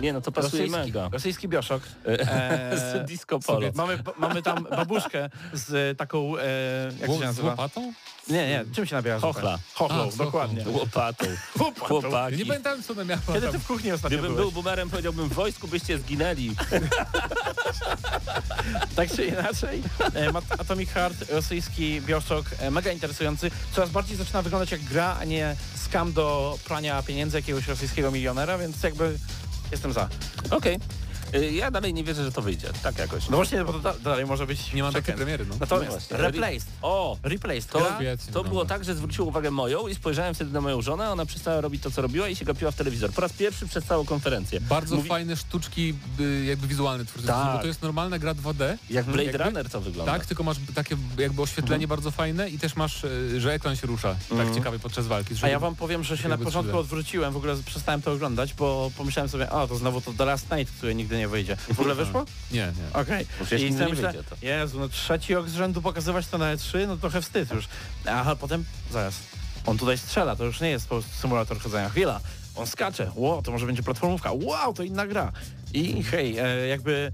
Nie, 0.01 0.13
no 0.13 0.21
to 0.21 0.33
pasuje 0.33 0.63
rosyjski, 0.63 0.87
mega. 0.93 1.09
rosyjski 1.13 1.49
bioszok. 1.49 1.83
Z 2.81 3.07
disco 3.09 3.39
polo. 3.39 3.69
Mamy, 3.75 3.99
mamy 4.19 4.43
tam 4.43 4.65
babuszkę 4.71 5.31
z 5.53 5.99
taką, 5.99 6.39
e, 6.39 6.43
jak 7.01 7.11
się 7.11 7.17
Z 7.17 7.21
nazywa? 7.21 7.51
łopatą? 7.51 7.93
Nie, 8.29 8.49
nie, 8.49 8.65
czym 8.75 8.87
się 8.87 8.97
nabiera? 8.97 9.19
Chochla. 9.19 9.59
Chochlą, 9.75 10.11
A, 10.15 10.17
dokładnie. 10.17 10.65
Łopatą. 10.79 11.25
Chłopaki. 11.81 12.37
nie 12.37 12.47
pamiętam, 12.47 12.83
co 12.83 12.93
ona 12.93 13.05
miała 13.05 13.21
Kiedy 13.27 13.41
tam. 13.41 13.53
ty 13.53 13.59
w 13.59 13.67
kuchni 13.67 13.93
ostatnio 13.93 14.19
Gdybym 14.19 14.37
byłeś? 14.37 14.53
był 14.55 14.63
boomerem, 14.63 14.91
powiedziałbym 14.91 15.29
w 15.29 15.33
wojsku 15.33 15.69
byście 15.69 15.99
zginęli. 15.99 16.55
Tak 18.97 19.11
czy 19.17 19.25
inaczej, 19.27 19.83
e, 20.15 20.33
Atomic 20.59 20.91
Heart, 20.91 21.31
rosyjski 21.33 22.01
bioszok, 22.01 22.47
e, 22.59 22.71
mega 22.71 22.93
interesujący. 22.93 23.51
Coraz 23.73 23.91
bardziej 23.91 24.17
zaczyna 24.17 24.43
wyglądać 24.43 24.71
jak 24.73 24.81
gra, 24.81 25.17
a 25.21 25.25
nie 25.25 25.57
skam 25.77 26.13
do 26.13 26.59
prania 26.65 27.03
pieniędzy 27.03 27.37
jakiegoś 27.37 27.69
rosyjskiego 27.69 28.11
milionera, 28.11 28.59
więc 28.59 28.83
jakby 28.83 29.19
jestem 29.71 29.93
za. 29.93 30.09
Okej. 30.51 30.79
Y, 31.35 31.53
Ja 31.53 31.71
dalej 31.71 31.95
nie 31.95 32.05
wierzę, 32.05 32.25
że 32.25 32.33
to 32.33 32.43
wyjdzie. 32.43 32.69
Tak 32.83 32.99
jakoś. 32.99 33.29
No 33.29 33.37
właśnie, 33.37 33.65
bo 33.65 33.73
to 33.73 33.79
da- 33.79 33.95
dalej 34.05 34.27
może 34.27 34.47
być 34.47 34.73
Nie 34.73 34.83
ma 34.83 34.93
takiej 34.93 35.15
premiery, 35.15 35.47
no. 35.47 35.55
Natomiast 35.61 36.11
No. 36.11 36.17
Replaced, 36.17 36.69
O! 36.83 37.17
Replaced, 37.23 37.67
To, 37.71 37.79
to 37.79 38.19
wygląda. 38.25 38.49
było 38.51 38.65
tak, 38.65 38.85
że 38.85 38.95
zwróciło 38.95 39.29
uwagę 39.29 39.51
moją 39.51 39.89
i 39.89 39.95
spojrzałem 39.95 40.35
wtedy 40.35 40.53
na 40.53 40.61
moją 40.61 40.83
żonę, 40.83 41.11
ona 41.11 41.27
przestała 41.27 41.61
robić 41.61 41.83
to, 41.83 41.91
co 41.91 42.03
robiła 42.03 42.29
i 42.29 42.37
się 42.37 42.45
gapiła 42.45 42.71
w 42.71 42.75
telewizor. 42.77 43.11
Po 43.13 43.21
raz 43.21 43.33
pierwszy 43.33 43.67
przez 43.69 43.85
całą 43.85 44.05
konferencję. 44.05 44.61
Bardzo 44.61 44.97
Mówi- 44.97 45.09
fajne 45.09 45.37
sztuczki 45.37 45.95
y, 46.21 46.45
jakby 46.45 46.67
wizualne 46.67 47.05
twórcy, 47.05 47.27
Tak. 47.29 47.53
bo 47.57 47.59
to 47.61 47.67
jest 47.67 47.83
normalna 47.83 48.19
gra 48.19 48.35
2D. 48.35 48.77
Jak 48.91 49.07
Blade 49.07 49.25
Jakby- 49.25 49.45
Runner 49.45 49.71
to 49.71 49.81
wygląda. 49.81 50.13
Tak, 50.13 50.27
tylko 50.27 50.43
masz 50.43 50.57
takie 50.75 50.97
jakby 51.19 51.43
oświetlenie 51.43 51.89
bardzo 51.89 52.11
fajne 52.11 52.49
i 52.51 52.59
też 52.59 52.77
masz, 52.77 53.05
y, 53.05 53.41
że 53.41 53.53
ekran 53.53 53.77
się 53.77 53.87
rusza 53.87 54.17
tak 54.37 54.55
ciekawie 54.55 54.79
podczas 54.79 55.07
walki. 55.07 55.35
A 55.43 55.49
ja 55.49 55.59
wam 55.59 55.77
powiem, 55.77 56.05
że 56.05 56.19
się 56.19 56.29
na 56.29 56.39
początku 56.39 56.73
3D. 56.73 56.79
odwróciłem, 56.81 57.33
w 57.33 57.37
ogóle 57.37 57.57
przestałem 57.67 58.03
to 58.03 58.13
oglądać, 58.13 58.55
bo 58.55 58.91
pomyślałem 58.97 59.29
sobie, 59.29 59.51
o 59.51 59.69
to 59.69 59.77
znowu 59.77 60.01
to 60.01 60.13
The 60.13 60.25
Last 60.25 60.51
Night, 60.53 60.75
które 60.77 60.95
nigdy 60.95 61.17
nie 61.19 61.20
wyjdzie. 61.29 61.57
W 61.57 61.81
ogóle 61.81 61.95
wyszło? 61.95 62.25
Nie, 62.51 62.59
nie. 62.59 63.01
Okej. 63.01 63.27
Sobie 63.45 63.71
nie 63.71 63.87
myślę, 63.87 64.13
wyjdzie 64.13 64.25
to. 64.31 64.37
Jezu, 64.43 64.81
no 64.81 64.89
trzeci 64.89 65.35
rok 65.35 65.49
z 65.49 65.55
rzędu 65.55 65.83
pokazywać 65.83 66.27
to 66.27 66.39
na 66.39 66.57
E3, 66.57 66.87
no 66.87 66.97
trochę 66.97 67.23
wstyd 67.23 67.51
już. 67.51 67.69
A 68.07 68.37
potem, 68.37 68.65
zaraz, 68.93 69.15
on 69.67 69.79
tutaj 69.79 69.99
strzela, 69.99 70.37
to 70.37 70.45
już 70.45 70.61
nie 70.61 70.71
jest 70.71 70.89
po 70.89 70.95
prostu 70.95 71.13
symulator 71.21 71.61
chodzenia. 71.61 71.89
Chwila, 71.89 72.21
on 72.57 72.67
skacze, 72.67 73.11
wow, 73.15 73.43
to 73.43 73.51
może 73.51 73.67
będzie 73.67 73.83
platformówka, 73.83 74.33
wow, 74.33 74.75
to 74.75 74.83
inna 74.83 75.07
gra. 75.07 75.33
I 75.75 76.03
hej, 76.03 76.39
e, 76.39 76.67
jakby 76.67 77.13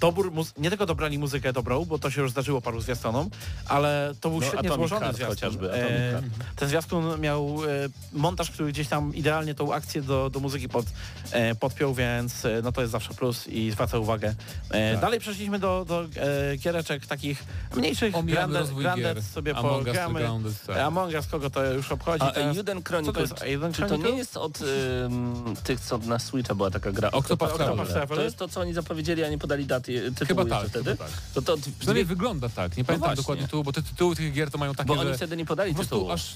dobór, 0.00 0.32
nie 0.58 0.68
tylko 0.70 0.86
dobrali 0.86 1.18
muzykę 1.18 1.52
dobrą, 1.52 1.84
bo 1.84 1.98
to 1.98 2.10
się 2.10 2.20
już 2.22 2.30
zdarzyło 2.30 2.60
paru 2.60 2.80
zwiastunom, 2.80 3.30
ale 3.68 4.12
to 4.20 4.30
był 4.30 4.40
No, 4.40 4.46
świetnie 4.46 4.68
Atomic 4.70 4.78
złożony 4.88 5.00
Heart 5.00 5.16
zwiastun. 5.16 5.36
chociażby, 5.36 5.72
E, 5.74 6.22
ten 6.56 6.68
zwiastun 6.68 7.20
miał 7.20 7.58
e, 7.64 7.68
montaż, 8.12 8.50
który 8.50 8.72
gdzieś 8.72 8.88
tam 8.88 9.14
idealnie 9.14 9.54
tą 9.54 9.74
akcję 9.74 10.02
do, 10.02 10.30
do 10.30 10.40
muzyki 10.40 10.68
pod, 10.68 10.86
e, 11.32 11.54
podpiął, 11.54 11.94
więc 11.94 12.44
e, 12.44 12.60
no 12.62 12.72
to 12.72 12.80
jest 12.80 12.92
zawsze 12.92 13.14
plus 13.14 13.48
i 13.48 13.70
zwraca 13.70 13.98
uwagę. 13.98 14.34
E, 14.70 14.92
Tak. 14.92 15.00
Dalej 15.00 15.20
przeszliśmy 15.20 15.58
do, 15.58 15.84
do 15.88 16.02
e, 16.04 16.56
giereczek 16.56 17.06
takich 17.06 17.44
mniejszych, 17.76 18.24
Grandet, 18.24 18.74
Grandet 18.74 19.14
gier. 19.16 19.22
sobie 19.24 19.56
Among 19.56 19.86
pogramy. 19.86 20.20
Grounded, 20.20 20.64
tak. 20.66 20.76
Among 20.76 21.14
Us, 21.14 21.26
kogo 21.26 21.50
to 21.50 21.64
już 21.64 21.92
obchodzi 21.92 22.24
A 22.24 22.30
teraz? 22.30 22.56
Eden 22.58 22.78
Co 22.78 22.82
to 22.82 22.88
Chronicle, 22.88 23.20
jest 23.22 23.34
to 23.36 23.86
Chronicle? 23.86 24.12
nie 24.12 24.18
jest 24.18 24.36
od 24.36 24.58
ym, 24.60 25.54
tych, 25.64 25.80
co 25.80 25.98
na 25.98 26.18
Switcha 26.18 26.54
była 26.54 26.70
taka 26.70 26.92
gra? 26.92 27.10
Octopath 27.10 27.56
Traveler. 27.56 27.86
To 28.08 28.22
jest 28.22 28.36
to, 28.36 28.48
co 28.48 28.60
oni 28.60 28.72
zapowiedzieli, 28.74 29.24
a 29.24 29.28
nie 29.28 29.38
podali 29.38 29.66
daty 29.66 29.89
tytułu 29.98 30.26
Chyba 30.26 30.44
tak, 30.44 30.68
wtedy? 30.68 30.90
chyba 30.90 31.04
tak. 31.04 31.12
To, 31.34 31.42
to 31.42 31.56
Przynajmniej 31.78 32.04
wygląda 32.04 32.48
tak, 32.48 32.76
nie 32.76 32.84
pamiętam 32.84 33.08
właśnie. 33.08 33.16
dokładnie 33.22 33.44
tytułu, 33.44 33.64
bo 33.64 33.72
te 33.72 33.82
tytuły 33.82 34.16
tych 34.16 34.32
gier 34.32 34.50
to 34.50 34.58
mają 34.58 34.74
takie, 34.74 34.88
bo 34.88 34.94
oni 35.00 35.10
że 35.10 35.16
wtedy 35.16 35.36
nie 35.36 35.44
podali 35.44 35.74
tytułu. 35.74 36.10
aż 36.10 36.34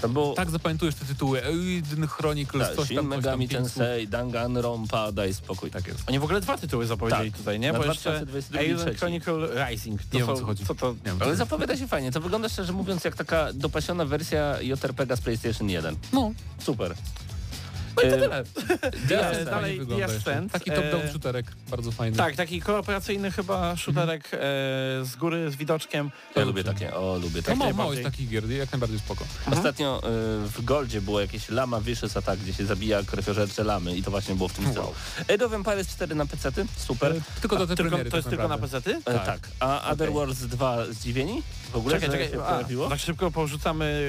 To 0.00 0.08
było 0.08 0.34
tak 0.34 0.50
zapamiętujesz 0.50 0.94
te 0.94 1.04
tytuły. 1.04 1.42
Eden 1.42 2.06
Chronicles, 2.06 2.68
tak, 2.68 2.76
coś 2.76 2.86
Shin 2.86 2.96
tam, 2.96 3.04
coś 3.06 3.12
tam, 3.14 3.18
Megami 3.22 3.48
pięć 3.48 3.66
słów. 3.68 3.74
Tensei, 3.76 4.08
Danganronpa, 4.08 5.12
daj 5.12 5.34
spokój. 5.34 5.70
Tak 5.70 5.86
jest. 5.86 6.00
Oni 6.08 6.18
w 6.18 6.24
ogóle 6.24 6.40
dwa 6.40 6.58
tytuły 6.58 6.86
zapowiedzieli 6.86 7.30
Tak. 7.30 7.38
tutaj, 7.38 7.60
nie? 7.60 7.72
Na 7.72 7.78
Bo 7.78 7.84
jeszcze 7.84 8.10
2022 8.26 8.60
i 8.60 8.64
Alien 8.64 8.78
trzeci. 8.78 8.98
Chronicle 8.98 9.66
Rising. 9.70 10.02
To 10.02 10.18
Nie 10.18 10.24
wiem, 10.24 10.36
co 10.36 10.44
chodzi. 10.44 10.66
Co 10.66 10.74
to? 10.74 10.90
Nie 10.92 10.96
wiem, 11.04 11.16
Ale 11.20 11.36
zapowiada 11.36 11.76
się 11.76 11.88
fajnie. 11.88 12.12
To 12.12 12.20
wygląda 12.20 12.48
szczerze 12.48 12.72
mówiąc 12.72 13.04
jak 13.04 13.16
taka 13.16 13.52
dopasiona 13.52 14.04
wersja 14.04 14.60
JRPG 14.62 15.16
z 15.16 15.20
PlayStation 15.20 15.70
1. 15.70 15.96
No, 16.12 16.30
Super. 16.58 16.94
No 18.02 18.08
i 18.08 18.10
to 18.10 18.16
E, 18.16 18.20
tyle. 18.20 18.44
Dalej, 19.08 19.40
E, 19.42 19.44
dalej 19.44 19.80
jest 19.96 20.24
ten. 20.24 20.48
Taki 20.48 20.70
e, 20.70 20.74
top-down 20.74 21.08
shooterek, 21.10 21.46
bardzo 21.70 21.92
fajny. 21.92 22.16
Tak, 22.16 22.36
taki 22.36 22.60
kooperacyjny 22.60 23.30
chyba 23.30 23.76
shooterek 23.76 24.24
e, 24.32 24.38
z 25.04 25.16
góry, 25.16 25.50
z 25.50 25.56
widoczkiem. 25.56 26.10
Ja 26.36 26.44
lubię 26.44 26.64
takie, 26.64 26.94
o 26.94 27.18
lubię 27.22 27.36
No 27.36 27.42
takie. 27.42 27.58
mało, 27.58 27.72
mało 27.72 27.92
jest 27.92 28.04
takich 28.04 28.28
gier, 28.28 28.50
jak 28.50 28.72
najbardziej 28.72 28.98
spoko. 28.98 29.24
Ostatnio 29.52 29.98
y, 30.44 30.48
w 30.48 30.64
Goldzie 30.64 31.00
było 31.00 31.20
jakieś 31.20 31.48
Lama 31.48 31.80
Vicious 31.80 32.16
Attack, 32.16 32.42
gdzie 32.42 32.52
się 32.54 32.66
zabija 32.66 33.02
krwiożercze 33.02 33.64
lamy 33.64 33.96
i 33.96 34.02
to 34.02 34.10
właśnie 34.10 34.34
było 34.34 34.48
w 34.48 34.52
tym 34.52 34.70
stylu. 34.70 34.94
Age 35.34 35.46
of 35.46 35.52
Empires 35.52 35.88
4 35.88 36.14
na 36.14 36.26
PC, 36.26 36.50
super. 36.76 37.12
E, 37.16 37.40
Tylko 37.40 37.56
do 37.56 37.66
tej 37.66 37.76
Tylko, 37.76 37.90
premiery 37.90 38.10
to 38.10 38.16
jest 38.16 38.26
tak 38.26 38.30
tylko 38.30 38.48
na 38.48 38.56
naprawdę. 38.56 38.80
PC-ty? 38.80 39.10
E, 39.10 39.14
tak. 39.14 39.26
tak. 39.26 39.40
A 39.60 39.90
Other 39.90 40.12
Worlds 40.12 40.38
2 40.46 40.86
zdziwieni? 40.90 41.42
W 41.72 41.76
ogóle, 41.76 41.94
Czekaj, 42.00 42.10
czekaj, 42.10 42.30
się 42.30 42.44
a, 42.44 42.52
pojawiło? 42.52 42.88
tak 42.88 42.98
szybko 43.00 43.30
porzucamy 43.30 44.00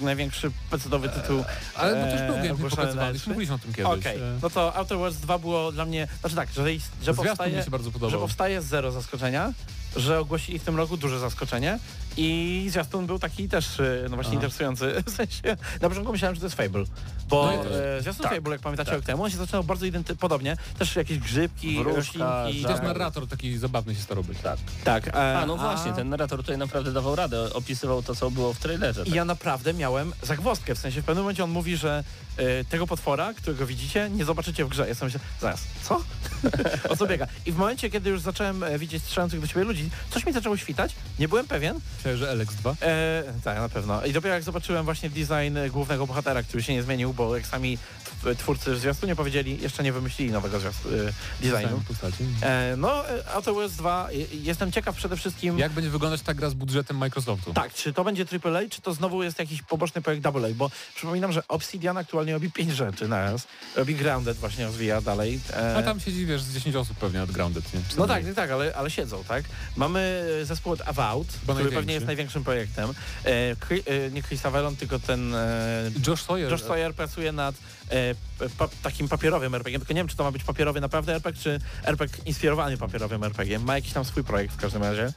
największy 0.00 0.50
PC-owy 0.70 1.08
tytuł. 1.08 1.44
Ale 1.74 1.94
bo 1.94 2.00
też 2.18 2.22
był 2.26 2.34
e, 2.36 2.48
gameplay 2.48 2.70
pokazywaliśmy, 2.70 3.34
E3. 3.34 3.37
Mówiliśmy 3.38 3.54
o 3.54 3.58
tym 3.58 3.72
kiedyś. 3.72 4.06
Okej, 4.06 4.16
E, 4.16 4.38
no 4.42 4.50
to 4.50 4.74
Outer 4.76 4.98
Worlds 4.98 5.20
2 5.20 5.38
było 5.38 5.72
dla 5.72 5.84
mnie, 5.84 6.08
znaczy 6.20 6.36
tak, 6.36 6.48
że, 6.52 6.64
że, 7.02 7.14
powstaje, 7.14 7.56
mi 7.56 7.62
się 7.62 7.70
bardzo 7.70 8.10
że 8.10 8.18
powstaje 8.18 8.62
zero 8.62 8.92
zaskoczenia, 8.92 9.52
że 9.96 10.18
ogłosili 10.20 10.58
w 10.58 10.64
tym 10.64 10.76
roku 10.76 10.96
duże 10.96 11.18
zaskoczenie 11.18 11.78
i 12.20 12.66
zwiastun 12.70 13.06
był 13.06 13.18
taki 13.18 13.48
też 13.48 13.80
e, 13.80 14.02
no 14.02 14.08
właśnie 14.08 14.30
Aha. 14.30 14.34
interesujący, 14.34 14.94
w 15.06 15.10
sensie 15.10 15.56
na 15.80 15.88
początku 15.88 16.12
myślałem, 16.12 16.34
że 16.34 16.40
to 16.40 16.46
jest 16.46 16.56
Fable, 16.56 16.84
bo 17.28 17.46
No 17.46 17.76
e, 17.78 18.02
zwiastun 18.02 18.22
tak, 18.24 18.34
Fable, 18.34 18.52
jak 18.52 18.60
pamiętacie 18.60 18.90
tak. 18.90 18.96
rok 18.98 19.06
temu, 19.06 19.24
on 19.24 19.30
się 19.30 19.36
zaczynał 19.36 19.64
bardzo 19.64 19.86
identy- 19.86 20.16
podobnie, 20.16 20.56
też 20.78 20.96
jakieś 20.96 21.18
grzybki, 21.18 21.76
Wróżka, 21.78 21.96
roślinki. 21.96 22.60
I 22.60 22.64
też 22.64 22.76
tak. 22.76 22.82
narrator 22.82 23.26
taki 23.28 23.58
zabawny 23.58 23.94
się 23.94 24.00
starał 24.02 24.24
być. 24.24 24.38
Tak. 24.38 24.58
Tak, 24.84 25.08
e, 25.08 25.38
A, 25.38 25.46
no 25.46 25.56
właśnie, 25.56 25.92
ten 25.92 26.08
narrator 26.08 26.38
tutaj 26.40 26.58
naprawdę 26.58 26.92
dawał 26.92 27.16
radę, 27.16 27.52
opisywał 27.54 28.02
to, 28.02 28.14
co 28.14 28.30
było 28.30 28.52
w 28.54 28.58
trailerze. 28.58 29.02
I 29.02 29.04
Tak. 29.04 29.14
ja 29.14 29.24
naprawdę 29.24 29.74
miałem 29.74 30.12
zagwozdkę, 30.22 30.74
w 30.74 30.78
sensie 30.78 31.02
w 31.02 31.04
pewnym 31.04 31.24
momencie 31.24 31.44
on 31.44 31.50
mówi, 31.50 31.76
że 31.76 32.04
e, 32.36 32.64
tego 32.64 32.86
potwora, 32.86 33.34
którego 33.34 33.66
widzicie, 33.66 34.10
nie 34.10 34.24
zobaczycie 34.24 34.64
w 34.64 34.68
grze. 34.68 34.88
Ja 34.88 34.94
sobie 34.94 35.06
myślę, 35.06 35.20
zaraz, 35.40 35.60
co? 35.82 36.00
o 36.92 36.96
co 36.96 37.06
biega? 37.06 37.26
I 37.46 37.52
w 37.52 37.56
momencie, 37.56 37.90
kiedy 37.90 38.10
już 38.10 38.20
zacząłem 38.20 38.62
e, 38.62 38.78
widzieć 38.78 39.02
strzelających 39.02 39.40
do 39.40 39.46
siebie 39.46 39.64
ludzi, 39.64 39.68
ludzi. 39.68 39.90
Coś 40.10 40.26
mi 40.26 40.32
zaczęło 40.32 40.56
świtać, 40.56 40.94
nie 41.18 41.28
byłem 41.28 41.46
pewien. 41.46 41.80
Myślę, 42.12 42.36
że 42.36 42.44
LX2. 42.44 42.74
E, 42.82 43.24
tak, 43.44 43.58
na 43.58 43.68
pewno. 43.68 44.04
I 44.04 44.12
dopiero 44.12 44.34
jak 44.34 44.42
zobaczyłem 44.42 44.84
właśnie 44.84 45.10
design 45.10 45.56
e, 45.56 45.70
głównego 45.70 46.06
bohatera, 46.06 46.42
który 46.42 46.62
się 46.62 46.72
nie 46.74 46.82
zmienił, 46.82 47.14
bo 47.14 47.36
jak 47.36 47.46
sami 47.46 47.78
tw- 48.24 48.36
twórcy 48.36 48.74
w 48.74 48.78
zwiastunie 48.78 49.16
powiedzieli, 49.16 49.58
jeszcze 49.62 49.82
nie 49.82 49.92
wymyślili 49.92 50.32
nowego 50.32 50.60
zwiastu, 50.60 50.88
e, 50.88 51.50
designu. 51.50 51.82
postaci. 51.88 52.24
E, 52.42 52.74
no, 52.76 53.08
e, 53.08 53.32
Outer 53.34 53.54
Worlds 53.54 53.76
2, 53.76 54.08
e, 54.10 54.14
jestem 54.36 54.72
ciekaw 54.72 54.96
przede 54.96 55.16
wszystkim... 55.16 55.58
Jak 55.58 55.72
będzie 55.72 55.90
wyglądać 55.90 56.22
ta 56.22 56.34
gra 56.34 56.50
z 56.50 56.54
budżetem 56.54 56.96
Microsoftu? 56.96 57.52
Tak, 57.52 57.74
czy 57.74 57.92
to 57.92 58.04
będzie 58.04 58.24
AAA, 58.44 58.60
czy 58.70 58.80
to 58.82 58.94
znowu 58.94 59.22
jest 59.22 59.38
jakiś 59.38 59.62
poboczny 59.62 60.02
projekt 60.02 60.26
AA, 60.26 60.32
bo 60.54 60.70
przypominam, 60.94 61.32
że 61.32 61.42
Obsidian 61.48 61.96
aktualnie 61.96 62.32
robi 62.32 62.52
pięć 62.52 62.72
rzeczy 62.72 63.08
naraz. 63.08 63.46
Robi 63.76 63.94
Grounded 63.94 64.36
właśnie 64.36 64.64
rozwija 64.64 65.00
dalej. 65.00 65.40
E, 65.56 65.76
A 65.76 65.82
tam 65.82 66.00
siedzi, 66.00 66.26
wiesz, 66.26 66.42
z 66.42 66.54
10 66.54 66.76
osób 66.76 66.96
pewnie 66.96 67.22
od 67.22 67.30
Grounded, 67.30 67.74
nie? 67.74 67.80
No 67.96 68.06
tak, 68.06 68.22
mniej? 68.22 68.34
tak, 68.34 68.50
ale, 68.50 68.74
ale 68.76 68.90
siedzą, 68.90 69.24
tak? 69.28 69.44
Mamy 69.76 70.24
zespół 70.44 70.72
od 70.72 70.80
Avowed, 70.88 71.28
który 71.48 71.70
pewnie 71.70 71.97
jest 71.98 72.06
największym 72.06 72.44
projektem. 72.44 72.90
E, 73.24 73.30
e, 73.30 74.10
nie 74.10 74.22
Chris 74.22 74.46
Avellon, 74.46 74.76
tylko 74.76 74.98
ten 74.98 75.34
e, 75.34 75.90
Josh 76.06 76.22
Sawyer. 76.22 76.50
Josh 76.50 76.62
Sawyer 76.62 76.94
pracuje 76.94 77.32
nad 77.32 77.54
e, 77.90 78.14
pa, 78.58 78.68
takim 78.82 79.08
papierowym 79.08 79.54
RPG, 79.54 79.78
tylko 79.78 79.92
nie 79.92 80.00
wiem, 80.00 80.08
czy 80.08 80.16
to 80.16 80.24
ma 80.24 80.32
być 80.32 80.44
papierowy 80.44 80.80
naprawdę 80.80 81.14
RPG, 81.14 81.42
czy 81.42 81.58
RPG 81.84 82.22
inspirowany 82.26 82.76
papierowym 82.76 83.24
RPG. 83.24 83.58
Ma 83.58 83.74
jakiś 83.74 83.92
tam 83.92 84.04
swój 84.04 84.24
projekt 84.24 84.54
w 84.54 84.56
każdym 84.56 84.82
razie. 84.82 85.12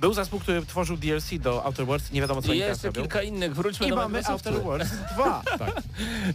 Był 0.00 0.14
zespół, 0.14 0.40
który 0.40 0.66
tworzył 0.66 0.96
DLC 0.96 1.30
do 1.40 1.64
Outer 1.64 1.86
Worlds, 1.86 2.12
nie 2.12 2.20
wiadomo 2.20 2.42
co 2.42 2.48
I 2.48 2.50
oni 2.50 2.60
teraz 2.60 2.76
jeszcze 2.76 2.86
robią. 2.88 3.00
kilka 3.02 3.22
innych, 3.22 3.54
wróćmy 3.54 3.86
I 3.86 3.90
do 3.90 3.96
mamy 3.96 4.12
Microsoftu. 4.18 4.48
Outer 4.48 4.64
Worlds 4.64 4.90
2. 5.14 5.42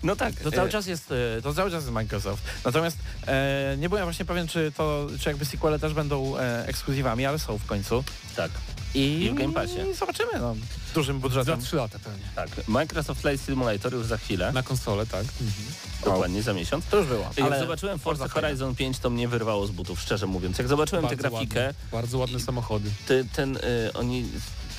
No 0.03 0.15
tak. 0.15 0.33
To 0.35 0.51
cały 0.51 0.67
e, 0.67 0.71
czas 0.71 0.87
jest, 0.87 1.11
e, 1.37 1.41
to 1.41 1.53
cały 1.53 1.71
czas 1.71 1.83
jest 1.83 1.93
Microsoft. 1.93 2.43
Natomiast 2.65 2.97
e, 3.27 3.75
nie 3.77 3.89
byłem 3.89 4.03
właśnie 4.03 4.25
pewien, 4.25 4.47
czy 4.47 4.71
to, 4.77 5.07
czy 5.19 5.29
jakby 5.29 5.45
sequele 5.45 5.79
też 5.79 5.93
będą 5.93 6.37
e, 6.37 6.67
ekskluzywami, 6.67 7.25
ale 7.25 7.39
są 7.39 7.57
w 7.57 7.65
końcu. 7.65 8.03
Tak, 8.35 8.51
I, 8.95 9.29
w 9.31 9.33
Game 9.33 9.53
Passie. 9.53 9.79
I 9.91 9.93
zobaczymy, 9.93 10.31
no. 10.39 10.55
Dużym 10.95 11.15
Za 11.15 11.21
budżetem. 11.21 11.61
3 11.61 11.75
lata 11.75 11.99
pewnie. 11.99 12.23
tak. 12.35 12.49
Microsoft 12.67 13.21
Flight 13.21 13.45
Simulator 13.45 13.93
już 13.93 14.05
za 14.05 14.17
chwilę, 14.17 14.51
Na 14.51 14.63
konsolę, 14.63 15.05
tak. 15.05 15.25
dokładnie 16.05 16.41
za 16.41 16.53
miesiąc. 16.53 16.85
To 16.85 16.97
już 16.97 17.07
było. 17.07 17.29
Jak 17.37 17.45
ale 17.47 17.59
zobaczyłem 17.59 17.99
Forza. 17.99 18.27
Horizon 18.27 18.75
5, 18.75 18.99
to 18.99 19.09
mnie 19.09 19.27
wyrwało 19.27 19.67
z 19.67 19.71
butów, 19.71 19.99
szczerze 20.01 20.27
mówiąc. 20.27 20.57
Jak 20.57 20.67
zobaczyłem 20.67 21.07
tę 21.07 21.15
Bardzo 21.15 21.29
grafikę, 21.29 21.59
Ładne, 21.65 21.73
bardzo 21.91 22.17
ładne 22.17 22.39
samochody. 22.39 22.89
ty, 23.07 23.25
ten, 23.35 23.57
y, 23.57 23.59
oni 23.93 24.25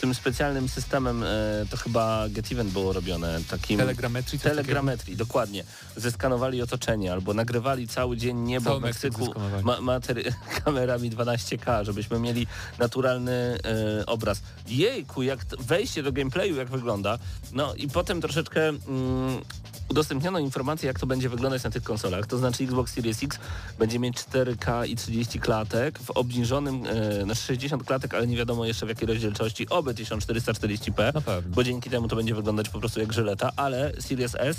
tym 0.04 0.14
specjalnym 0.14 0.68
systemem, 0.68 1.22
y, 1.22 1.26
to 1.70 1.76
chyba 1.76 2.28
Get 2.28 2.52
Event 2.52 2.72
było 2.72 2.92
robione, 2.92 3.40
takim... 3.50 3.78
Telegrametrii, 3.78 4.38
Telegrametrii, 4.38 5.16
dokładnie. 5.16 5.64
Zeskanowali 5.96 6.62
otoczenie 6.62 7.12
albo 7.12 7.34
nagrywali 7.34 7.88
cały 7.88 8.16
dzień 8.16 8.36
niebo 8.36 8.64
Cały 8.64 8.80
w 8.80 8.82
Meksyk 8.82 9.18
Meksyku 9.18 9.40
ma, 9.82 10.00
kamerami 10.64 11.10
12K, 11.10 11.84
żebyśmy 11.84 12.18
mieli 12.18 12.46
naturalny 12.78 13.32
e, 13.32 14.06
obraz. 14.06 14.42
Jejku, 14.68 15.22
jak 15.22 15.44
wejście 15.58 16.02
do 16.02 16.12
gameplayu, 16.12 16.56
jak 16.56 16.68
wygląda. 16.68 17.18
No 17.52 17.74
i 17.74 17.88
potem 17.88 18.20
troszeczkę 18.20 18.68
mm, 18.68 19.40
udostępniono 19.88 20.38
informację, 20.38 20.86
jak 20.86 21.00
to 21.00 21.06
będzie 21.06 21.28
wyglądać 21.28 21.64
na 21.64 21.70
tych 21.70 21.82
konsolach. 21.82 22.26
To 22.26 22.38
znaczy 22.38 22.64
Xbox 22.64 22.92
Series 22.94 23.22
X 23.22 23.38
będzie 23.78 23.98
mieć 23.98 24.16
4K 24.16 24.88
i 24.88 24.96
30 24.96 25.40
klatek 25.40 25.98
w 25.98 26.10
obniżonym, 26.10 26.82
e, 27.22 27.26
na 27.26 27.34
60 27.34 27.84
klatek, 27.84 28.14
ale 28.14 28.26
nie 28.26 28.36
wiadomo 28.36 28.64
jeszcze 28.64 28.86
w 28.86 28.88
jakiej 28.88 29.08
rozdzielczości, 29.08 29.68
oby 29.68 29.94
1440p 29.94 31.14
Na 31.14 31.20
pewno. 31.20 31.54
bo 31.54 31.64
dzięki 31.64 31.90
temu 31.90 32.08
to 32.08 32.16
będzie 32.16 32.34
wyglądać 32.34 32.68
po 32.68 32.78
prostu 32.80 33.00
jak 33.00 33.12
żyleta, 33.12 33.52
ale 33.56 33.92
Series 34.00 34.34
S 34.38 34.56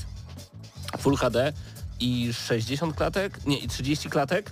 Full 1.00 1.16
HD 1.18 1.54
i 2.00 2.34
60 2.34 2.96
klatek, 2.96 3.46
nie, 3.46 3.58
i 3.58 3.68
30 3.68 4.10
klatek, 4.10 4.52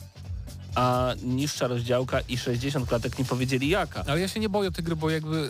a 0.76 1.14
niższa 1.24 1.68
rozdziałka 1.68 2.20
i 2.22 2.38
60 2.38 2.90
klatek 2.90 3.20
nie 3.20 3.26
powiedzieli 3.26 3.70
jaka. 3.70 4.04
Ale 4.08 4.20
ja 4.20 4.28
się 4.28 4.40
nie 4.40 4.50
boję 4.50 4.72
tej 4.72 4.84
gry, 4.84 4.96
bo 4.96 5.10
jakby 5.10 5.50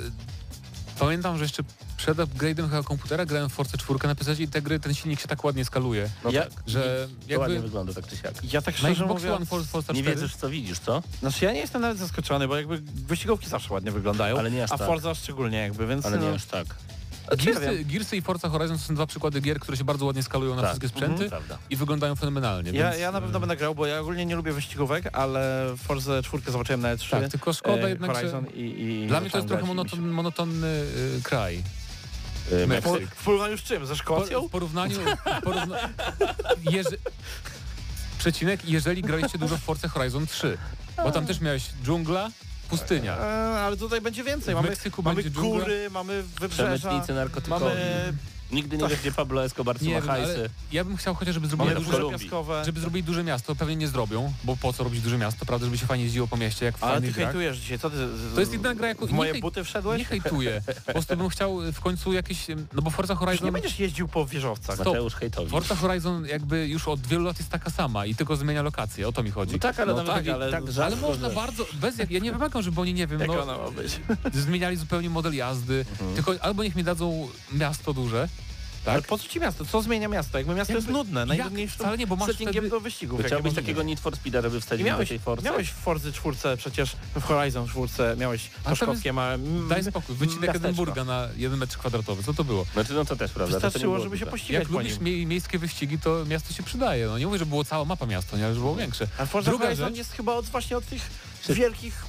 pamiętam, 1.05 1.37
że 1.37 1.43
jeszcze 1.43 1.63
przed 1.97 2.17
upgrade'em 2.17 2.69
chyba 2.69 2.83
komputera 2.83 3.25
grałem 3.25 3.49
w 3.49 3.53
Force 3.53 3.77
4 3.77 3.99
na 4.07 4.15
PC 4.15 4.33
i 4.43 4.47
te 4.47 4.61
gry, 4.61 4.79
ten 4.79 4.93
silnik 4.93 5.19
się 5.21 5.27
tak 5.27 5.43
ładnie 5.43 5.65
skaluje, 5.65 6.09
No 6.23 6.31
Ja- 6.31 6.41
tak, 6.43 6.51
że 6.67 7.07
to 7.33 7.39
ładnie 7.39 7.53
jakby 7.55 7.67
wygląda 7.67 7.93
tak 7.93 8.07
czy 8.07 8.17
siak. 8.17 8.53
Ja 8.53 8.61
tak 8.61 8.77
szczerze 8.77 9.05
One 9.05 9.13
mówiąc... 9.13 9.49
For- 9.49 9.65
Forza 9.65 9.93
4 9.93 9.97
Nie 9.97 10.03
wiedziesz 10.15 10.35
co 10.35 10.49
widzisz, 10.49 10.79
co? 10.79 11.03
Znaczy 11.19 11.45
ja 11.45 11.51
nie 11.53 11.59
jestem 11.59 11.81
nawet 11.81 11.97
zaskoczony, 11.97 12.47
bo 12.47 12.55
jakby 12.57 12.81
wyścigówki 13.07 13.49
zawsze 13.49 13.73
ładnie 13.73 13.91
wyglądają, 13.91 14.39
Ale 14.39 14.51
nie 14.51 14.63
aż 14.63 14.71
a 14.71 14.77
tak. 14.77 14.87
Forza 14.87 15.15
szczególnie 15.15 15.57
jakby, 15.57 15.87
więc 15.87 16.05
Ale 16.05 16.17
no, 16.17 16.29
nie 16.29 16.35
aż 16.35 16.45
tak. 16.45 16.65
Znaczy, 17.27 17.45
Gearsy. 17.45 17.83
Gearsy 17.85 18.17
i 18.17 18.21
Forza 18.21 18.49
Horizon 18.49 18.77
to 18.77 18.83
są 18.83 18.95
dwa 18.95 19.07
przykłady 19.07 19.41
gier, 19.41 19.59
które 19.59 19.77
się 19.77 19.83
bardzo 19.83 20.05
ładnie 20.05 20.23
skalują 20.23 20.55
na 20.55 20.61
Tak. 20.61 20.69
wszystkie 20.71 20.87
sprzęty 20.89 21.29
Prawda. 21.29 21.57
i 21.69 21.75
wyglądają 21.75 22.15
fenomenalnie. 22.15 22.71
ja, 22.71 22.89
więc, 22.89 23.01
ja 23.01 23.11
na 23.11 23.21
pewno 23.21 23.37
e, 23.37 23.39
będę 23.39 23.57
grał, 23.57 23.75
bo 23.75 23.85
ja 23.85 23.99
ogólnie 23.99 24.25
nie 24.25 24.35
lubię 24.35 24.51
wyścigówek, 24.51 25.09
ale 25.13 25.65
Forza 25.77 26.21
4 26.23 26.43
zobaczyłem 26.51 26.81
na 26.81 26.95
E3. 26.95 27.09
Tak, 27.09 27.29
tylko 27.31 27.53
szkoda 27.53 27.87
e, 27.87 27.89
jednak, 27.89 28.15
że 28.15 28.41
i, 28.55 28.81
i 29.03 29.07
dla 29.07 29.21
mnie 29.21 29.29
to 29.29 29.37
jest 29.37 29.47
trochę 29.49 29.65
monoton, 29.65 30.09
monotonny 30.09 30.67
y, 31.17 31.21
kraj. 31.23 31.63
Y, 32.47 32.49
się- 32.61 32.67
Meksyk. 32.67 33.09
Po, 33.09 33.15
w 33.15 33.23
porównaniu 33.23 33.57
z 33.57 33.61
czym? 33.63 33.85
Ze 33.85 33.93
Po, 33.93 33.99
Szkocją? 33.99 34.47
w 34.47 34.51
porównaniu... 34.51 34.95
W 35.39 35.43
porówna... 35.43 35.77
Jeże... 36.71 36.89
Przecinek, 38.19 38.65
jeżeli 38.65 39.01
graliście 39.01 39.37
dużo 39.37 39.57
w 39.57 39.59
Forza 39.61 39.87
Horizon 39.87 40.27
3, 40.27 40.57
bo 41.03 41.11
tam 41.11 41.25
też 41.25 41.41
miałeś 41.41 41.63
dżungla, 41.83 42.29
pustynia. 42.77 43.17
E, 43.17 43.61
ale 43.61 43.77
tutaj 43.77 44.01
będzie 44.01 44.23
więcej. 44.23 44.53
W 44.53 44.57
Mamy, 44.57 44.69
Meksyku 44.69 45.03
mamy 45.03 45.15
będzie 45.15 45.31
dżungla. 45.31 45.59
góry, 45.63 45.89
mamy 45.91 46.23
wybrzeża, 46.39 46.77
Przemytnicy 46.77 47.13
narkotykowi. 47.13 47.63
mamy, 47.65 48.13
Nigdy 48.51 48.77
nie 48.77 48.87
wiesz, 48.87 48.99
gdzie 48.99 49.11
Pablo 49.11 49.43
Escobar 49.45 49.75
Nie 49.75 49.79
trzyma 49.79 50.01
wiem, 50.01 50.09
ale 50.09 50.25
hajsy. 50.25 50.49
ja 50.71 50.83
bym 50.83 50.97
chciał 50.97 51.15
chociaż, 51.15 51.33
żeby 51.33 51.47
zrobili. 51.47 51.85
Piaskowe. 52.11 52.65
żeby 52.65 52.79
zrobili 52.79 53.03
duże 53.03 53.23
miasto. 53.23 53.55
Pewnie 53.55 53.75
nie 53.75 53.87
zrobią, 53.87 54.33
bo 54.43 54.57
po 54.57 54.73
co 54.73 54.83
robić 54.83 55.01
duże 55.01 55.17
miasto, 55.17 55.45
prawda, 55.45 55.65
żeby 55.65 55.77
się 55.77 55.85
fajnie 55.85 56.03
jeździło 56.03 56.27
po 56.27 56.37
mieście, 56.37 56.65
jak 56.65 56.77
w 56.77 56.83
Ale 56.83 57.01
ty 57.01 57.13
hejtujesz 57.13 57.57
dzisiaj, 57.57 57.79
co 57.79 57.89
ty? 57.89 57.95
z- 57.97 58.33
To 58.33 58.39
jest 58.39 58.53
jedna 58.53 58.75
gra, 58.75 58.87
jaką- 58.87 59.07
W 59.07 59.11
moje 59.11 59.41
buty 59.41 59.63
wszedłeś? 59.63 59.99
Nie 59.99 60.05
hejtuję. 60.05 60.61
Po 60.85 60.91
prostu 60.91 61.17
bym 61.17 61.29
chciał 61.29 61.59
w 61.73 61.79
końcu 61.79 62.13
jakieś... 62.13 62.47
No 62.73 62.81
bo 62.81 62.89
Forza 62.89 63.13
Już 63.13 63.21
nie 63.21 63.25
Horizon... 63.27 63.51
będziesz 63.51 63.79
jeździł 63.79 64.07
po 64.07 64.25
wieżowcach. 64.25 64.75
Stop. 64.75 64.87
Mateusz 64.87 65.13
hejtowi. 65.15 65.49
Forza 65.51 65.75
Horizon 65.75 66.25
jakby 66.25 66.67
już 66.67 66.87
od 66.87 67.07
wielu 67.07 67.23
lat 67.25 67.37
jest 67.37 67.49
taka 67.49 67.69
sama 67.69 68.05
i 68.05 68.15
tylko 68.15 68.35
zmienia 68.35 68.61
lokację, 68.61 69.07
o 69.07 69.11
to 69.11 69.23
mi 69.23 69.31
chodzi. 69.31 69.53
No 69.53 69.59
tak, 69.59 69.79
ale 69.79 69.93
No 69.93 70.03
tak, 70.03 70.07
tak, 70.25 70.27
ale- 70.27 70.51
tak 70.51 70.63
Ale 70.85 70.95
można 70.95 71.29
że- 71.29 71.35
bardzo, 71.35 71.65
bez 71.73 71.97
jak, 71.97 72.11
ja 72.11 72.19
nie 72.19 72.31
wymagam, 72.31 72.61
żeby 72.61 72.81
oni, 72.81 72.93
nie 72.93 73.07
wiem, 73.07 73.19
Jak 73.19 73.27
no, 73.29 73.43
ona 73.43 73.57
ma 73.57 73.71
być? 73.71 73.99
zmieniali 74.33 74.77
zupełnie 74.77 75.09
model 75.09 75.35
jazdy, 75.35 75.85
Mhm. 75.91 76.13
tylko 76.15 76.43
albo 76.43 76.63
niech 76.63 76.75
mi 76.75 76.83
dadzą 76.83 77.27
miasto 77.51 77.93
duże, 77.93 78.29
Ale 78.85 79.01
tak? 79.01 79.07
po 79.09 79.17
co 79.17 79.27
ci 79.27 79.39
miasto? 79.39 79.65
Co 79.65 79.81
zmienia 79.81 80.07
miasto? 80.07 80.37
Jakby 80.37 80.55
miasto 80.55 80.73
Jakby- 80.73 80.87
jest 80.91 80.97
nudne, 80.97 81.25
najnudniejszym 81.25 81.79
Wcale 81.79 81.97
nie, 81.97 82.07
bo 82.07 82.15
masz 82.15 82.27
settingiem 82.27 82.53
wtedy- 82.53 82.69
do 82.69 82.79
wyścigów. 82.79 83.19
Jakie 83.23 83.35
możliwe. 83.35 83.55
takiego 83.55 83.83
Need 83.83 83.99
for 83.99 84.15
Speeda, 84.15 84.41
żeby 84.41 84.57
I 84.57 84.61
wsadzić 84.61 84.83
do 84.85 84.91
miałeś, 84.91 85.09
tej 85.09 85.19
Forcy? 85.19 85.45
miałeś 85.45 85.69
w 85.69 85.73
Forzy 85.75 86.13
czwórce 86.13 86.57
przecież, 86.57 86.95
w 87.15 87.23
Horizon 87.23 87.67
czwórce 87.67 88.15
miałeś 88.19 88.49
A 88.65 88.75
to 88.75 88.85
tam 88.85 88.95
m- 89.33 89.67
Daj 89.69 89.83
spokój, 89.83 90.15
wycinek 90.15 90.41
miasteczko. 90.41 90.57
Edynburga 90.67 91.03
na 91.03 91.27
jeden 91.37 91.59
metr 91.59 91.77
kwadratowy, 91.77 92.23
co 92.23 92.33
to 92.33 92.43
było? 92.43 92.65
Znaczy, 92.73 92.93
no 92.93 93.05
to 93.05 93.15
też 93.15 93.31
prawda. 93.31 93.51
to 93.53 93.57
nie 93.57 93.61
Wystarczyło, 93.61 93.93
było 93.93 94.03
żeby 94.03 94.17
się 94.17 94.25
duże. 94.25 94.31
pościgać 94.31 94.59
Jak 94.59 94.69
po 94.71 94.77
lubisz 94.79 94.93
nim. 94.93 95.03
mie 95.03 95.25
miejskie 95.25 95.59
wyścigi, 95.59 95.99
to 95.99 96.25
miasto 96.25 96.53
się 96.53 96.63
przydaje. 96.63 97.07
No 97.07 97.17
nie 97.19 97.25
mówię, 97.27 97.39
że 97.39 97.45
było 97.45 97.63
cała 97.63 97.85
mapa 97.85 98.05
miasta, 98.05 98.37
nie, 98.37 98.45
ale 98.45 98.53
że 98.53 98.59
było 98.59 98.75
większe. 98.75 99.07
A 99.17 99.25
Forza 99.25 99.51
Druga 99.51 99.65
Horizon 99.65 99.87
rzecz- 99.89 99.97
jest 99.97 100.11
chyba 100.13 100.33
od, 100.33 100.45
właśnie 100.45 100.77
od 100.77 100.85
tych 100.85 101.01
wielkich, 101.49 102.05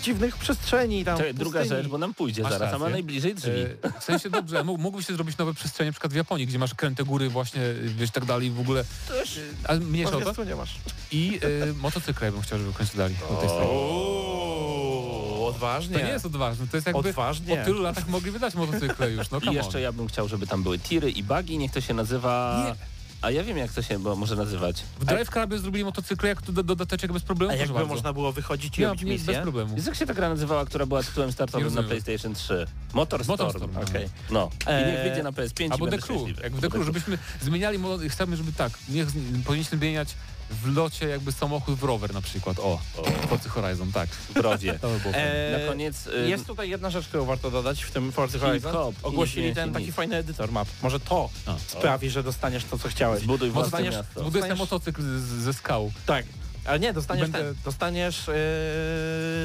dziwnych 0.00 0.36
przestrzeni 0.36 1.04
tam 1.04 1.18
Czekaj, 1.18 1.34
druga 1.34 1.64
rzecz, 1.64 1.86
bo 1.86 1.98
nam 1.98 2.14
pójdzie 2.14 2.42
Masz 2.42 2.52
zaraz, 2.52 2.74
a 2.74 2.78
ma 2.78 2.88
najbliżej 2.88 3.34
drzwi. 3.34 3.50
E, 3.50 4.00
w 4.00 4.04
sensie 4.04 4.30
dobrze, 4.30 4.64
mógłby 4.64 5.02
się 5.02 5.14
zrobić 5.14 5.38
nowe 5.38 5.54
przestrzenie, 5.54 5.88
na 5.88 5.92
przykład 5.92 6.12
w 6.12 6.16
Japonii, 6.16 6.46
gdzie 6.46 6.58
masz 6.58 6.74
kręte 6.74 7.04
góry 7.04 7.28
właśnie, 7.28 7.60
wiesz, 7.84 8.10
tak 8.10 8.24
dalej 8.24 8.50
w 8.50 8.60
ogóle. 8.60 8.84
Też 9.08 9.40
Ale 9.64 9.80
mniejsza 9.80 10.16
o 10.16 10.34
to. 10.34 10.44
nie 10.44 10.56
masz. 10.56 10.74
I 11.12 11.40
e, 11.70 11.72
motocykle 11.72 12.26
ja 12.26 12.32
bym 12.32 12.42
chciał, 12.42 12.58
żeby 12.58 12.72
w 12.72 12.76
końcu 12.76 12.96
dali 12.96 13.14
do 13.14 13.36
tej 13.36 13.48
strony. 13.48 13.66
Ooo, 13.66 15.46
odważnie. 15.48 15.98
To 15.98 16.04
nie 16.04 16.12
jest 16.12 16.26
odważne, 16.26 16.66
to 16.66 16.76
jest 16.76 16.86
jakby 16.86 17.08
Odważnie. 17.08 17.56
po 17.56 17.64
tylu 17.64 17.82
latach 17.82 18.08
mogli 18.08 18.30
wydać 18.30 18.54
motocykle 18.54 19.10
już, 19.10 19.30
no 19.30 19.38
I 19.38 19.54
jeszcze 19.54 19.78
on. 19.78 19.82
ja 19.82 19.92
bym 19.92 20.08
chciał, 20.08 20.28
żeby 20.28 20.46
tam 20.46 20.62
były 20.62 20.78
tiry 20.78 21.10
i 21.10 21.22
bugi, 21.22 21.58
niech 21.58 21.72
to 21.72 21.80
się 21.80 21.94
nazywa... 21.94 22.64
Nie. 22.66 22.91
A 23.22 23.30
ja 23.30 23.44
wiem, 23.44 23.56
jak 23.58 23.72
to 23.72 23.82
się 23.82 23.98
bo 23.98 24.16
może 24.16 24.36
nazywać. 24.36 24.82
W 25.00 25.04
Drive 25.04 25.30
Clubie 25.30 25.58
zrobili 25.58 25.84
motocykle 25.84 26.28
jak 26.28 26.42
do, 26.42 26.62
dodateczek 26.62 27.12
bez 27.12 27.22
problemu, 27.22 27.52
A 27.52 27.56
jakby 27.56 27.74
bardzo. 27.74 27.88
można 27.88 28.12
było 28.12 28.32
wychodzić 28.32 28.78
i 28.78 28.82
Ja, 28.82 28.88
robić 28.88 29.02
nie, 29.02 29.12
bez 29.12 29.26
misję? 29.26 29.42
problemu. 29.42 29.74
Jest 29.74 29.86
jak 29.86 29.96
się 29.96 30.06
ta 30.06 30.14
gra 30.14 30.28
nazywała, 30.28 30.64
która 30.64 30.86
była 30.86 31.02
tytułem 31.02 31.32
startowym 31.32 31.74
na. 31.74 31.82
PlayStation 31.82 32.34
3? 32.34 32.66
Motorstorm. 32.92 33.38
Motorstorm, 33.38 33.72
no. 33.74 33.80
Okej. 33.80 34.08
No. 34.30 34.50
I 34.82 34.86
niech 34.86 35.02
wyjdzie 35.02 35.22
na 35.22 35.32
PS5 35.32 35.68
i 35.68 35.70
Albo 35.70 35.86
będę 35.86 35.98
The 35.98 36.06
Crew, 36.06 36.42
jak 36.42 36.52
w 36.52 36.60
The 36.60 36.68
Crew, 36.68 36.84
żebyśmy 36.86 37.18
zmieniali, 37.40 37.78
chcemy, 38.08 38.36
żeby 38.36 38.52
tak, 38.52 38.72
niech 38.88 39.06
powinniśmy 39.44 39.78
zmieniać 39.78 40.14
w 40.50 40.76
locie 40.76 41.08
jakby 41.08 41.32
samochód 41.32 41.74
w 41.78 41.82
rower 41.82 42.14
na 42.14 42.20
przykład, 42.22 42.58
o, 42.58 42.62
O, 42.96 43.04
Forza 43.28 43.48
Horizon, 43.50 43.92
tak. 43.92 44.08
brodzie. 44.34 44.78
To 44.82 44.88
by 44.88 45.00
było 45.00 45.12
fajne. 45.12 45.32
Eee, 45.56 45.62
Na 45.62 45.68
koniec... 45.68 46.06
y, 46.06 46.28
Jest 46.28 46.46
tutaj 46.46 46.70
jedna 46.70 46.90
rzecz, 46.90 47.06
którą 47.08 47.24
warto 47.24 47.50
dodać 47.50 47.82
w 47.82 47.90
tym 47.90 48.12
Forza 48.12 48.32
Hip 48.38 48.46
Horizon. 48.46 48.72
hop. 48.72 48.94
Ogłosili 49.02 49.46
Nie 49.46 49.54
ten 49.54 49.72
taki 49.72 49.92
fajny 49.92 50.16
edytor 50.16 50.52
map. 50.52 50.68
Może 50.82 51.00
to 51.00 51.30
A. 51.46 51.54
sprawi, 51.58 52.10
że 52.10 52.22
dostaniesz 52.22 52.64
to, 52.64 52.78
co 52.78 52.88
chciałeś. 52.88 53.22
Zbuduj 53.22 53.50
własne 53.50 53.70
Dostaniesz- 53.70 53.94
miasto. 53.94 54.20
Zbudujesz 54.20 54.48
dostaniesz- 54.48 54.58
motocykl 54.58 55.02
z, 55.02 55.22
ze 55.22 55.52
skał. 55.52 55.92
Tak. 56.06 56.26
Ale 56.64 56.80
nie, 56.80 56.92
dostaniesz 56.92 57.28
Będę- 57.30 57.54
ten, 57.54 57.62
dostaniesz 57.64 58.26
yy, 58.28 58.34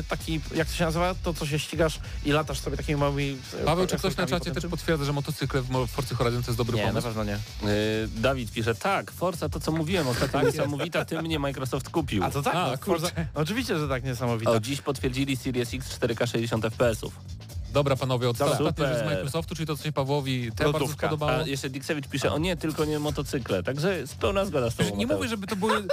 taki, 0.09 0.41
jak 0.55 0.67
to 0.67 0.73
się 0.73 0.85
nazywa, 0.85 1.15
to 1.23 1.33
co 1.33 1.45
się 1.45 1.59
ścigasz 1.59 1.99
i 2.25 2.31
latasz 2.31 2.59
sobie 2.59 2.77
takimi 2.77 2.99
małymi... 2.99 3.37
e, 3.61 3.65
Paweł, 3.65 3.87
czy 3.87 3.97
ktoś 3.97 4.17
na 4.17 4.25
czacie 4.27 4.39
potem 4.39 4.53
też 4.53 4.65
potwierdza, 4.71 5.05
że 5.05 5.13
motocykle 5.13 5.61
w 5.61 5.87
Forcy 5.87 6.15
Horizon 6.15 6.43
to 6.43 6.47
jest 6.51 6.57
dobry 6.57 6.77
Nie, 6.77 6.81
na 6.83 6.87
pomysł? 6.87 7.07
pewno 7.07 7.23
nie. 7.23 7.35
Y, 7.35 8.07
Dawid 8.15 8.51
pisze, 8.51 8.75
tak, 8.75 9.11
Forza 9.11 9.49
to 9.49 9.59
co 9.59 9.71
mówiłem, 9.71 10.07
ostatnio 10.07 10.41
niesamowita, 10.41 11.05
tym 11.05 11.21
mnie 11.21 11.39
Microsoft 11.39 11.89
kupił. 11.89 12.23
A 12.23 12.31
to 12.31 12.41
tak, 12.41 12.55
A, 12.55 12.67
no. 12.71 12.77
Forza- 12.77 13.11
Oczywiście, 13.33 13.79
że 13.79 13.87
tak 13.87 14.03
niesamowite. 14.03 14.51
O, 14.51 14.59
dziś 14.59 14.81
potwierdzili 14.81 15.35
Series 15.37 15.73
X 15.73 15.99
4K 15.99 16.27
60 16.27 16.63
FPS-ów. 16.65 17.13
Dobra, 17.77 17.95
panowie, 17.95 18.29
od 18.29 18.37
Dobra. 18.37 18.53
ostatniej 18.53 18.87
rzecz 18.87 18.97
z. 18.97 19.05
Microsoftu, 19.05 19.55
czyli 19.55 19.67
to, 19.67 19.77
co 19.77 19.83
się 19.83 19.91
Pawłowi 19.91 20.51
te 20.55 20.71
bardzo 20.71 20.87
spodobało. 20.87 21.31
A 21.31 21.41
jeszcze 21.47 21.69
Diksewicz 21.69 22.07
pisze, 22.07 22.33
o 22.33 22.37
nie, 22.37 22.57
tylko 22.57 22.85
nie 22.85 22.99
motocykle. 22.99 23.63
Także 23.63 24.03
pełna 24.19 24.45
zgoda 24.45 24.69
z 24.69 24.75
tobą. 24.75 24.89
Nie 24.89 25.05
Mateusz. 25.05 25.17
mówię, 25.17 25.29
żeby 25.29 25.47
to 25.47 25.55
były... 25.55 25.83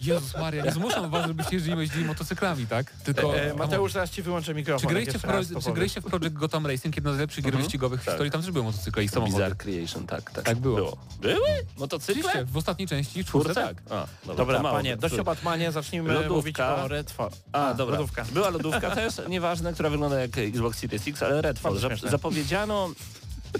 Jezus 0.00 0.36
Maria, 0.36 0.64
nie 0.64 0.72
zmuszam 0.72 1.10
was, 1.10 1.26
żebyście 1.26 1.56
jeździli, 1.56 2.04
motocyklami, 2.04 2.66
tak? 2.66 2.90
Tylko... 3.04 3.36
E, 3.36 3.54
Mateusz, 3.54 3.92
zaraz 3.92 4.10
ci 4.10 4.22
wyłączę 4.22 4.54
mikrofon. 4.54 4.80
Czy 4.80 4.86
graliście, 4.94 5.18
w, 5.18 5.22
pro, 5.22 5.40
czy 5.64 5.72
graliście 5.72 6.00
w 6.00 6.04
Project 6.04 6.34
Gotham 6.34 6.66
Racing, 6.66 6.96
jedno 6.96 7.10
z 7.10 7.14
najlepszych 7.14 7.44
gier 7.44 7.48
Mhm. 7.54 7.64
wyścigowych 7.64 8.00
w 8.02 8.04
Tak. 8.04 8.12
historii? 8.14 8.32
Tam 8.32 8.42
też 8.42 8.50
były 8.50 8.64
motocykle 8.64 9.04
i 9.04 9.08
samochody. 9.08 9.36
Bizarre 9.36 9.56
Creation, 9.56 10.06
tak, 10.06 10.30
tak. 10.30 10.44
Tak 10.44 10.56
było. 10.58 10.96
Były? 11.20 11.34
Motocykle? 11.78 12.22
Oczywiście, 12.24 12.44
w 12.44 12.56
ostatniej 12.56 12.88
części, 12.88 13.22
w 13.24 13.26
czwórce, 13.26 13.50
Czwórce? 13.52 13.74
tak. 13.74 13.82
A, 13.90 14.06
dobra, 14.26 14.34
Dobra, 14.36 14.56
to 14.56 14.62
mało. 14.62 14.76
panie, 14.76 14.96
dość 14.96 15.14
o 15.18 15.24
Batmanie, 15.24 15.72
zacznijmy 15.72 16.12
Lodówka. 16.12 16.34
mówić 16.34 16.60
o 16.60 16.88
Redfall. 16.88 17.30
A, 17.52 17.74
dobra. 17.74 17.96
Lodówka. 17.96 18.24
Była 18.32 18.48
lodówka 18.50 18.90
też, 18.90 19.14
nieważne, 19.28 19.72
która 19.72 19.90
wygląda 19.90 20.20
jak 20.20 20.38
Xbox 20.38 20.78
Series 20.78 21.08
X, 21.08 21.17
ale 21.22 21.42
Redfall. 21.42 21.72
Bardzo 21.72 21.88
Zap- 21.88 22.10
zapowiedziano 22.10 22.90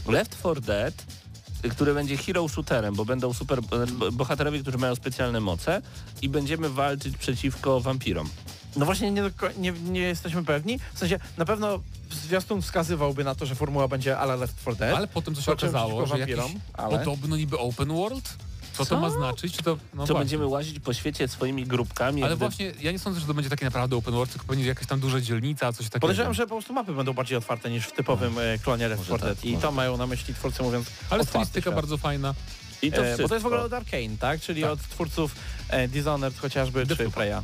Left 0.09 0.39
4 0.39 0.61
Dead, 0.61 0.95
który 1.71 1.95
będzie 1.95 2.17
hero 2.17 2.49
shooterem, 2.49 2.95
bo 2.95 3.05
będą 3.05 3.33
super 3.35 3.61
bo- 3.63 4.13
bohaterowie, 4.13 4.59
którzy 4.63 4.79
mają 4.79 4.95
specjalne 4.95 5.41
moce 5.41 5.83
i 6.23 6.29
będziemy 6.29 6.69
walczyć 6.69 7.17
przeciwko 7.17 7.81
wampirom. 7.81 8.29
No 8.77 8.85
właśnie 8.85 9.11
nie, 9.11 9.23
nie, 9.59 9.73
nie 9.73 10.01
jesteśmy 10.01 10.45
pewni. 10.45 10.79
W 10.95 10.99
sensie 10.99 11.19
na 11.37 11.45
pewno 11.45 11.81
zwiastun 12.11 12.63
wskazywałby 12.63 13.25
na 13.25 13.35
to, 13.35 13.47
że 13.47 13.55
formuła 13.55 13.89
będzie 13.89 14.19
ala 14.19 14.37
Left 14.37 14.61
4 14.61 14.77
Dead. 14.77 14.97
Ale 14.97 15.07
potem 15.09 15.35
co 15.35 15.41
się 15.41 15.45
Zobaczymy 15.45 15.71
okazało, 15.71 16.07
że 16.07 16.19
jakiś 16.19 16.37
ale- 16.73 16.99
podobno 16.99 17.37
niby 17.37 17.59
open 17.59 17.89
world? 17.89 18.37
Co, 18.79 18.85
Co? 18.85 18.95
to 18.95 19.01
ma 19.01 19.11
znaczyć? 19.11 19.57
Czy 19.57 19.63
to, 19.63 19.71
no 19.71 19.79
Co 19.93 19.97
właśnie. 19.97 20.15
będziemy 20.15 20.47
łazić 20.47 20.81
po 20.81 20.93
świecie 20.95 21.29
swoimi 21.29 21.67
grupkami. 21.67 22.23
Ale 22.23 22.37
gdy- 22.37 22.39
właśnie, 22.47 22.73
ja 22.81 22.93
nie 22.93 22.99
sądzę, 22.99 23.21
że 23.21 23.27
to 23.27 23.35
będzie 23.35 23.51
taki 23.51 23.65
naprawdę 23.65 23.97
open 23.97 24.15
world, 24.15 24.33
tylko 24.33 24.47
będzie 24.47 24.67
jakaś 24.67 24.87
tam 24.87 25.01
duża 25.01 25.21
dzielnica, 25.21 25.73
coś 25.73 25.87
takiego. 25.87 26.01
Podejrzewam, 26.01 26.35
że 26.35 26.43
po 26.43 26.49
prostu 26.55 26.73
mapy 26.73 26.93
będą 26.95 27.13
bardziej 27.13 27.39
otwarte 27.39 27.71
niż 27.71 27.87
w 27.87 27.93
typowym 27.93 28.39
e, 28.39 28.59
klonie 28.59 28.89
Left 28.89 29.03
4 29.05 29.13
Może 29.13 29.27
Dead. 29.27 29.37
tak, 29.41 29.45
I 29.51 29.57
to 29.57 29.73
mają 29.73 29.97
na 29.97 30.07
myśli 30.07 30.35
twórcy 30.35 30.63
mówiąc 30.63 30.87
Ale 31.11 31.25
stylistyka 31.25 31.61
świat. 31.71 31.75
bardzo 31.75 31.97
fajna. 31.99 32.35
I 32.83 32.93
to 32.93 32.97
E, 32.99 33.05
wszystko. 33.05 33.23
bo 33.23 33.29
to 33.29 33.35
jest 33.35 33.43
w 33.43 33.47
ogóle 33.47 33.63
od 33.63 33.73
Arkane, 33.73 34.17
tak? 34.21 34.41
Czyli 34.41 34.63
Tak. 34.63 34.71
od 34.71 34.81
twórców 34.81 35.35
e, 35.69 35.89
Dishonored 35.89 36.39
chociażby, 36.39 36.87
czy. 36.87 37.11
Preya. 37.11 37.43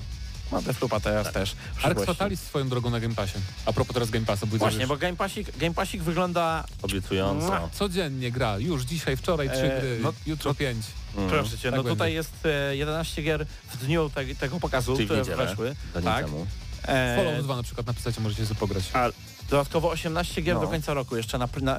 No 0.55 0.63
Deathloopa 0.63 1.01
teraz 1.01 1.33
też. 1.33 1.51
w 1.53 1.57
Ark 1.57 1.79
przyszłości. 1.79 2.07
Fatalis 2.07 2.41
swoją 2.41 2.69
drogą 2.69 2.91
na 2.91 3.01
Game 3.01 3.15
Passie. 3.15 3.39
A 3.67 3.73
propos 3.73 3.95
teraz 3.95 4.11
Game 4.11 4.27
Passa, 4.27 4.47
Właśnie, 4.47 4.87
bo 4.87 4.97
Game 4.97 5.17
Passik, 5.17 5.57
Game 5.59 5.75
Passik 5.75 6.03
wygląda... 6.03 6.65
Obiecująco. 6.83 7.47
Mua. 7.47 7.69
codziennie 7.73 8.31
gra. 8.33 8.59
Już 8.59 8.83
dzisiaj, 8.83 9.17
wczoraj 9.17 9.51
trzy 9.51 9.73
E, 9.73 9.81
gry, 9.81 9.99
no, 10.03 10.13
jutro 10.27 10.55
pięć. 10.55 10.87
Mm. 11.17 11.31
Proszę 11.31 11.59
cię, 11.59 11.71
tak 11.71 11.77
no 11.77 11.83
będzie. 11.83 11.91
tutaj 11.91 12.15
jest 12.15 12.33
e, 12.47 12.77
11 12.77 13.23
gier 13.23 13.47
w 13.73 13.77
dniu 13.77 14.11
te, 14.15 14.35
tego 14.35 14.61
pokazu, 14.61 14.95
Czyli 14.95 15.05
które 15.07 15.21
niedzielę. 15.21 15.47
weszły. 15.47 15.77
Tak. 16.05 16.25
temu. 16.25 16.47
E, 16.89 17.17
Fallout 17.17 17.45
2 17.45 17.57
na 17.57 17.63
przykład 17.63 17.87
napisać, 17.87 18.19
możecie 18.19 18.47
sobie 18.47 18.61
pograć. 18.61 18.85
A, 18.93 19.09
dodatkowo 19.51 19.91
18 19.91 20.43
gier 20.43 20.55
No. 20.55 20.61
do 20.61 20.67
końca 20.69 20.95
roku 20.95 21.17
jeszcze 21.17 21.39
na... 21.39 21.49
na 21.63 21.79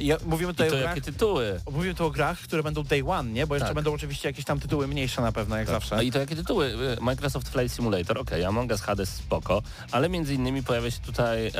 ja, 0.00 0.16
mówimy 0.26 0.52
I 0.52 0.54
tutaj 0.54 0.70
to 0.70 0.76
o 0.76 0.78
grach, 0.78 0.96
jakie 0.96 1.12
tytuły? 1.12 1.60
mówimy 1.72 1.94
tu 1.94 2.06
o 2.06 2.10
grach, 2.10 2.38
które 2.38 2.62
będą 2.62 2.82
day 2.82 3.02
one, 3.06 3.30
nie? 3.30 3.46
Bo 3.46 3.54
jeszcze 3.54 3.66
Tak. 3.68 3.74
będą 3.74 3.92
oczywiście 3.94 4.28
jakieś 4.28 4.44
tam 4.44 4.60
tytuły 4.60 4.86
mniejsze 4.88 5.22
na 5.22 5.32
pewno, 5.32 5.56
jak 5.56 5.66
zawsze. 5.66 5.96
No 5.96 6.02
i 6.02 6.12
to 6.12 6.18
jakie 6.18 6.36
tytuły? 6.36 6.66
Y, 6.98 7.00
Microsoft 7.00 7.48
Flight 7.48 7.76
Simulator, 7.76 8.18
ok, 8.18 8.30
Among 8.48 8.70
Us 8.70 8.80
Hades 8.80 9.08
spoko, 9.08 9.62
ale 9.90 10.08
między 10.08 10.34
innymi 10.34 10.62
pojawia 10.62 10.90
się 10.90 11.00
tutaj 11.00 11.46
e, 11.46 11.52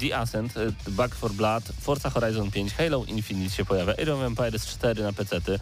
The 0.00 0.16
Ascent, 0.18 0.56
e, 0.56 0.90
Back 0.90 1.14
for 1.14 1.32
Blood, 1.32 1.64
Forza 1.80 2.10
Horizon 2.10 2.50
5, 2.50 2.74
Halo 2.74 3.04
Infinite 3.04 3.54
się 3.54 3.64
pojawia, 3.64 3.92
Age 3.92 4.14
of 4.14 4.20
Empires 4.22 4.66
4 4.66 5.02
na 5.02 5.12
PC-ty. 5.12 5.58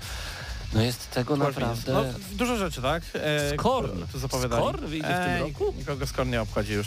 No 0.75 0.83
jest 0.83 1.11
tego 1.11 1.37
naprawdę... 1.37 1.93
No, 1.93 2.05
dużo 2.33 2.57
rzeczy, 2.57 2.83
tak? 2.83 3.03
E, 3.15 3.51
Skorn. 3.55 4.07
Tu 4.13 4.19
zapowiadali. 4.19 4.63
Skorn 4.63 4.87
wyjdzie 4.87 5.09
w 5.09 5.25
tym 5.39 5.47
roku? 5.49 5.75
Nikogo 5.79 6.07
Skorn 6.07 6.31
nie 6.31 6.43
obchodzi 6.43 6.73
już. 6.73 6.87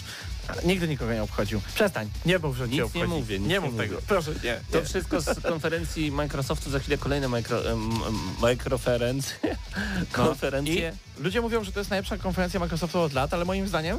Nigdy 0.63 0.87
nikogo 0.87 1.13
nie 1.13 1.23
obchodził. 1.23 1.61
Przestań. 1.75 2.09
Nie 2.25 2.39
mów, 2.39 2.57
że 2.57 2.67
Nic 2.67 2.77
nie 2.77 2.85
obchodzi. 2.85 3.05
mówię, 3.05 3.39
nic 3.39 3.47
nie 3.47 3.53
nie 3.53 3.59
mów 3.61 3.73
mówię. 3.73 3.87
tego. 3.87 4.01
Proszę, 4.07 4.31
nie. 4.43 4.59
To 4.71 4.79
nie. 4.79 4.85
wszystko 4.85 5.21
z 5.21 5.39
konferencji 5.51 6.11
Microsoftu, 6.11 6.69
za 6.69 6.79
chwilę 6.79 6.97
kolejne 6.97 7.27
mikro, 7.29 7.59
mikroferencje, 8.49 9.37
No. 9.43 9.95
konferencje. 10.11 10.93
I 11.19 11.23
ludzie 11.23 11.41
mówią, 11.41 11.63
że 11.63 11.71
to 11.71 11.79
jest 11.79 11.89
najlepsza 11.89 12.17
konferencja 12.17 12.59
Microsoftu 12.59 12.99
od 12.99 13.13
lat, 13.13 13.33
ale 13.33 13.45
moim 13.45 13.67
zdaniem 13.67 13.97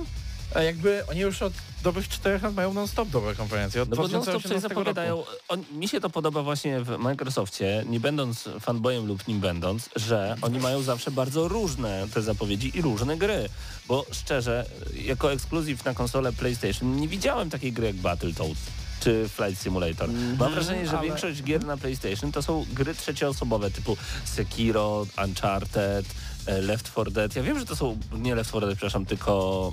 jakby 0.55 1.07
oni 1.11 1.21
już 1.21 1.43
od 1.43 1.53
dobrych 1.83 2.09
czterech 2.09 2.43
lat 2.43 2.55
mają 2.55 2.75
non-stop 2.75 3.09
dobre 3.09 3.35
konferencje. 3.35 3.83
Od 3.83 3.89
No 3.91 3.97
bo 3.97 4.03
non-stop 4.03 4.25
coś 4.25 4.43
2018 4.43 4.63
roku. 4.69 4.75
zapowiadają. 4.75 5.25
On, 5.49 5.65
mi 5.73 5.89
się 5.89 6.01
to 6.01 6.11
podoba 6.11 6.43
właśnie 6.43 6.81
w 6.81 6.99
Microsoftie, 6.99 7.85
nie 7.89 8.01
będąc 8.01 8.49
fanboyem 8.61 9.07
lub 9.07 9.29
nim 9.29 9.41
będąc, 9.41 9.89
że 9.97 10.37
oni 10.43 10.59
mają 10.59 10.83
zawsze 10.83 11.11
bardzo 11.11 11.49
różne 11.49 12.07
te 12.15 12.23
zapowiedzi 12.23 12.79
i 12.79 12.83
różne 12.83 13.17
gry. 13.17 13.49
Bo 13.89 14.07
szczerze, 14.13 14.67
jako 14.95 15.33
ekskluzyw 15.33 15.85
na 15.85 15.95
konsolę 15.95 16.33
PlayStation 16.33 16.97
nie 16.97 17.09
widziałem 17.09 17.51
takiej 17.51 17.73
gry 17.73 17.87
jak 17.87 17.97
Battletoads 17.97 18.61
czy 19.01 19.29
Flight 19.29 19.63
Simulator. 19.63 20.09
Mam 20.39 20.53
wrażenie, 20.53 20.79
że 20.79 20.83
Mhm, 20.83 20.99
ale- 20.99 21.09
większość 21.09 21.43
gier 21.43 21.65
na 21.67 21.77
PlayStation 21.77 22.33
to 22.33 22.43
są 22.43 22.67
gry 22.73 22.95
trzecioosobowe 22.95 23.71
typu 23.71 23.97
Sekiro, 24.25 25.07
Uncharted, 25.25 26.07
e, 26.47 26.61
Left 26.61 26.87
4 26.93 27.11
Dead. 27.11 27.37
Ja 27.37 27.43
wiem, 27.43 27.59
że 27.59 27.67
to 27.67 27.77
są 27.77 27.99
nie 28.13 28.35
Left 28.35 28.51
4 28.51 28.67
Dead, 28.67 28.77
przepraszam, 28.77 29.07
tylko 29.07 29.73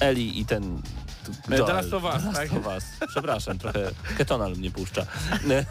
Eli 0.00 0.40
i 0.40 0.44
ten 0.44 0.82
The 1.48 1.72
Last 1.72 1.94
of 1.94 2.04
Us, 2.04 2.22
The 2.22 2.26
Last 2.26 2.36
tak? 2.36 2.52
of 2.52 2.66
Us. 2.66 2.84
Przepraszam, 3.08 3.58
trochę 3.58 3.90
ketonal 4.18 4.52
mnie 4.52 4.70
puszcza. 4.70 5.06
E, 5.50 5.58
e, 5.58 5.64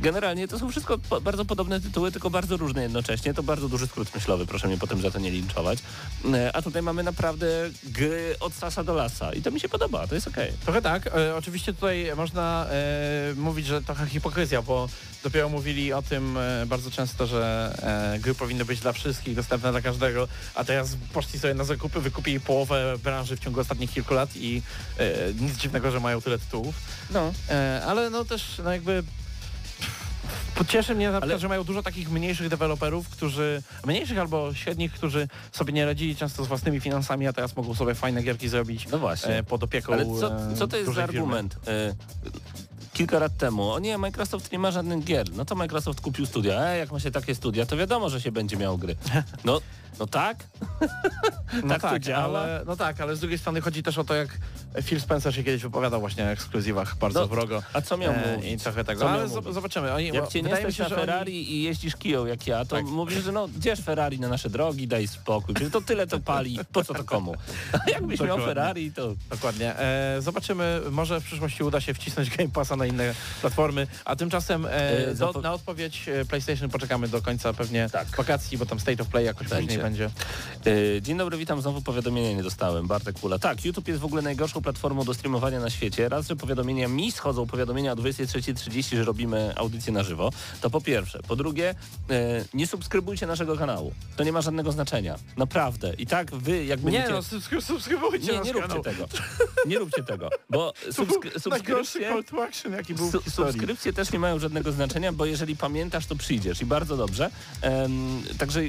Generalnie 0.00 0.48
to 0.48 0.58
są 0.58 0.70
wszystko 0.70 0.98
po, 0.98 1.20
bardzo 1.20 1.44
podobne 1.44 1.80
tytuły, 1.80 2.12
tylko 2.12 2.30
bardzo 2.30 2.56
różne 2.56 2.82
jednocześnie. 2.82 3.34
To 3.34 3.42
bardzo 3.42 3.68
duży 3.68 3.86
skrót 3.86 4.14
myślowy, 4.14 4.46
proszę 4.46 4.68
mnie 4.68 4.78
potem 4.78 5.00
za 5.00 5.10
to 5.10 5.18
nie 5.18 5.30
linczować. 5.30 5.78
E, 6.34 6.56
A 6.56 6.62
tutaj 6.62 6.82
mamy 6.82 7.02
naprawdę 7.02 7.46
gry 7.84 8.36
od 8.40 8.54
sasa 8.54 8.84
do 8.84 8.94
lasa 8.94 9.32
i 9.32 9.42
to 9.42 9.50
mi 9.50 9.60
się 9.60 9.68
podoba, 9.68 10.06
to 10.06 10.14
jest 10.14 10.28
okej. 10.28 10.52
Trochę 10.64 10.82
tak. 10.82 11.06
E, 11.06 11.36
oczywiście 11.36 11.72
tutaj 11.74 12.12
można 12.16 12.66
e, 12.70 13.34
mówić, 13.34 13.66
że 13.66 13.82
trochę 13.82 14.06
hipokryzja, 14.06 14.62
bo 14.62 14.88
dopiero 15.22 15.48
mówili 15.48 15.92
o 15.92 16.02
tym 16.02 16.36
e, 16.36 16.66
bardzo 16.66 16.90
często, 16.90 17.26
że 17.26 17.40
gry 18.20 18.34
powinny 18.34 18.64
być 18.64 18.80
dla 18.80 18.92
wszystkich, 18.92 19.34
dostępne 19.34 19.70
dla 19.70 19.80
każdego, 19.80 20.28
a 20.54 20.64
teraz 20.64 20.96
poszli 21.12 21.38
sobie 21.38 21.54
na 21.54 21.64
zakupy, 21.64 22.00
wykupili 22.00 22.40
połowę 22.40 22.94
branży 23.04 23.36
w 23.36 23.40
ciągu 23.40 23.60
ostatnich 23.60 23.92
kilku 23.92 24.14
lat 24.14 24.36
i 24.36 24.62
e, 24.98 25.34
nic 25.34 25.56
dziwnego, 25.56 25.90
że 25.90 26.00
mają 26.00 26.20
tyle 26.20 26.38
tytułów. 26.38 26.74
No. 27.10 27.32
E, 27.50 27.82
ale 27.86 28.10
no 28.10 28.24
też 28.24 28.60
no 28.64 28.72
jakby 28.72 29.02
Cieszy 30.68 30.94
mnie 30.94 31.06
na 31.06 31.12
przykład, 31.12 31.30
Ale- 31.30 31.38
że 31.40 31.48
mają 31.48 31.64
dużo 31.64 31.82
takich 31.82 32.10
mniejszych 32.10 32.48
deweloperów, 32.48 33.08
którzy, 33.08 33.62
mniejszych 33.86 34.18
albo 34.18 34.54
średnich, 34.54 34.92
którzy 34.92 35.28
sobie 35.52 35.72
nie 35.72 35.86
radzili 35.86 36.16
często 36.16 36.44
z 36.44 36.48
własnymi 36.48 36.80
finansami, 36.80 37.26
a 37.26 37.32
teraz 37.32 37.56
mogą 37.56 37.74
sobie 37.74 37.94
fajne 37.94 38.22
gierki 38.22 38.48
zrobić 38.48 38.88
No 38.88 38.98
właśnie. 38.98 39.34
e, 39.38 39.42
pod 39.42 39.62
opieką 39.62 39.92
Ale 39.92 40.04
co, 40.06 40.50
e, 40.52 40.56
co 40.56 40.68
to 40.68 40.76
jest 40.76 40.92
za 40.94 41.02
argument? 41.04 41.56
E, 41.66 41.94
Kilka 42.92 43.18
lat 43.18 43.36
temu, 43.36 43.70
o 43.72 43.78
nie, 43.78 43.98
Microsoft 43.98 44.52
nie 44.52 44.58
ma 44.58 44.70
żadnych 44.70 45.04
gier. 45.04 45.26
No 45.32 45.44
to 45.44 45.54
Microsoft 45.54 46.00
kupił 46.00 46.26
studia. 46.26 46.62
E, 46.68 46.78
jak 46.78 46.92
ma 46.92 47.00
się 47.00 47.10
takie 47.10 47.34
studia, 47.34 47.66
to 47.66 47.76
wiadomo, 47.76 48.08
że 48.10 48.20
się 48.20 48.32
będzie 48.32 48.56
miał 48.56 48.78
gry. 48.78 48.96
No, 49.44 49.60
no 49.98 50.06
tak? 50.06 50.36
No 51.62 51.68
tak 51.72 51.82
tak, 51.82 51.92
to 51.92 51.98
działa? 51.98 52.40
Ale, 52.40 52.62
no 52.66 52.76
tak, 52.76 53.00
ale 53.00 53.16
z 53.16 53.20
drugiej 53.20 53.38
strony 53.38 53.60
chodzi 53.60 53.82
też 53.82 53.98
o 53.98 54.04
to, 54.04 54.14
jak 54.14 54.28
Phil 54.82 55.00
Spencer 55.00 55.34
się 55.34 55.44
kiedyś 55.44 55.62
wypowiadał 55.62 56.00
właśnie 56.00 56.24
o 56.24 56.26
ekskluzywach 56.26 56.96
bardzo 56.98 57.20
No, 57.20 57.26
wrogo. 57.26 57.62
A 57.72 57.80
co 57.80 57.96
miał 57.96 58.12
E, 58.12 58.36
mówić? 58.36 58.52
I 58.52 58.56
trochę 58.58 58.84
tego, 58.84 59.04
miał 59.04 59.14
ale 59.14 59.28
z- 59.28 59.54
zobaczymy. 59.54 59.92
Oni, 59.94 60.06
Jak 60.08 60.28
cię 60.28 60.42
nie 60.42 60.56
stać 60.56 60.76
się, 60.76 60.82
na 60.82 60.88
że 60.88 60.94
oni- 60.96 61.06
Ferrari 61.06 61.52
i 61.52 61.62
jeździsz 61.62 61.96
kiją 61.96 62.26
jak 62.26 62.46
ja, 62.46 62.64
to 62.64 62.76
Tak. 62.76 62.84
mówisz, 62.84 63.24
że 63.24 63.32
no 63.32 63.48
gdzież 63.48 63.80
Ferrari 63.80 64.20
na 64.20 64.28
nasze 64.28 64.50
drogi, 64.50 64.88
daj 64.88 65.08
spokój. 65.08 65.54
Przecież 65.54 65.72
to 65.72 65.80
tyle 65.80 66.06
to 66.06 66.20
pali, 66.20 66.58
po 66.72 66.84
co 66.84 66.94
to 66.94 67.04
komu? 67.04 67.34
A 67.86 67.90
jakbyś 67.90 68.20
miał 68.20 68.28
Dokładnie. 68.28 68.46
Ferrari, 68.46 68.92
to... 68.92 69.14
Dokładnie. 69.30 69.78
E, 69.78 70.16
zobaczymy, 70.22 70.80
może 70.90 71.20
w 71.20 71.24
przyszłości 71.24 71.62
uda 71.64 71.80
się 71.80 71.94
wcisnąć 71.94 72.30
Game 72.36 72.50
Passa 72.50 72.76
na 72.76 72.86
inne 72.86 73.14
platformy, 73.40 73.86
a 74.04 74.16
tymczasem 74.16 74.66
e, 74.66 74.70
E, 75.08 75.14
do, 75.14 75.32
na 75.32 75.52
odpowiedź 75.54 76.08
e, 76.08 76.24
PlayStation 76.24 76.70
poczekamy 76.70 77.08
do 77.08 77.22
końca 77.22 77.52
pewnie 77.52 77.88
Tak. 77.92 78.08
wakacji, 78.16 78.58
bo 78.58 78.66
tam 78.66 78.80
State 78.80 79.02
of 79.02 79.08
Play 79.08 79.24
jakoś 79.24 79.48
Będzie. 79.48 79.79
Będzie. 79.82 80.10
Yy, 80.64 81.02
Dzień 81.02 81.18
dobry, 81.18 81.36
witam. 81.38 81.62
Znowu 81.62 81.82
powiadomienia 81.82 82.32
nie 82.32 82.42
dostałem. 82.42 82.86
Bartek 82.86 83.20
Kula. 83.20 83.38
Tak, 83.38 83.64
YouTube 83.64 83.88
jest 83.88 84.00
w 84.00 84.04
ogóle 84.04 84.22
najgorszą 84.22 84.62
platformą 84.62 85.04
do 85.04 85.14
streamowania 85.14 85.60
na 85.60 85.70
świecie. 85.70 86.08
Raz, 86.08 86.28
że 86.28 86.36
powiadomienia 86.36 86.88
mi 86.88 87.12
schodzą, 87.12 87.46
powiadomienia 87.46 87.92
o 87.92 87.96
23.30, 87.96 88.96
że 88.96 89.04
robimy 89.04 89.52
audycję 89.56 89.92
na 89.92 90.02
żywo. 90.02 90.30
To 90.60 90.70
po 90.70 90.80
pierwsze. 90.80 91.20
Po 91.28 91.36
drugie, 91.36 91.74
yy, 92.08 92.16
nie 92.54 92.66
subskrybujcie 92.66 93.26
naszego 93.26 93.56
kanału. 93.56 93.92
To 94.16 94.24
nie 94.24 94.32
ma 94.32 94.40
żadnego 94.40 94.72
znaczenia. 94.72 95.18
Naprawdę. 95.36 95.94
I 95.94 96.06
tak 96.06 96.34
wy, 96.34 96.64
jak 96.64 96.78
Nie 96.82 96.84
będziecie... 96.84 97.10
no, 97.12 97.18
subskry- 97.20 97.60
subskrybujcie 97.60 98.32
nie, 98.32 98.38
nasz 98.38 98.46
nie 98.46 98.52
róbcie 98.52 98.68
kanał. 98.68 98.82
tego. 98.84 99.06
Nie 99.66 99.78
róbcie 99.78 100.02
tego. 100.02 100.30
Bo 100.50 100.72
subskry- 100.90 100.90
najgorszy 100.92 101.40
subskrypcje... 101.40 102.08
call 102.08 102.24
to 102.24 102.42
action, 102.44 102.72
jaki 102.72 102.94
był 102.94 103.06
w 103.08 103.10
Su- 103.12 103.30
subskrypcje 103.30 103.92
też 103.92 104.12
nie 104.12 104.18
mają 104.18 104.38
żadnego 104.38 104.72
znaczenia, 104.72 105.12
bo 105.12 105.26
jeżeli 105.26 105.56
pamiętasz, 105.56 106.06
to 106.06 106.16
przyjdziesz 106.16 106.60
i 106.62 106.66
bardzo 106.66 106.96
dobrze. 106.96 107.30
Em, 107.62 108.22
także 108.38 108.60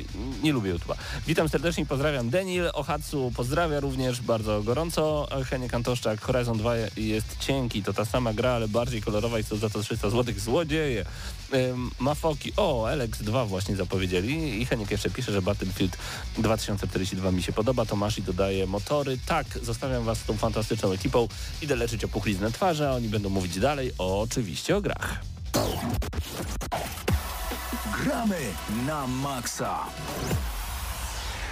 nie 0.44 0.54
lubię 0.54 0.74
YouTube'a. 0.76 0.96
Witam 1.28 1.50
serdecznie, 1.50 1.86
pozdrawiam 1.86 2.30
Denil, 2.30 2.70
Ohatsu 2.74 3.32
pozdrawia 3.36 3.80
również 3.80 4.22
bardzo 4.22 4.64
gorąco. 4.64 5.28
Heniek 5.50 5.74
Antoszczak, 5.74 6.22
Horizon 6.22 6.58
2 6.58 6.76
jest 6.98 7.38
cienki, 7.40 7.84
to 7.84 7.94
ta 7.94 8.06
sama 8.06 8.34
gra, 8.34 8.52
ale 8.52 8.68
bardziej 8.68 9.02
kolorowa 9.02 9.40
i 9.40 9.44
co 9.44 9.58
za 9.58 9.70
to 9.70 9.84
300 9.84 10.10
zł. 10.10 10.34
Złodzieje. 10.38 11.06
Mafoki, 12.00 12.54
o, 12.58 12.88
Alex 12.88 13.24
2 13.24 13.46
właśnie 13.46 13.76
zapowiedzieli 13.76 14.62
i 14.62 14.66
Heniek 14.66 14.92
jeszcze 14.92 15.10
pisze, 15.10 15.32
że 15.32 15.42
Battlefield 15.42 15.98
2042 16.38 17.32
mi 17.32 17.44
się 17.44 17.54
podoba. 17.54 17.86
Tomasz 17.86 18.18
i 18.18 18.22
dodaje 18.22 18.68
motory. 18.68 19.18
Tak, 19.26 19.46
zostawiam 19.62 20.04
was 20.04 20.18
z 20.18 20.24
tą 20.24 20.38
fantastyczną 20.38 20.92
ekipą. 20.92 21.28
Idę 21.62 21.76
leczyć 21.76 22.04
opuchliznę 22.04 22.52
twarzy, 22.52 22.88
a 22.88 22.92
oni 22.92 23.10
będą 23.10 23.30
mówić 23.30 23.60
dalej 23.60 23.92
oczywiście 23.98 24.78
o 24.78 24.82
grach. 24.82 25.20
Gramy 28.04 28.40
na 28.88 29.08
maksa. 29.08 29.80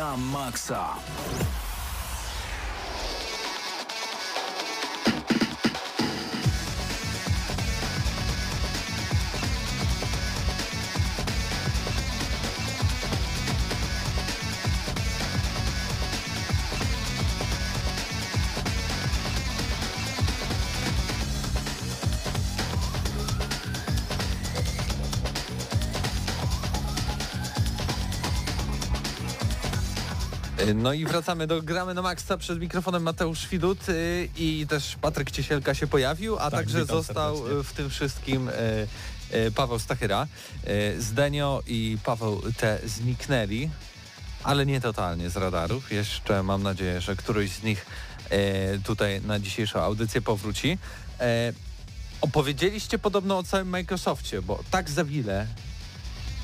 na 0.00 0.16
maksa. 0.16 0.96
No 30.74 30.92
i 30.92 31.04
wracamy 31.04 31.46
do 31.46 31.62
Gramy 31.62 31.94
na 31.94 32.02
Maxa 32.02 32.36
przed 32.36 32.60
mikrofonem 32.60 33.02
Mateusz 33.02 33.48
Widut 33.48 33.88
y, 33.88 34.28
i 34.36 34.66
też 34.68 34.96
Patryk 35.00 35.30
Ciesielka 35.30 35.74
się 35.74 35.86
pojawił, 35.86 36.38
a 36.38 36.50
także 36.50 36.80
witam 36.80 36.96
został 36.96 37.36
serdecznie. 37.36 37.60
y, 37.60 37.64
w 37.64 37.72
tym 37.72 37.90
wszystkim 37.90 38.48
y, 38.48 39.52
Paweł 39.54 39.78
Stachyra. 39.78 40.26
Zdenio 40.98 41.62
i 41.66 41.98
Paweł 42.04 42.42
te 42.56 42.78
zniknęli, 42.84 43.70
ale 44.44 44.66
nie 44.66 44.80
totalnie 44.80 45.30
z 45.30 45.36
radarów. 45.36 45.92
Jeszcze 45.92 46.42
mam 46.42 46.62
nadzieję, 46.62 47.00
że 47.00 47.16
któryś 47.16 47.52
z 47.52 47.62
nich 47.62 47.86
tutaj 48.84 49.20
na 49.20 49.38
dzisiejszą 49.38 49.80
audycję 49.80 50.22
powróci. 50.22 50.78
Opowiedzieliście 52.20 52.98
podobno 52.98 53.38
o 53.38 53.42
całym 53.42 53.68
Microsoftie, 53.68 54.42
bo 54.42 54.60
tak 54.70 54.90
za 54.90 55.04
wiele 55.04 55.46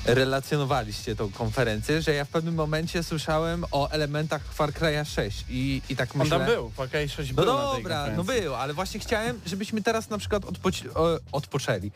relacjonowaliście 0.07 1.15
tą 1.15 1.31
konferencję, 1.31 2.01
że 2.01 2.13
ja 2.13 2.25
w 2.25 2.29
pewnym 2.29 2.55
momencie 2.55 3.03
słyszałem 3.03 3.65
o 3.71 3.89
elementach 3.89 4.41
Far 4.53 4.71
Cry'a 4.71 5.05
6 5.05 5.45
i, 5.49 5.81
i 5.89 5.95
tak 5.95 6.09
On 6.15 6.21
myślę... 6.21 6.37
tam 6.37 6.47
był, 6.47 6.69
Far 6.69 6.89
Cry 6.89 7.09
6 7.09 7.33
No 7.33 7.43
był 7.43 7.53
na 7.53 7.71
tej 7.71 7.83
dobra, 7.83 8.07
no 8.17 8.23
był, 8.23 8.55
ale 8.55 8.73
właśnie 8.73 8.99
chciałem, 8.99 9.39
żebyśmy 9.45 9.81
teraz 9.81 10.09
na 10.09 10.17
przykład 10.17 10.43
odpoci- 10.43 10.89
o, 10.95 11.19
odpoczęli. 11.31 11.91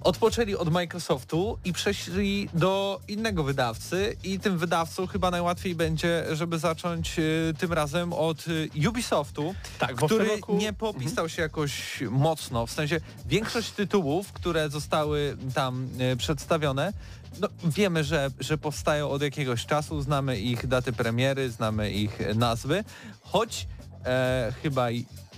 Odpoczęli 0.00 0.54
od 0.56 0.72
Microsoftu 0.72 1.58
i 1.64 1.72
przeszli 1.72 2.48
do 2.54 3.00
innego 3.08 3.44
wydawcy 3.44 4.16
i 4.24 4.40
tym 4.40 4.58
wydawcą 4.58 5.06
chyba 5.06 5.30
najłatwiej 5.30 5.74
będzie, 5.74 6.24
żeby 6.32 6.58
zacząć 6.58 7.18
y, 7.18 7.54
tym 7.58 7.72
razem 7.72 8.12
od 8.12 8.48
y, 8.48 8.88
Ubisoftu, 8.88 9.54
Tak, 9.78 9.94
który 9.94 10.24
roku- 10.24 10.56
nie 10.56 10.72
popisał 10.72 11.28
się 11.28 11.42
jakoś 11.42 12.02
mocno, 12.10 12.66
w 12.66 12.70
sensie 12.72 13.00
większość 13.26 13.70
tytułów, 13.70 14.32
które 14.32 14.70
zostały 14.70 15.36
tam 15.54 15.88
y, 16.12 16.16
przedstawione, 16.16 16.92
no, 17.40 17.48
wiemy, 17.64 18.04
że, 18.04 18.30
że 18.40 18.58
powstają 18.58 19.10
od 19.10 19.22
jakiegoś 19.22 19.66
czasu, 19.66 20.00
znamy 20.00 20.38
ich 20.38 20.66
daty 20.66 20.92
premiery, 20.92 21.50
znamy 21.50 21.90
ich 21.90 22.18
nazwy, 22.34 22.84
choć 23.20 23.66
e, 24.04 24.52
chyba 24.62 24.88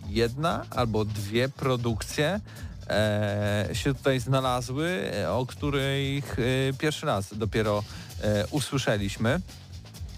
jedna 0.09 0.67
albo 0.71 1.05
dwie 1.05 1.49
produkcje 1.49 2.41
e, 2.89 3.69
się 3.73 3.95
tutaj 3.95 4.21
znalazły, 4.21 5.13
e, 5.15 5.31
o 5.31 5.47
których 5.47 6.37
e, 6.39 6.73
pierwszy 6.79 7.07
raz 7.07 7.39
dopiero 7.39 7.85
e, 8.23 8.47
usłyszeliśmy. 8.47 9.41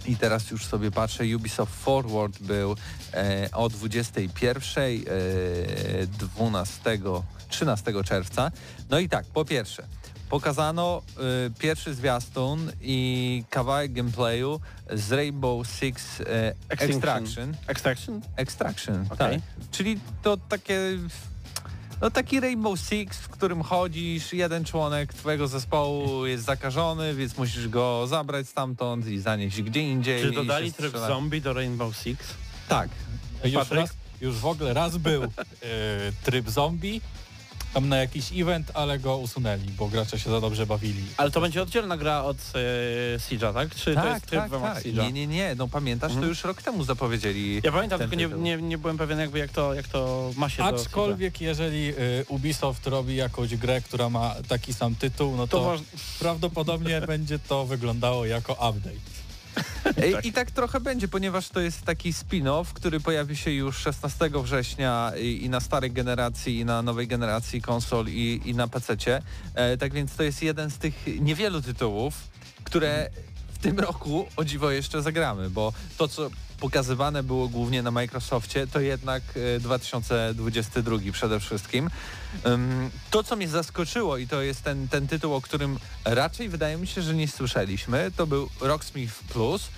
I 0.07 0.17
teraz 0.17 0.51
już 0.51 0.67
sobie 0.67 0.91
patrzę, 0.91 1.25
Ubisoft 1.37 1.75
Forward 1.75 2.39
był 2.39 2.77
e, 3.15 3.49
o 3.53 3.69
21, 3.69 4.85
e, 4.85 6.07
12, 6.07 6.99
13 7.49 7.93
czerwca. 8.05 8.51
No 8.91 8.99
i 8.99 9.09
tak, 9.09 9.27
po 9.27 9.45
pierwsze, 9.45 9.87
pokazano 10.33 11.03
e, 11.17 11.51
pierwszy 11.59 11.95
zwiastun 11.95 12.73
i 12.81 13.45
kawałek 13.51 13.93
gameplayu 13.93 14.61
z 14.93 15.13
Rainbow 15.13 15.67
Six 15.67 16.21
e, 16.21 16.55
Extraction. 16.69 17.55
Extraction? 17.67 18.21
Extraction, 18.37 19.07
Okej. 19.11 19.17
tak. 19.17 19.69
Czyli 19.71 19.99
to 20.23 20.37
takie... 20.37 20.99
No 22.01 22.11
taki 22.11 22.41
Rainbow 22.41 22.81
Six, 22.81 23.19
w 23.19 23.29
którym 23.29 23.63
chodzisz, 23.63 24.33
jeden 24.33 24.65
członek 24.65 25.15
twojego 25.15 25.49
zespołu 25.49 26.27
jest 26.27 26.45
zakażony, 26.45 27.15
więc 27.15 27.39
musisz 27.39 27.69
go 27.69 28.07
zabrać 28.07 28.49
stamtąd 28.49 29.07
i 29.07 29.19
zanieść 29.19 29.63
gdzie 29.63 29.81
indziej. 29.81 30.23
Czy 30.23 30.33
dodali 30.33 30.73
tryb 30.73 30.97
zombie 30.97 31.41
do 31.41 31.53
Rainbow 31.53 31.97
Six? 31.97 32.27
Tak. 32.69 32.89
Już, 33.45 33.55
Patryk? 33.55 33.81
raz, 33.81 33.91
już 34.21 34.37
w 34.37 34.47
ogóle 34.47 34.75
raz 34.75 34.97
był 34.97 35.23
e, 35.23 35.29
tryb 36.25 36.51
zombie, 36.51 37.01
tam 37.75 37.89
na 37.89 37.97
jakiś 37.97 38.33
event, 38.33 38.71
ale 38.75 38.99
go 38.99 39.17
usunęli, 39.17 39.69
bo 39.79 39.89
gracze 39.89 40.19
się 40.19 40.31
za 40.31 40.41
dobrze 40.41 40.67
bawili. 40.67 41.03
Ale 41.17 41.31
to 41.31 41.41
będzie 41.41 41.63
oddzielna 41.63 41.97
gra 41.97 42.23
od 42.23 42.37
e, 42.37 43.19
Siege'a, 43.19 43.55
tak? 43.55 43.75
Czy 43.75 43.95
to 43.95 44.07
jest 44.09 44.27
tryb 44.27 44.49
w 44.49 44.53
ramach 44.53 44.83
Siege'a? 44.83 45.03
Nie, 45.03 45.13
nie, 45.13 45.27
nie, 45.27 45.55
no 45.55 45.69
pamiętasz, 45.69 46.09
to 46.09 46.15
Mhm. 46.15 46.29
już 46.29 46.45
rok 46.45 46.63
temu 46.63 46.85
zapowiedzieli. 46.85 47.61
Ja 47.65 47.73
pamiętam, 47.73 47.99
tylko 47.99 48.15
nie, 48.17 48.29
nie, 48.29 48.57
nie 48.57 48.79
byłem 48.79 48.99
pewien 48.99 49.19
jakby 49.19 49.39
jak 49.39 49.51
to, 49.53 49.75
jak 49.75 49.89
to 49.89 50.31
ma 50.37 50.49
się 50.49 50.63
do. 50.63 50.69
Aczkolwiek 50.69 51.41
jeżeli 51.41 51.89
e, 51.89 51.95
Ubisoft 52.29 52.87
robi 52.87 53.17
jakąś 53.17 53.57
grę, 53.57 53.81
która 53.81 54.09
ma 54.11 54.35
taki 54.49 54.75
sam 54.75 54.95
tytuł, 54.95 55.37
no 55.37 55.47
to, 55.47 55.59
To 55.59 55.83
prawdopodobnie 56.19 57.01
będzie 57.07 57.39
to 57.39 57.67
wyglądało 57.67 58.27
jako 58.27 58.53
update. 58.53 59.22
I, 60.25 60.29
I 60.29 60.33
tak 60.33 60.51
trochę 60.51 60.81
będzie, 60.81 61.09
ponieważ 61.09 61.49
to 61.49 61.61
jest 61.61 61.83
taki 61.83 62.13
spin-off, 62.13 62.65
który 62.73 63.01
pojawi 63.01 63.37
się 63.37 63.51
już 63.51 63.77
16 63.77 64.31
września 64.43 65.13
i, 65.21 65.45
i 65.45 65.49
na 65.49 65.61
starej 65.61 65.91
generacji, 65.91 66.59
i 66.59 66.65
na 66.65 66.83
nowej 66.83 67.07
generacji 67.07 67.63
konsol, 67.63 68.07
i, 68.09 68.41
i 68.45 68.55
na 68.55 68.69
PC-cie. 68.69 69.23
E, 69.55 69.77
tak 69.77 69.93
więc 69.93 70.17
to 70.17 70.23
jest 70.23 70.43
jeden 70.43 70.71
z 70.71 70.79
tych 70.79 70.95
niewielu 71.21 71.63
tytułów, 71.63 72.15
które 72.65 73.11
w 73.32 73.32
tym 73.63 73.81
roku 73.81 74.29
o 74.37 74.45
dziwo 74.45 74.71
jeszcze 74.71 75.03
zagramy, 75.03 75.51
bo 75.51 75.73
to, 75.99 76.09
co 76.09 76.31
pokazywane 76.61 77.23
było 77.23 77.49
głównie 77.49 77.83
na 77.83 77.91
Microsoftie, 77.91 78.67
to 78.67 78.81
jednak 78.81 79.23
e, 79.57 79.61
2022 79.61 80.97
przede 81.13 81.41
wszystkim. 81.41 81.91
To, 83.11 83.23
co 83.23 83.37
mnie 83.37 83.49
zaskoczyło 83.49 84.19
i 84.19 84.27
to 84.27 84.43
jest 84.43 84.63
ten, 84.63 84.89
ten 84.89 85.09
tytuł, 85.09 85.35
o 85.35 85.41
którym 85.41 85.79
raczej 86.05 86.49
wydaje 86.49 86.77
mi 86.77 86.87
się, 86.87 87.03
że 87.03 87.15
nie 87.15 87.29
słyszeliśmy, 87.29 88.11
to 88.17 88.27
był 88.27 88.49
Rocksmith 88.61 89.15
Plus, 89.29 89.69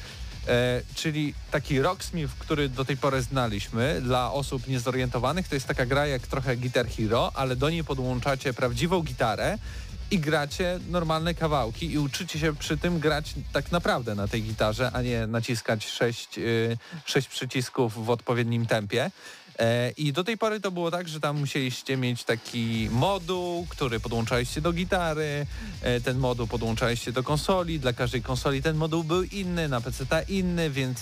e, 0.49 0.83
czyli 0.95 1.35
taki 1.51 1.81
Rocksmith, 1.81 2.35
który 2.39 2.69
do 2.69 2.85
tej 2.85 2.97
pory 2.97 3.23
znaliśmy 3.23 4.01
dla 4.01 4.33
osób 4.33 4.69
niezorientowanych. 4.69 5.49
To 5.49 5.55
jest 5.55 5.67
taka 5.67 5.87
gra 5.87 6.07
jak 6.07 6.27
trochę 6.27 6.57
Guitar 6.57 6.87
Hero, 6.89 7.33
ale 7.35 7.57
do 7.57 7.71
niej 7.71 7.85
podłączacie 7.85 8.55
prawdziwą 8.55 9.03
gitarę 9.03 9.59
i 10.11 10.19
gracie 10.19 10.81
normalne 10.91 11.35
kawałki 11.35 11.93
i 11.93 11.99
uczycie 11.99 12.39
się 12.39 12.57
przy 12.57 12.77
tym 12.77 12.99
grać 12.99 13.35
tak 13.53 13.73
naprawdę 13.73 14.15
na 14.15 14.29
tej 14.29 14.43
gitarze, 14.43 14.91
a 14.93 15.03
nie 15.03 15.27
naciskać 15.27 15.87
sześć, 15.87 16.39
y, 16.39 16.77
sześć 17.05 17.29
przycisków 17.29 18.05
w 18.07 18.11
odpowiednim 18.11 18.67
tempie. 18.67 19.11
E, 19.59 19.91
I 19.91 20.13
do 20.13 20.25
tej 20.25 20.39
pory 20.39 20.61
to 20.61 20.71
było 20.71 20.91
tak, 20.91 21.09
że 21.09 21.21
tam 21.21 21.39
musieliście 21.39 21.97
mieć 21.97 22.25
taki 22.25 22.89
moduł, 22.91 23.67
który 23.69 24.01
podłączaliście 24.01 24.61
do 24.61 24.73
gitary, 24.73 25.47
e, 25.83 26.01
ten 26.01 26.19
moduł 26.19 26.47
podłączaliście 26.47 27.13
do 27.13 27.23
konsoli, 27.23 27.81
dla 27.81 27.93
każdej 27.93 28.23
konsoli 28.23 28.63
ten 28.63 28.77
moduł 28.77 29.05
był 29.05 29.23
inny, 29.23 29.69
na 29.69 29.81
PC 29.81 30.25
inny, 30.29 30.71
więc 30.71 30.99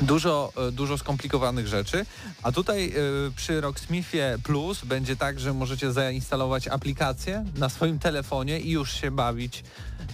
dużo, 0.00 0.52
e, 0.68 0.72
dużo 0.72 0.98
skomplikowanych 0.98 1.66
rzeczy, 1.66 2.06
a 2.42 2.52
tutaj 2.52 2.92
y, 3.28 3.32
przy 3.36 3.60
Rocksmithie 3.60 4.38
Plus 4.42 4.84
będzie 4.84 5.16
tak, 5.16 5.40
że 5.40 5.54
możecie 5.54 5.92
zainstalować 5.92 6.68
aplikację 6.68 7.44
na 7.56 7.68
swoim 7.68 7.98
telefonie 7.98 8.60
i 8.60 8.70
już 8.70 8.92
się 8.92 9.10
bawić 9.10 9.64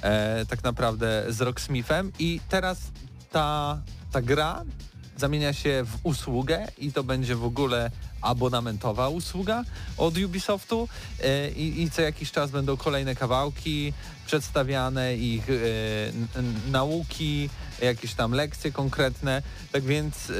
e, 0.02 0.46
tak 0.46 0.64
naprawdę 0.64 1.24
z 1.28 1.40
Rocksmithem. 1.40 2.12
I 2.18 2.40
teraz 2.48 2.78
ta, 3.32 3.78
ta 4.12 4.22
gra 4.22 4.64
zamienia 5.16 5.52
się 5.52 5.84
w 5.84 6.06
usługę 6.06 6.66
i 6.78 6.92
to 6.92 7.04
będzie 7.04 7.36
w 7.36 7.44
ogóle 7.44 7.90
abonamentowa 8.20 9.08
usługa 9.08 9.64
od 9.96 10.18
Ubisoftu 10.18 10.88
e, 11.22 11.50
i, 11.50 11.82
i 11.82 11.90
co 11.90 12.02
jakiś 12.02 12.32
czas 12.32 12.50
będą 12.50 12.76
kolejne 12.76 13.14
kawałki 13.14 13.92
przedstawiane, 14.26 15.16
ich 15.16 15.50
e, 15.50 15.52
nauki, 16.70 17.50
jakieś 17.82 18.14
tam 18.14 18.32
lekcje 18.32 18.72
konkretne. 18.72 19.42
Tak 19.72 19.82
więc 19.82 20.30
e, 20.30 20.34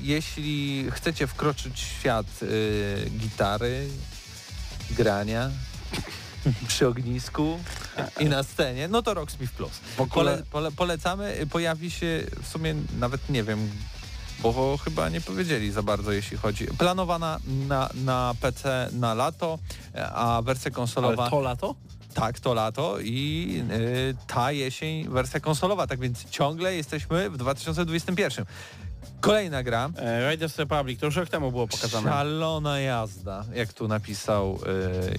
jeśli 0.00 0.86
chcecie 0.90 1.26
wkroczyć 1.26 1.74
w 1.74 2.00
świat 2.00 2.26
gitary, 3.18 3.88
grania 4.90 5.50
przy 6.68 6.88
ognisku 6.88 7.58
i 8.20 8.24
na 8.24 8.42
scenie, 8.42 8.88
no 8.88 9.02
to 9.02 9.14
Rocksmith 9.14 9.52
Plus. 9.52 9.72
Pole, 10.14 10.42
pole, 10.50 10.72
polecamy, 10.72 11.46
pojawi 11.50 11.90
się 11.90 12.24
w 12.42 12.48
sumie 12.48 12.74
nawet 12.98 13.30
nie 13.30 13.44
wiem, 13.44 13.70
bo 14.40 14.78
chyba 14.84 15.08
nie 15.08 15.20
powiedzieli 15.20 15.72
za 15.72 15.82
bardzo 15.82 16.12
jeśli 16.12 16.36
chodzi. 16.36 16.66
Planowana 16.78 17.38
na, 17.68 17.88
na 17.94 18.34
PC 18.40 18.88
na 18.92 19.14
lato, 19.14 19.58
a 20.14 20.42
wersja 20.42 20.70
konsolowa 20.70 21.22
ale 21.22 21.30
to 21.30 21.40
lato? 21.40 21.74
tak 22.14 22.40
to 22.40 22.54
lato 22.54 23.00
i 23.00 23.62
y, 23.70 24.16
ta 24.26 24.52
jesień 24.52 25.08
wersja 25.08 25.40
konsolowa, 25.40 25.86
tak 25.86 26.00
więc 26.00 26.30
ciągle 26.30 26.74
jesteśmy 26.74 27.30
w 27.30 27.36
2021. 27.36 28.44
Kolejna 29.20 29.62
gra. 29.62 29.90
E, 29.96 30.20
Raiders 30.20 30.58
Republic, 30.58 31.00
to 31.00 31.06
już 31.06 31.16
rok 31.16 31.28
temu 31.28 31.50
było 31.50 31.68
pokazane. 31.68 32.10
Szalona 32.10 32.80
jazda, 32.80 33.44
jak 33.54 33.72
tu 33.72 33.88
napisał 33.88 34.54
y, 34.54 34.58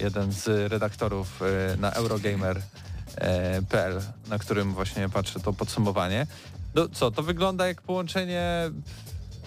jeden 0.02 0.32
z 0.32 0.72
redaktorów 0.72 1.42
y, 1.42 1.76
na 1.76 1.90
Eurogamer.pl, 1.90 4.00
na 4.28 4.38
którym 4.38 4.74
właśnie 4.74 5.08
patrzę 5.08 5.40
to 5.40 5.52
podsumowanie. 5.52 6.26
No 6.74 6.88
co, 6.88 7.10
to 7.10 7.22
wygląda 7.22 7.66
jak 7.66 7.82
połączenie 7.82 8.70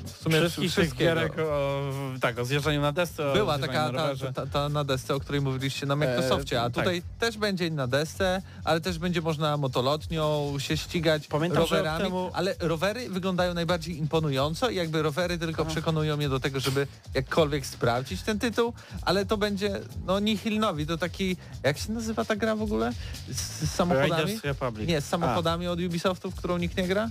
w 0.06 0.24
sumie 0.24 0.50
Wszystkich 0.50 0.96
gierek 0.96 1.34
o, 1.40 1.92
tak, 2.22 2.40
o 2.40 2.46
zjeżdżaniu 2.46 2.82
na 2.82 2.92
desce, 2.92 3.34
Była 3.34 3.60
taka 3.60 3.92
na 3.92 4.16
ta, 4.16 4.32
ta, 4.34 4.46
ta 4.46 4.70
na 4.70 4.84
desce, 4.84 5.16
o 5.16 5.20
której 5.20 5.42
mówiliście 5.42 5.86
na 5.86 5.96
Microsoftie, 5.96 6.62
a 6.62 6.70
tak. 6.70 6.74
tutaj 6.74 7.02
też 7.20 7.38
będzie 7.38 7.72
na 7.72 7.88
desce, 7.88 8.42
ale 8.64 8.82
też 8.82 9.00
będzie 9.00 9.22
można 9.22 9.58
motolotnią 9.58 10.54
się 10.60 10.78
ścigać 10.78 11.28
Pamiętam, 11.28 11.62
rowerami, 11.62 12.06
temu- 12.06 12.30
ale 12.34 12.56
rowery 12.60 13.10
wyglądają 13.10 13.54
najbardziej 13.54 13.98
imponująco 13.98 14.70
i 14.70 14.76
jakby 14.76 15.02
rowery 15.02 15.38
tylko 15.38 15.66
przekonują 15.66 16.18
mnie 16.18 16.30
do 16.30 16.40
tego, 16.40 16.60
żeby 16.60 16.88
jakkolwiek 17.14 17.66
sprawdzić 17.66 18.22
ten 18.22 18.40
tytuł, 18.40 18.74
ale 19.02 19.26
to 19.26 19.38
będzie 19.38 19.80
no 20.06 20.20
Nihil 20.20 20.60
Nowi, 20.60 20.86
to 20.86 20.98
taki, 20.98 21.38
jak 21.64 21.78
się 21.78 21.92
nazywa 21.92 22.26
ta 22.26 22.36
gra 22.36 22.56
w 22.56 22.62
ogóle? 22.62 22.92
Z, 23.32 23.38
z 23.42 23.72
samochodami? 23.72 24.40
Nie, 24.88 25.02
z 25.02 25.06
samochodami 25.06 25.68
od 25.68 25.80
Ubisoftu, 25.80 26.32
w 26.32 26.36
którą 26.36 26.58
nikt 26.58 26.78
nie 26.78 26.88
gra? 26.88 27.10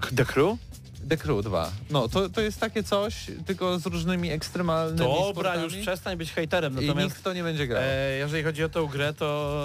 A, 0.00 0.06
The 0.16 0.24
Crew? 0.24 0.58
The 1.08 1.16
Crew 1.16 1.42
2. 1.42 1.70
No, 1.90 2.08
to, 2.08 2.28
to 2.28 2.40
jest 2.40 2.60
takie 2.60 2.82
coś, 2.82 3.14
tylko 3.46 3.78
z 3.78 3.86
różnymi 3.86 4.30
ekstremalnymi 4.30 4.98
Dobra, 4.98 5.30
sportami. 5.32 5.62
już 5.62 5.76
przestań 5.76 6.16
być 6.16 6.32
hejterem. 6.32 6.72
I 6.72 6.86
Natomiast 6.86 7.08
nikt 7.08 7.16
w 7.18 7.22
to 7.22 7.32
nie 7.32 7.42
będzie 7.42 7.66
grał. 7.66 7.82
e, 7.82 8.16
jeżeli 8.18 8.42
chodzi 8.42 8.64
o 8.64 8.68
tę 8.68 8.88
grę, 8.92 9.14
to 9.14 9.60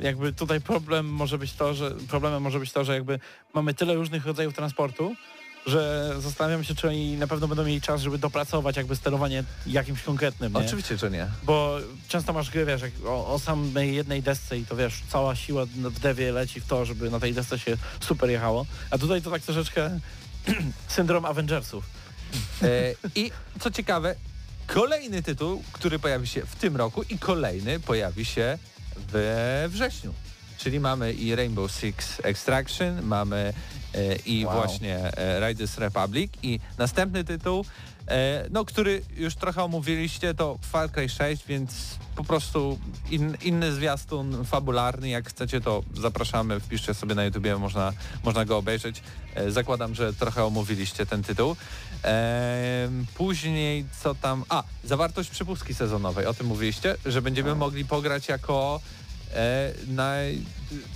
e, 0.00 0.04
jakby 0.04 0.32
tutaj 0.32 0.60
problem 0.60 1.06
może 1.06 1.38
być 1.38 1.52
to, 1.52 1.74
że 1.74 1.90
problemem 1.90 2.42
może 2.42 2.58
być 2.60 2.72
to, 2.72 2.84
że 2.84 2.94
jakby 2.94 3.18
mamy 3.54 3.74
tyle 3.74 3.94
różnych 3.94 4.26
rodzajów 4.26 4.54
transportu, 4.54 5.14
że 5.66 6.12
zastanawiam 6.18 6.64
się, 6.64 6.74
czy 6.74 6.88
oni 6.88 7.16
na 7.16 7.26
pewno 7.26 7.48
będą 7.48 7.64
mieli 7.64 7.80
czas, 7.80 8.00
żeby 8.00 8.18
dopracować 8.18 8.76
jakby 8.76 8.96
sterowanie 8.96 9.44
jakimś 9.66 10.02
konkretnym, 10.02 10.52
nie? 10.52 10.58
Oczywiście, 10.58 10.96
że 10.96 11.10
nie. 11.10 11.26
Bo 11.42 11.78
często 12.08 12.32
masz 12.32 12.50
gry, 12.50 12.64
wiesz, 12.66 12.82
jak 12.82 12.92
o, 13.06 13.26
o 13.34 13.38
samej 13.38 13.94
jednej 13.94 14.22
desce 14.22 14.58
i 14.58 14.66
to 14.66 14.76
wiesz, 14.76 14.94
cała 15.08 15.36
siła 15.36 15.66
w 15.66 16.00
dewie 16.00 16.32
leci 16.32 16.60
w 16.60 16.66
to, 16.66 16.84
żeby 16.84 17.10
na 17.10 17.20
tej 17.20 17.34
desce 17.34 17.58
się 17.58 17.76
super 18.00 18.30
jechało. 18.30 18.66
A 18.90 18.98
tutaj 18.98 19.22
to 19.22 19.30
tak 19.30 19.42
troszeczkę 19.42 20.00
syndrom 20.88 21.24
Avengersów. 21.24 21.84
E, 22.62 22.66
I 23.14 23.30
co 23.60 23.70
ciekawe, 23.70 24.14
kolejny 24.66 25.22
tytuł, 25.22 25.62
który 25.72 25.98
pojawi 25.98 26.26
się 26.28 26.46
w 26.46 26.56
tym 26.56 26.76
roku 26.76 27.02
i 27.02 27.18
kolejny 27.18 27.80
pojawi 27.80 28.24
się 28.24 28.58
we 28.96 29.64
wrześniu. 29.68 30.14
Czyli 30.58 30.80
mamy 30.80 31.12
i 31.12 31.34
Rainbow 31.34 31.72
Six 31.72 32.20
Extraction, 32.24 33.02
mamy 33.02 33.52
e, 33.94 34.16
i 34.16 34.44
Wow. 34.46 34.54
właśnie 34.54 35.18
e, 35.18 35.48
Riders 35.48 35.78
Republic 35.78 36.32
i 36.42 36.60
następny 36.78 37.24
tytuł, 37.24 37.64
no 38.50 38.64
który 38.64 39.02
już 39.16 39.34
trochę 39.34 39.64
omówiliście, 39.64 40.34
to 40.34 40.58
Far 40.62 40.90
Cry 40.90 41.08
6, 41.08 41.46
więc 41.46 41.98
po 42.16 42.24
prostu 42.24 42.78
in, 43.10 43.36
inny 43.42 43.72
zwiastun 43.72 44.44
fabularny, 44.44 45.08
jak 45.08 45.28
chcecie 45.28 45.60
to 45.60 45.82
zapraszamy, 45.94 46.60
wpiszcie 46.60 46.94
sobie 46.94 47.14
na 47.14 47.24
YouTubie, 47.24 47.56
można, 47.56 47.92
można 48.24 48.44
go 48.44 48.56
obejrzeć. 48.56 49.02
E, 49.34 49.50
zakładam, 49.50 49.94
że 49.94 50.12
trochę 50.12 50.44
omówiliście 50.44 51.06
ten 51.06 51.22
tytuł. 51.22 51.56
Em, 52.02 53.06
później 53.14 53.84
co 54.02 54.14
tam... 54.14 54.44
A, 54.48 54.62
zawartość 54.84 55.30
przypustki 55.30 55.74
sezonowej, 55.74 56.26
o 56.26 56.34
tym 56.34 56.46
mówiliście, 56.46 56.96
że 57.06 57.22
będziemy 57.22 57.54
mogli 57.54 57.84
pograć 57.84 58.28
jako 58.28 58.80
e, 58.80 58.99
na 59.86 60.14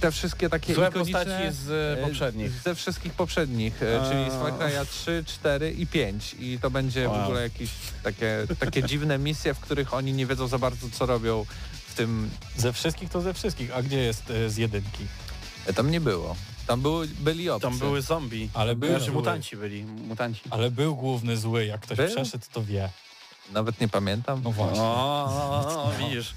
te 0.00 0.10
wszystkie 0.10 0.48
takie 0.50 0.74
Złe 0.74 0.92
postaci 0.92 1.30
z 1.50 1.98
e, 1.98 2.02
poprzednich. 2.06 2.50
Ze 2.50 2.74
wszystkich 2.74 3.12
poprzednich, 3.12 3.82
e, 3.82 4.00
A. 4.00 4.10
czyli 4.10 4.30
z 4.30 4.34
Far 4.34 4.52
Cry'a 4.52 4.86
3, 4.86 5.24
4 5.26 5.72
i 5.72 5.86
5 5.86 6.36
i 6.38 6.58
to 6.62 6.70
będzie 6.70 7.08
w 7.08 7.10
Wow. 7.10 7.22
ogóle 7.24 7.42
jakieś 7.42 7.70
takie, 8.02 8.46
takie 8.58 8.82
dziwne 8.88 9.18
misje, 9.18 9.54
w 9.54 9.60
których 9.60 9.94
oni 9.94 10.12
nie 10.12 10.26
wiedzą 10.26 10.46
za 10.48 10.58
bardzo 10.58 10.86
co 10.92 11.06
robią 11.06 11.46
w 11.88 11.94
tym... 11.94 12.30
Ze 12.56 12.72
wszystkich 12.72 13.10
to 13.10 13.20
ze 13.20 13.34
wszystkich. 13.34 13.76
A 13.76 13.82
gdzie 13.82 13.98
jest 13.98 14.30
e, 14.30 14.50
z 14.50 14.56
jedynki? 14.56 15.06
E, 15.66 15.72
tam 15.72 15.90
nie 15.90 16.00
było. 16.00 16.36
Tam 16.66 16.80
były, 16.80 17.06
byli 17.08 17.50
obcy. 17.50 17.68
Tam 17.68 17.78
były 17.78 18.02
zombie. 18.02 18.48
Ale 18.54 18.76
był 18.76 18.88
Znaczy 18.90 19.12
mutanci 19.12 19.56
byli, 19.56 19.84
mutanci. 19.84 20.40
Ale 20.50 20.70
był 20.70 20.96
główny 20.96 21.36
zły. 21.36 21.66
Jak 21.66 21.80
ktoś 21.80 21.96
Był? 21.98 22.06
przeszedł, 22.08 22.44
to 22.52 22.64
wie. 22.64 22.88
Nawet 23.52 23.80
nie 23.80 23.88
pamiętam. 23.88 24.40
No 24.44 24.52
właśnie. 24.52 24.80
O, 24.82 25.92
widzisz. 25.98 26.34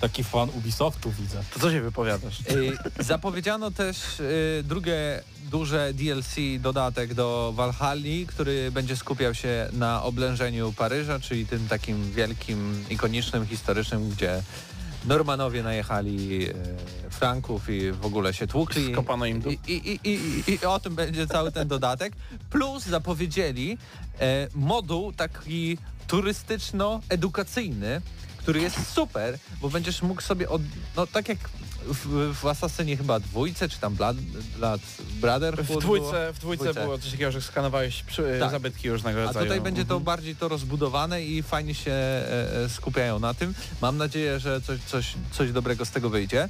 Taki 0.00 0.24
fan 0.24 0.48
Ubisoftu 0.50 1.10
widzę. 1.10 1.42
To 1.54 1.60
co 1.60 1.70
się 1.70 1.80
wypowiadasz? 1.80 2.40
Y, 2.40 3.04
Zapowiedziano 3.04 3.70
też 3.70 4.20
y, 4.20 4.62
drugie 4.64 5.22
duże 5.50 5.92
DLC 5.94 6.36
dodatek 6.60 7.14
do 7.14 7.52
Valhalla, 7.56 8.26
który 8.26 8.70
będzie 8.70 8.96
skupiał 8.96 9.34
się 9.34 9.68
na 9.72 10.02
oblężeniu 10.02 10.72
Paryża, 10.72 11.20
czyli 11.20 11.46
tym 11.46 11.68
takim 11.68 12.12
wielkim, 12.12 12.84
ikonicznym, 12.90 13.46
historycznym, 13.46 14.10
gdzie 14.10 14.42
Normanowie 15.04 15.62
najechali 15.62 16.48
y, 16.48 16.54
Franków 17.10 17.68
i 17.68 17.92
w 17.92 18.06
ogóle 18.06 18.34
się 18.34 18.46
tłukli. 18.46 18.92
Skopano 18.92 19.26
im 19.26 19.42
I, 19.68 19.72
i, 19.72 20.00
i, 20.04 20.10
i, 20.10 20.52
I 20.52 20.66
o 20.66 20.80
tym 20.80 20.94
będzie 20.94 21.26
cały 21.26 21.52
ten 21.52 21.68
dodatek. 21.68 22.12
Plus 22.50 22.84
zapowiedzieli 22.84 23.78
e, 24.20 24.48
moduł 24.54 25.12
taki 25.12 25.78
turystyczno-edukacyjny, 26.08 28.00
który 28.44 28.60
jest 28.60 28.92
super, 28.94 29.38
bo 29.60 29.70
będziesz 29.70 30.02
mógł 30.02 30.20
sobie, 30.22 30.48
od, 30.48 30.62
no 30.96 31.06
tak 31.06 31.28
jak 31.28 31.38
w, 31.86 32.34
w 32.40 32.46
Assassinie 32.46 32.96
chyba 32.96 33.20
dwójce, 33.20 33.68
czy 33.68 33.78
tam 33.78 33.94
Blood, 33.94 34.16
Blood 34.56 34.80
Brotherhood 35.20 35.66
W 35.66 35.68
było. 35.68 35.80
dwójce, 35.80 36.32
w 36.32 36.38
dwójce 36.38 36.62
Dwójce. 36.64 36.80
było 36.84 36.98
coś 36.98 37.10
takiego, 37.10 37.32
że 37.32 37.42
skanowałeś 37.42 38.02
przy, 38.02 38.36
Tak. 38.40 38.50
zabytki 38.50 38.90
różnego 38.90 39.20
A 39.22 39.24
rodzaju. 39.24 39.46
tutaj 39.46 39.60
będzie 39.60 39.84
to 39.84 39.94
Mhm. 39.94 40.04
bardziej 40.04 40.36
to 40.36 40.48
rozbudowane 40.48 41.22
i 41.22 41.42
fajnie 41.42 41.74
się 41.74 41.90
e, 41.92 42.64
e, 42.64 42.68
skupiają 42.68 43.18
na 43.18 43.34
tym. 43.34 43.54
Mam 43.82 43.96
nadzieję, 43.96 44.40
że 44.40 44.60
coś, 44.60 44.80
coś, 44.80 45.14
coś 45.32 45.52
dobrego 45.52 45.84
z 45.84 45.90
tego 45.90 46.10
wyjdzie. 46.10 46.42
E, 46.42 46.48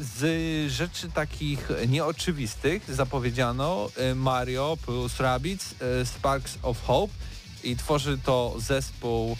Z 0.00 0.72
rzeczy 0.72 1.10
takich 1.10 1.68
nieoczywistych 1.88 2.94
zapowiedziano 2.94 3.90
e, 3.96 4.14
Mario 4.14 4.76
plus 4.86 5.20
Rabbids 5.20 5.74
e, 6.02 6.06
Sparks 6.06 6.58
of 6.62 6.82
Hope 6.84 7.14
i 7.64 7.76
tworzy 7.76 8.18
to 8.24 8.54
zespół 8.58 9.36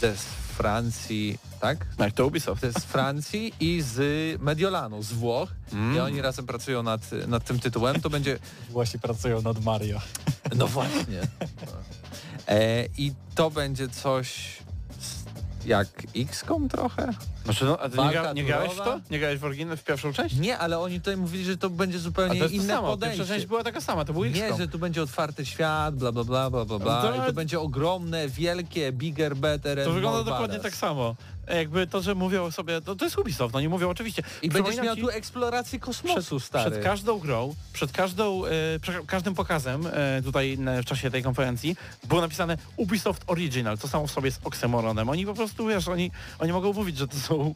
ze 0.00 0.14
Francji, 0.58 1.38
tak? 1.60 1.86
Jak 1.98 2.12
to 2.12 2.26
Ubisoft. 2.26 2.62
z 2.62 2.84
Francji 2.84 3.54
i 3.60 3.82
z 3.82 4.42
Mediolanu, 4.42 5.02
z 5.02 5.12
Włoch. 5.12 5.48
Mm. 5.72 5.96
I 5.96 5.98
oni 5.98 6.22
razem 6.22 6.46
pracują 6.46 6.82
nad, 6.82 7.00
nad 7.28 7.44
tym 7.44 7.60
tytułem. 7.60 8.00
To 8.00 8.10
będzie 8.10 8.38
Właśnie 8.70 9.00
pracują 9.00 9.42
nad 9.42 9.64
Mario. 9.64 10.00
no 10.56 10.66
właśnie. 10.66 11.20
E, 12.48 12.84
I 12.98 13.12
to 13.34 13.50
będzie 13.50 13.88
coś 13.88 14.56
jak 15.68 15.88
XCOM 16.16 16.68
trochę? 16.68 17.12
Znaczy, 17.44 17.64
no, 17.64 17.78
a 17.80 17.88
ty 17.88 17.98
nie, 17.98 18.10
gra, 18.10 18.32
nie 18.32 18.44
grałeś 18.44 18.72
w 18.72 18.76
to? 18.76 19.00
Nie 19.10 19.18
grałeś 19.18 19.38
w 19.38 19.44
oryginał 19.44 19.76
w 19.76 19.84
pierwszą 19.84 20.12
część? 20.12 20.36
Nie, 20.36 20.58
ale 20.58 20.78
oni 20.78 20.98
tutaj 20.98 21.16
mówili, 21.16 21.44
że 21.44 21.56
to 21.56 21.70
będzie 21.70 21.98
zupełnie 21.98 22.40
to 22.40 22.46
inne 22.46 22.74
samo, 22.74 22.88
podejście. 22.88 23.18
pierwsza 23.18 23.34
część 23.34 23.46
była 23.46 23.64
taka 23.64 23.80
sama, 23.80 24.04
to 24.04 24.12
był 24.12 24.24
Nie, 24.24 24.30
XCOM. 24.44 24.58
że 24.58 24.68
tu 24.68 24.78
będzie 24.78 25.02
otwarty 25.02 25.46
świat, 25.46 25.96
bla 25.96 26.12
bla 26.12 26.24
bla 26.24 26.50
bla 26.50 26.64
bla 26.64 26.78
bla 26.78 27.02
To- 27.02 27.16
i 27.16 27.26
to 27.26 27.32
będzie 27.32 27.60
ogromne, 27.60 28.28
wielkie, 28.28 28.92
bigger, 28.92 29.36
better 29.36 29.84
To 29.84 29.92
wygląda 29.92 30.24
dokładnie 30.30 30.58
tak 30.60 30.74
samo. 30.76 31.16
Jakby 31.56 31.86
to, 31.86 32.02
że 32.02 32.14
mówią 32.14 32.50
sobie, 32.50 32.80
to, 32.80 32.96
to 32.96 33.04
jest 33.04 33.18
Ubisoft, 33.18 33.54
no 33.54 33.60
nie 33.60 33.68
mówią 33.68 33.90
oczywiście. 33.90 34.22
I 34.42 34.48
będziesz 34.48 34.76
miał 34.76 34.96
tu 34.96 35.08
eksplorację 35.08 35.78
kosmosu, 35.78 36.36
przed, 36.36 36.48
stary. 36.48 36.70
przed 36.70 36.84
każdą 36.84 37.18
grą, 37.18 37.54
przed 37.72 37.92
każdą, 37.92 38.44
e, 38.44 38.50
przed 38.80 39.06
każdym 39.06 39.34
pokazem 39.34 39.86
e, 39.86 40.22
tutaj 40.22 40.58
na, 40.58 40.82
w 40.82 40.84
czasie 40.84 41.10
tej 41.10 41.22
konferencji 41.22 41.76
było 42.04 42.20
napisane 42.20 42.58
Ubisoft 42.76 43.22
Original, 43.26 43.78
to 43.78 43.88
samo 43.88 44.06
w 44.06 44.10
sobie 44.10 44.26
jest 44.26 44.40
oksymoronem. 44.44 45.08
Oni 45.08 45.26
po 45.26 45.34
prostu, 45.34 45.66
wiesz, 45.66 45.88
oni, 45.88 46.10
oni 46.38 46.52
mogą 46.52 46.72
mówić, 46.72 46.98
że 46.98 47.08
to 47.08 47.16
są 47.16 47.54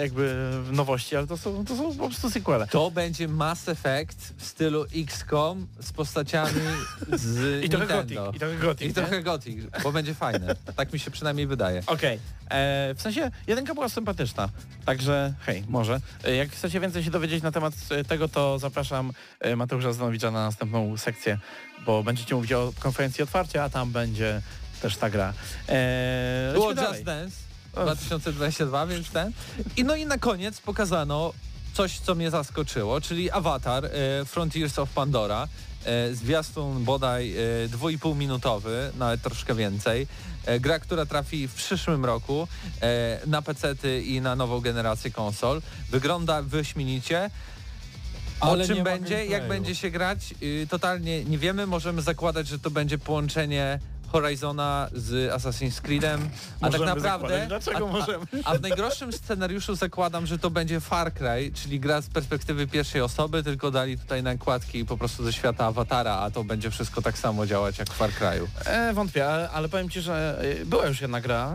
jakby 0.00 0.50
nowości, 0.72 1.16
ale 1.16 1.26
to 1.26 1.36
są, 1.36 1.64
to 1.64 1.76
są 1.76 1.96
po 1.96 2.06
prostu 2.06 2.30
sequele. 2.30 2.66
To 2.66 2.90
będzie 2.90 3.28
Mass 3.28 3.68
Effect 3.68 4.34
w 4.36 4.44
stylu 4.44 4.86
XCOM 4.96 5.66
z 5.80 5.92
postaciami 5.92 6.60
z 7.12 7.64
I 7.64 7.68
trochę 7.68 7.86
Nintendo. 7.86 8.24
Gothic, 8.24 8.36
i 8.36 8.38
trochę 8.40 8.56
Gothic, 8.58 8.90
I 8.90 8.94
trochę 8.94 9.22
Gothic, 9.22 9.64
bo 9.82 9.92
będzie 9.92 10.14
fajne. 10.14 10.54
Tak 10.76 10.92
mi 10.92 10.98
się 10.98 11.10
przynajmniej 11.10 11.46
wydaje. 11.46 11.82
Okej, 11.86 12.18
e, 12.50 12.94
w 12.94 13.02
sensie 13.02 13.30
jedynka 13.46 13.74
była 13.74 13.88
sympatyczna, 13.88 14.48
także 14.84 15.34
hej, 15.40 15.64
może. 15.68 16.00
E, 16.24 16.34
jak 16.34 16.50
chcecie 16.50 16.80
więcej 16.80 17.04
się 17.04 17.10
dowiedzieć 17.10 17.42
na 17.42 17.52
temat 17.52 17.74
e, 17.90 18.04
tego, 18.04 18.28
to 18.28 18.58
zapraszam 18.58 19.12
e, 19.40 19.56
Mateusza 19.56 19.92
Zanowicza 19.92 20.30
na 20.30 20.44
następną 20.44 20.96
sekcję, 20.96 21.38
bo 21.86 22.02
będziecie 22.02 22.34
mówić 22.34 22.52
o 22.52 22.72
konferencji 22.78 23.22
otwarcia, 23.24 23.64
a 23.64 23.70
tam 23.70 23.92
będzie 23.92 24.42
też 24.82 24.96
ta 24.96 25.10
gra. 25.10 25.32
E, 25.68 26.50
Było 26.54 26.70
Just 26.70 26.82
dalej. 26.82 27.04
Dance 27.04 27.47
2022, 27.72 28.86
więc 28.86 29.10
ten. 29.10 29.32
I 29.76 29.84
no 29.84 29.96
i 29.96 30.06
na 30.06 30.18
koniec 30.18 30.60
pokazano 30.60 31.32
coś, 31.74 31.98
co 31.98 32.14
mnie 32.14 32.30
zaskoczyło, 32.30 33.00
czyli 33.00 33.30
Avatar 33.30 33.84
e, 33.84 33.90
Frontiers 34.24 34.78
of 34.78 34.90
Pandora. 34.90 35.48
E, 35.84 36.14
zwiastun 36.14 36.84
bodaj 36.84 37.34
e, 37.64 37.68
dwójpół 37.68 38.14
minutowy, 38.14 38.92
nawet 38.98 39.22
troszkę 39.22 39.54
więcej. 39.54 40.06
E, 40.46 40.60
gra, 40.60 40.78
która 40.78 41.06
trafi 41.06 41.48
w 41.48 41.54
przyszłym 41.54 42.04
roku 42.04 42.48
e, 42.82 43.20
na 43.26 43.42
PC-ty 43.42 44.02
i 44.02 44.20
na 44.20 44.36
nową 44.36 44.60
generację 44.60 45.10
konsol. 45.10 45.62
Wygląda 45.90 46.42
wyśmienicie. 46.42 47.30
O 48.40 48.50
Ale 48.52 48.66
czym 48.66 48.84
będzie, 48.84 49.26
jak 49.26 49.48
będzie 49.48 49.74
się 49.74 49.90
grać, 49.90 50.34
y, 50.42 50.66
totalnie 50.70 51.24
nie 51.24 51.38
wiemy. 51.38 51.66
Możemy 51.66 52.02
zakładać, 52.02 52.48
że 52.48 52.58
to 52.58 52.70
będzie 52.70 52.98
połączenie 52.98 53.78
Horizona 54.12 54.88
z 54.92 55.32
Assassin's 55.32 55.80
Creedem, 55.80 56.28
a 56.60 56.66
Możemy 56.66 56.86
tak 56.86 56.94
naprawdę... 56.94 57.46
Dlaczego 57.48 57.88
a, 57.88 57.92
możemy? 57.92 58.26
A, 58.44 58.50
a 58.50 58.54
w 58.54 58.60
najgorszym 58.60 59.12
scenariuszu 59.12 59.74
zakładam, 59.74 60.26
że 60.26 60.38
to 60.38 60.50
będzie 60.50 60.80
Far 60.80 61.14
Cry, 61.14 61.52
czyli 61.54 61.80
gra 61.80 62.00
z 62.00 62.08
perspektywy 62.08 62.66
pierwszej 62.66 63.00
osoby, 63.00 63.42
tylko 63.42 63.70
dali 63.70 63.98
tutaj 63.98 64.22
nakładki 64.22 64.84
po 64.84 64.96
prostu 64.96 65.24
ze 65.24 65.32
świata 65.32 65.66
awatara, 65.66 66.14
a 66.14 66.30
to 66.30 66.44
będzie 66.44 66.70
wszystko 66.70 67.02
tak 67.02 67.18
samo 67.18 67.46
działać 67.46 67.78
jak 67.78 67.90
w 67.90 67.96
Far 67.96 68.10
Cry'u. 68.10 68.46
E, 68.64 68.92
wątpię, 68.92 69.28
ale, 69.28 69.50
ale 69.50 69.68
powiem 69.68 69.90
Ci, 69.90 70.00
że 70.00 70.40
e, 70.60 70.64
była 70.64 70.86
już 70.86 71.00
jedna 71.00 71.20
gra 71.20 71.54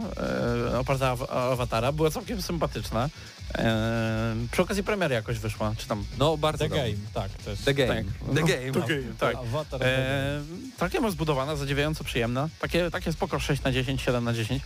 e, 0.71 0.79
oparta 0.79 1.13
o, 1.13 1.17
o 1.19 1.51
awatara, 1.51 1.91
była 1.91 2.09
całkiem 2.09 2.41
sympatyczna. 2.41 3.09
E, 3.57 4.35
przy 4.51 4.61
okazji 4.61 4.83
premiery 4.83 5.15
jakoś 5.15 5.39
wyszła, 5.39 5.73
czy 5.77 5.87
tam... 5.87 6.05
No 6.19 6.37
bardzo 6.37 6.63
The 6.65 6.69
dobrze. 6.69 6.83
Game, 6.83 6.97
tak, 7.13 7.31
też. 7.31 7.59
The 7.59 7.73
Game. 7.73 7.95
Tak. 7.95 8.05
The 8.35 8.41
No, 8.41 8.47
Game. 8.47 8.71
The 8.71 8.79
Game, 8.95 9.13
tak. 9.19 9.35
Avatar 9.35 9.79
The 9.79 9.97
E, 9.97 10.41
całkiem 10.79 11.03
rozbudowana, 11.03 11.55
zadziwiająco 11.55 12.03
przyjemna. 12.03 12.49
Takie, 12.59 12.91
takie 12.91 13.13
spoko 13.13 13.39
6 13.39 13.63
na 13.63 13.71
10, 13.71 14.01
7 14.01 14.23
na 14.23 14.33
10. 14.33 14.63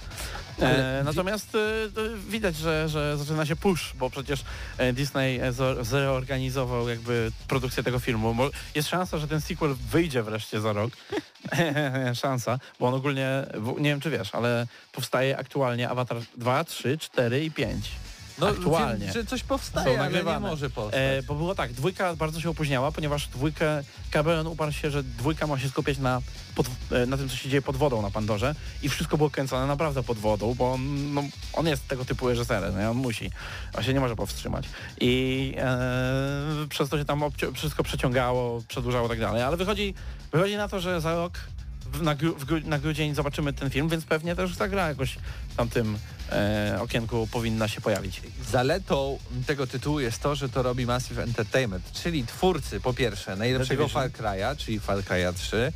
Ale 0.62 1.00
E, 1.00 1.04
natomiast 1.04 1.56
e, 1.56 1.60
widać, 2.30 2.56
że, 2.56 2.90
że 2.90 3.18
zaczyna 3.18 3.46
się 3.46 3.56
push, 3.56 3.94
bo 4.00 4.10
przecież 4.10 4.44
e, 4.78 4.94
Disney 4.94 5.40
e, 5.40 5.52
zo- 5.52 5.84
zreorganizował 5.84 6.90
jakby 6.90 7.32
produkcję 7.48 7.84
tego 7.84 8.00
filmu. 8.00 8.36
Jest 8.76 8.90
szansa, 8.90 9.18
że 9.18 9.28
ten 9.28 9.42
sequel 9.42 9.76
wyjdzie 9.92 10.24
wreszcie 10.24 10.62
za 10.62 10.74
rok. 10.74 10.92
szansa, 12.22 12.60
bo 12.80 12.88
on 12.88 12.94
ogólnie, 12.94 13.30
nie 13.78 13.90
wiem 13.90 14.00
czy 14.02 14.10
wiesz, 14.10 14.36
ale 14.36 14.68
powstaje 14.92 15.38
aktualnie 15.38 15.90
Avatar 15.90 16.18
2, 16.38 16.64
3, 16.64 16.98
4 16.98 17.44
i 17.46 17.52
5. 17.52 17.86
No, 18.38 18.48
aktualnie. 18.48 19.06
wiem, 19.06 19.14
że 19.14 19.26
coś 19.26 19.44
powstaje, 19.44 20.02
ale 20.02 20.24
nie 20.24 20.40
może 20.40 20.70
powstać. 20.70 21.02
E, 21.04 21.24
bo 21.24 21.36
było 21.36 21.56
tak, 21.56 21.74
dwójka 21.74 22.16
bardzo 22.16 22.42
się 22.42 22.50
opóźniała, 22.50 22.92
ponieważ 22.92 23.28
dwójkę, 23.28 23.84
Cameron 24.12 24.48
uparł 24.48 24.72
się, 24.72 24.92
że 24.92 25.04
dwójka 25.04 25.48
ma 25.48 25.60
się 25.60 25.70
skupiać 25.70 25.98
na, 25.98 26.22
pod, 26.56 26.68
e, 26.92 27.06
na 27.06 27.18
tym, 27.18 27.30
co 27.30 27.36
się 27.36 27.50
dzieje 27.50 27.62
pod 27.62 27.78
wodą 27.78 28.02
na 28.02 28.12
Pandorze 28.12 28.56
i 28.84 28.90
wszystko 28.90 29.18
było 29.18 29.30
kręcone 29.30 29.68
naprawdę 29.68 30.04
pod 30.04 30.18
wodą, 30.18 30.54
bo 30.54 30.74
on, 30.74 31.14
no, 31.14 31.24
on 31.54 31.68
jest 31.68 31.88
tego 31.88 32.06
typu 32.06 32.30
reżyserem, 32.30 32.80
nie? 32.80 32.90
on 32.90 32.98
musi, 32.98 33.32
on 33.74 33.84
się 33.84 33.94
nie 33.94 34.00
może 34.00 34.16
powstrzymać. 34.16 34.66
I 35.02 35.54
e, 35.58 36.68
przez 36.70 36.90
to 36.90 36.98
się 36.98 37.06
tam 37.06 37.24
wszystko 37.54 37.84
przeciągało, 37.84 38.62
przedłużało 38.68 39.06
i 39.06 39.10
tak 39.10 39.20
dalej, 39.20 39.44
ale 39.44 39.58
wychodzi, 39.58 39.94
wychodzi 40.32 40.58
na 40.58 40.68
to, 40.68 40.80
że 40.80 41.02
za 41.02 41.16
rok 41.16 41.40
na, 42.02 42.16
gru, 42.16 42.36
na 42.66 42.80
grudzień 42.80 43.16
zobaczymy 43.16 43.54
ten 43.54 43.70
film, 43.70 43.90
więc 43.90 44.06
pewnie 44.06 44.36
też 44.36 44.58
ta 44.58 44.68
gra 44.68 44.88
jakoś 44.88 45.18
w 45.50 45.56
tamtym 45.56 45.98
e, 46.32 46.78
okienku 46.82 47.28
powinna 47.32 47.68
się 47.68 47.82
pojawić. 47.82 48.22
Zaletą 48.52 49.20
tego 49.48 49.68
tytułu 49.68 50.00
jest 50.00 50.22
to, 50.22 50.36
że 50.36 50.50
to 50.50 50.64
robi 50.64 50.86
Massive 50.86 51.24
Entertainment, 51.24 51.92
czyli 51.92 52.26
twórcy 52.26 52.80
po 52.80 52.94
pierwsze 52.94 53.36
najlepszego. 53.36 53.88
Far 53.88 54.12
Cry'a, 54.12 54.58
czyli 54.58 54.80
Far 54.80 54.98
Cry'a 54.98 55.34
3, 55.34 55.72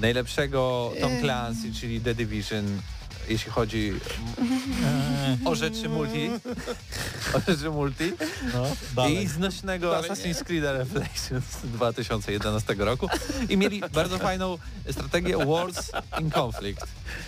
najlepszego 0.00 0.92
Tom 1.00 1.20
Clancy, 1.20 1.72
czyli 1.72 2.00
The 2.00 2.14
Division, 2.14 2.80
jeśli 3.28 3.50
chodzi 3.52 3.92
o 5.44 5.54
rzeczy 5.54 5.88
multi, 5.88 6.30
o 7.34 7.40
rzeczy 7.50 7.70
multi 7.70 8.12
No, 8.96 9.08
i 9.08 9.26
znośnego 9.26 9.90
Dalej 9.90 10.10
Assassin's 10.10 10.44
Creed 10.44 10.64
Revelations 10.64 11.44
z 11.44 11.66
2011 11.66 12.74
roku 12.78 13.08
i 13.48 13.56
mieli 13.56 13.80
bardzo 13.92 14.18
fajną 14.18 14.58
strategię 14.90 15.46
Wars 15.46 15.90
in 16.20 16.30
Conflict. 16.30 16.86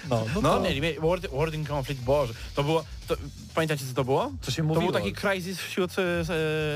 No, 0.08 0.24
no, 0.34 0.40
No, 0.40 0.54
to, 0.54 0.60
mieli, 0.60 0.80
mieli 0.80 1.00
World, 1.00 1.26
World 1.30 1.54
in 1.54 1.66
Conflict, 1.66 2.02
Boże, 2.02 2.34
to 2.54 2.62
było, 2.64 2.84
to, 3.08 3.16
pamiętacie 3.54 3.84
co 3.86 3.94
to 3.94 4.04
było? 4.04 4.32
Co 4.42 4.50
się 4.50 4.62
To 4.62 4.68
mówiło? 4.68 4.92
był 4.92 5.00
taki 5.00 5.12
crisis 5.12 5.58
wśród 5.58 5.90
e, 5.98 6.02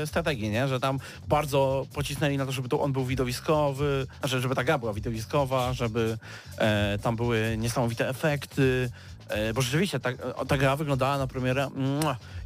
e, 0.03 0.07
strategii, 0.07 0.49
nie? 0.49 0.67
że 0.67 0.79
tam 0.79 0.99
bardzo 1.27 1.85
pocisnęli 1.93 2.37
na 2.37 2.45
to, 2.45 2.51
żeby 2.51 2.69
to 2.69 2.81
on 2.81 2.93
był 2.93 3.05
widowiskowy, 3.05 4.07
znaczy 4.19 4.41
żeby 4.41 4.55
ta 4.55 4.63
gra 4.63 4.77
była 4.77 4.93
widowiskowa, 4.93 5.73
żeby 5.73 6.17
e, 6.57 6.97
tam 7.03 7.15
były 7.15 7.55
niesamowite 7.57 8.09
efekty, 8.09 8.89
e, 8.93 9.10
bo 9.55 9.61
rzeczywiście 9.61 9.99
ta, 9.99 10.09
ta 10.47 10.57
gra 10.57 10.75
wyglądała 10.75 11.17
na 11.17 11.27
premierę 11.27 11.69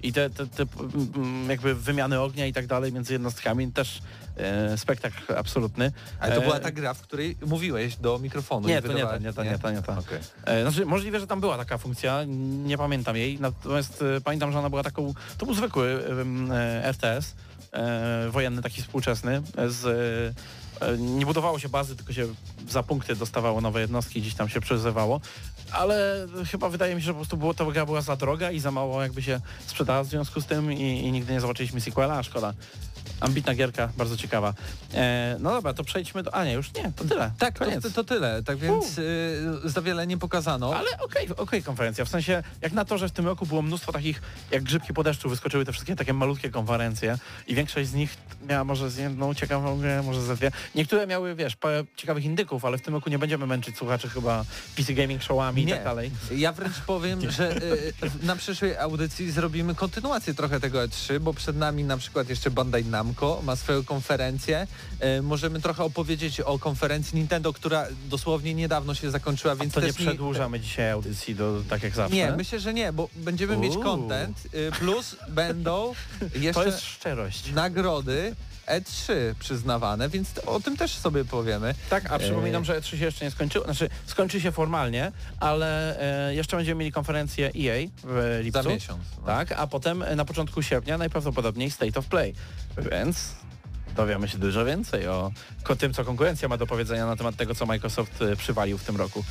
i 0.03 0.13
te, 0.13 0.29
te, 0.29 0.47
te 0.47 0.65
mm, 1.15 1.49
jakby 1.49 1.75
wymiany 1.75 2.19
ognia 2.21 2.45
i 2.45 2.53
tak 2.53 2.67
dalej 2.67 2.93
między 2.93 3.13
jednostkami 3.13 3.71
też 3.71 4.01
e, 4.37 4.77
spektakl 4.77 5.37
absolutny. 5.37 5.91
Ale 6.19 6.35
to 6.35 6.41
E, 6.41 6.43
była 6.45 6.59
ta 6.59 6.71
gra, 6.71 6.93
w 6.93 7.01
której 7.01 7.37
mówiłeś 7.45 7.95
do 7.95 8.19
mikrofonu. 8.19 8.67
Nie, 8.67 8.77
i 8.77 8.81
to 8.81 8.93
nie 8.93 9.03
ta, 9.03 9.17
nie 9.17 9.33
ta, 9.33 9.43
nie 9.43 9.59
ta, 9.59 9.71
nie 9.71 9.81
ta. 9.81 9.97
E, 10.45 10.61
Znaczy 10.61 10.85
możliwe, 10.85 11.19
że 11.19 11.27
tam 11.27 11.39
była 11.39 11.57
taka 11.57 11.77
funkcja, 11.77 12.23
nie 12.65 12.77
pamiętam 12.77 13.15
jej, 13.15 13.39
natomiast 13.39 14.01
e, 14.17 14.21
pamiętam, 14.21 14.51
że 14.51 14.59
ona 14.59 14.69
była 14.69 14.83
taką, 14.83 15.13
to 15.37 15.45
był 15.45 15.55
zwykły 15.55 16.03
e, 16.51 16.85
RTS, 16.85 17.35
e, 17.71 18.29
wojenny 18.29 18.61
taki 18.61 18.81
współczesny, 18.81 19.41
e, 19.57 19.69
z, 19.69 19.85
e, 19.85 20.64
nie 20.97 21.25
budowało 21.25 21.59
się 21.59 21.69
bazy, 21.69 21.95
tylko 21.95 22.13
się 22.13 22.27
za 22.69 22.83
punkty 22.83 23.15
dostawało 23.15 23.61
nowe 23.61 23.81
jednostki, 23.81 24.21
gdzieś 24.21 24.35
tam 24.35 24.49
się 24.49 24.61
przezywało, 24.61 25.21
ale 25.71 26.27
chyba 26.51 26.69
wydaje 26.69 26.95
mi 26.95 27.01
się, 27.01 27.05
że 27.05 27.13
po 27.13 27.19
prostu 27.19 27.37
było, 27.37 27.53
ta 27.53 27.65
gra 27.65 27.85
była 27.85 28.01
za 28.01 28.15
droga 28.15 28.51
i 28.51 28.59
za 28.59 28.71
mało 28.71 29.01
jakby 29.01 29.21
się 29.21 29.39
sprzedała 29.67 30.03
w 30.03 30.07
związku 30.07 30.41
z 30.41 30.45
tym 30.45 30.73
i, 30.73 30.99
i 30.99 31.11
nigdy 31.11 31.33
nie 31.33 31.41
zobaczyliśmy 31.41 31.81
sequela, 31.81 32.17
a 32.17 32.23
szkoda. 32.23 32.53
Ambitna 33.19 33.55
gierka, 33.55 33.89
bardzo 33.97 34.17
ciekawa. 34.17 34.53
E, 34.93 35.37
no 35.39 35.51
dobra, 35.51 35.73
to 35.73 35.83
przejdźmy 35.83 36.23
do... 36.23 36.35
A 36.35 36.45
nie, 36.45 36.53
już 36.53 36.73
nie, 36.73 36.91
to 36.95 37.05
tyle. 37.05 37.31
Tak, 37.39 37.59
to, 37.81 37.89
to, 37.89 38.03
tyle. 38.03 38.43
Tak 38.43 38.57
więc 38.57 38.97
y, 38.97 39.41
za 39.65 39.81
wiele 39.81 40.07
nie 40.07 40.17
pokazano. 40.17 40.75
Ale 40.75 40.87
okej, 40.99 41.27
okej 41.37 41.63
konferencja, 41.63 42.05
w 42.05 42.09
sensie 42.09 42.43
jak 42.61 42.73
na 42.73 42.85
to, 42.85 42.97
że 42.97 43.09
w 43.09 43.11
tym 43.11 43.25
roku 43.25 43.45
było 43.45 43.61
mnóstwo 43.61 43.91
takich, 43.91 44.21
jak 44.51 44.63
grzybki 44.63 44.93
po 44.93 45.03
deszczu 45.03 45.29
wyskoczyły 45.29 45.65
te 45.65 45.71
wszystkie 45.71 45.95
takie 45.95 46.13
malutkie 46.13 46.49
konferencje 46.49 47.17
i 47.47 47.55
większość 47.55 47.89
z 47.89 47.93
nich 47.93 48.17
miała 48.47 48.63
może 48.63 48.91
z 48.91 48.97
jedną 48.97 49.33
ciekawą 49.33 49.79
grę, 49.79 50.03
może 50.03 50.21
ze 50.21 50.35
dwie. 50.35 50.51
Niektóre 50.75 51.07
miały, 51.07 51.35
wiesz, 51.35 51.55
parę 51.55 51.83
ciekawych 51.95 52.25
indyków, 52.25 52.65
ale 52.65 52.77
w 52.77 52.81
tym 52.81 52.93
roku 52.93 53.09
nie 53.09 53.19
będziemy 53.19 53.47
męczyć 53.47 53.77
słuchaczy 53.77 54.09
chyba 54.09 54.45
PC 54.77 54.93
Gaming 54.93 55.23
Showami 55.23 55.61
i 55.61 55.65
Nie. 55.65 55.73
tak 55.75 55.83
dalej. 55.83 56.11
Ja 56.35 56.51
wręcz 56.51 56.79
powiem, 56.79 57.31
że 57.31 57.57
y, 57.63 57.93
na 58.23 58.35
przyszłej 58.35 58.77
audycji 58.77 59.31
zrobimy 59.31 59.75
kontynuację 59.75 60.33
trochę 60.33 60.59
tego 60.59 60.79
E3, 60.79 61.19
bo 61.19 61.33
przed 61.33 61.57
nami 61.57 61.83
na 61.83 61.97
przykład 61.97 62.29
jeszcze 62.29 62.51
Bandai 62.51 62.85
Namco 62.85 63.41
ma 63.43 63.55
swoją 63.55 63.83
konferencję. 63.83 64.67
Y, 65.17 65.21
możemy 65.21 65.61
trochę 65.61 65.83
opowiedzieć 65.83 66.39
o 66.41 66.59
konferencji 66.59 67.17
Nintendo, 67.17 67.53
która 67.53 67.85
dosłownie 68.09 68.53
niedawno 68.53 68.95
się 68.95 69.11
zakończyła, 69.11 69.55
więc 69.55 69.73
To 69.73 69.81
nie 69.81 69.93
przedłużamy 69.93 70.59
dzisiaj 70.59 70.91
audycji 70.91 71.35
do 71.35 71.61
tak 71.69 71.83
jak 71.83 71.95
zawsze. 71.95 72.15
Nie, 72.15 72.31
myślę, 72.31 72.59
że 72.59 72.73
nie, 72.73 72.93
bo 72.93 73.09
będziemy 73.15 73.57
mieć 73.57 73.73
Uuu. 73.75 73.83
content, 73.83 74.37
y, 74.53 74.71
plus 74.71 75.15
będą 75.29 75.93
jeszcze 76.35 76.53
To 76.61 76.65
jest 76.65 76.81
szczerość. 76.81 77.51
nagrody 77.51 78.35
E3 78.67 79.13
przyznawane, 79.39 80.09
więc 80.09 80.37
o 80.45 80.59
tym 80.59 80.77
też 80.77 80.95
sobie 80.97 81.25
powiemy. 81.25 81.75
Tak, 81.89 82.11
a 82.11 82.19
przypominam, 82.19 82.61
E, 82.61 82.65
że 82.65 82.81
E3 82.81 82.97
się 82.97 83.05
jeszcze 83.05 83.25
nie 83.25 83.31
skończyło, 83.31 83.65
znaczy 83.65 83.89
skończy 84.05 84.41
się 84.41 84.51
formalnie, 84.51 85.11
ale 85.39 85.99
e, 86.29 86.35
jeszcze 86.35 86.57
będziemy 86.57 86.79
mieli 86.79 86.91
konferencję 86.91 87.47
EA 87.47 87.87
w 88.03 88.39
lipcu. 88.43 88.63
Za 88.63 88.69
miesiąc. 88.69 89.01
no. 89.17 89.25
Tak, 89.25 89.51
a 89.51 89.67
potem 89.67 90.03
e, 90.03 90.15
na 90.15 90.25
początku 90.25 90.63
sierpnia 90.63 90.97
najprawdopodobniej 90.97 91.71
State 91.71 91.99
of 91.99 92.05
Play. 92.05 92.33
Więc 92.91 93.35
dowiemy 93.95 94.27
się 94.27 94.37
dużo 94.37 94.65
więcej 94.65 95.07
o 95.07 95.31
tym, 95.79 95.93
co 95.93 96.05
konkurencja 96.05 96.47
ma 96.47 96.57
do 96.57 96.67
powiedzenia 96.67 97.05
na 97.05 97.15
temat 97.15 97.35
tego, 97.35 97.55
co 97.55 97.65
Microsoft 97.65 98.19
przywalił 98.37 98.77
w 98.77 98.83
tym 98.83 98.97
roku. 98.97 99.23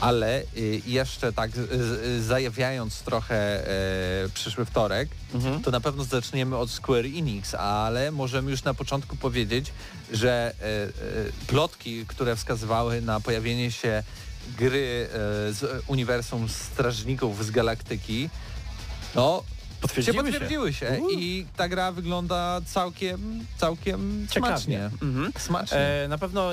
Ale 0.00 0.42
y, 0.56 0.82
jeszcze 0.86 1.32
tak 1.32 1.50
zajawiając 2.20 3.00
trochę 3.02 3.36
e, 4.24 4.28
przyszły 4.34 4.64
wtorek, 4.64 5.08
Mhm. 5.34 5.62
to 5.62 5.70
na 5.70 5.80
pewno 5.80 6.04
zaczniemy 6.04 6.56
od 6.56 6.70
Square 6.70 7.04
Enix, 7.06 7.54
ale 7.54 8.10
możemy 8.12 8.50
już 8.50 8.64
na 8.64 8.74
początku 8.74 9.16
powiedzieć, 9.16 9.72
że 10.12 10.54
e, 10.60 10.64
e, 10.64 10.90
plotki, 11.46 12.06
które 12.06 12.36
wskazywały 12.36 13.00
na 13.02 13.20
pojawienie 13.20 13.72
się 13.72 14.02
gry 14.58 15.08
z 15.50 15.82
uniwersum 15.86 16.48
Strażników 16.48 17.44
z 17.46 17.50
Galaktyki, 17.50 18.30
no 19.14 19.42
Potwierdziły 19.88 20.16
się 20.26 20.26
się. 20.26 20.32
potwierdziły 20.32 20.72
się, 20.72 20.96
Uhu. 21.00 21.10
i 21.10 21.46
ta 21.56 21.68
gra 21.68 21.92
wygląda 21.92 22.60
całkiem, 22.66 23.44
całkiem 23.56 24.26
Ciekawie. 24.30 24.52
smacznie. 24.52 24.90
Mhm. 25.02 25.32
Smacznie. 25.38 25.78
E, 25.78 26.08
na 26.08 26.18
pewno 26.18 26.50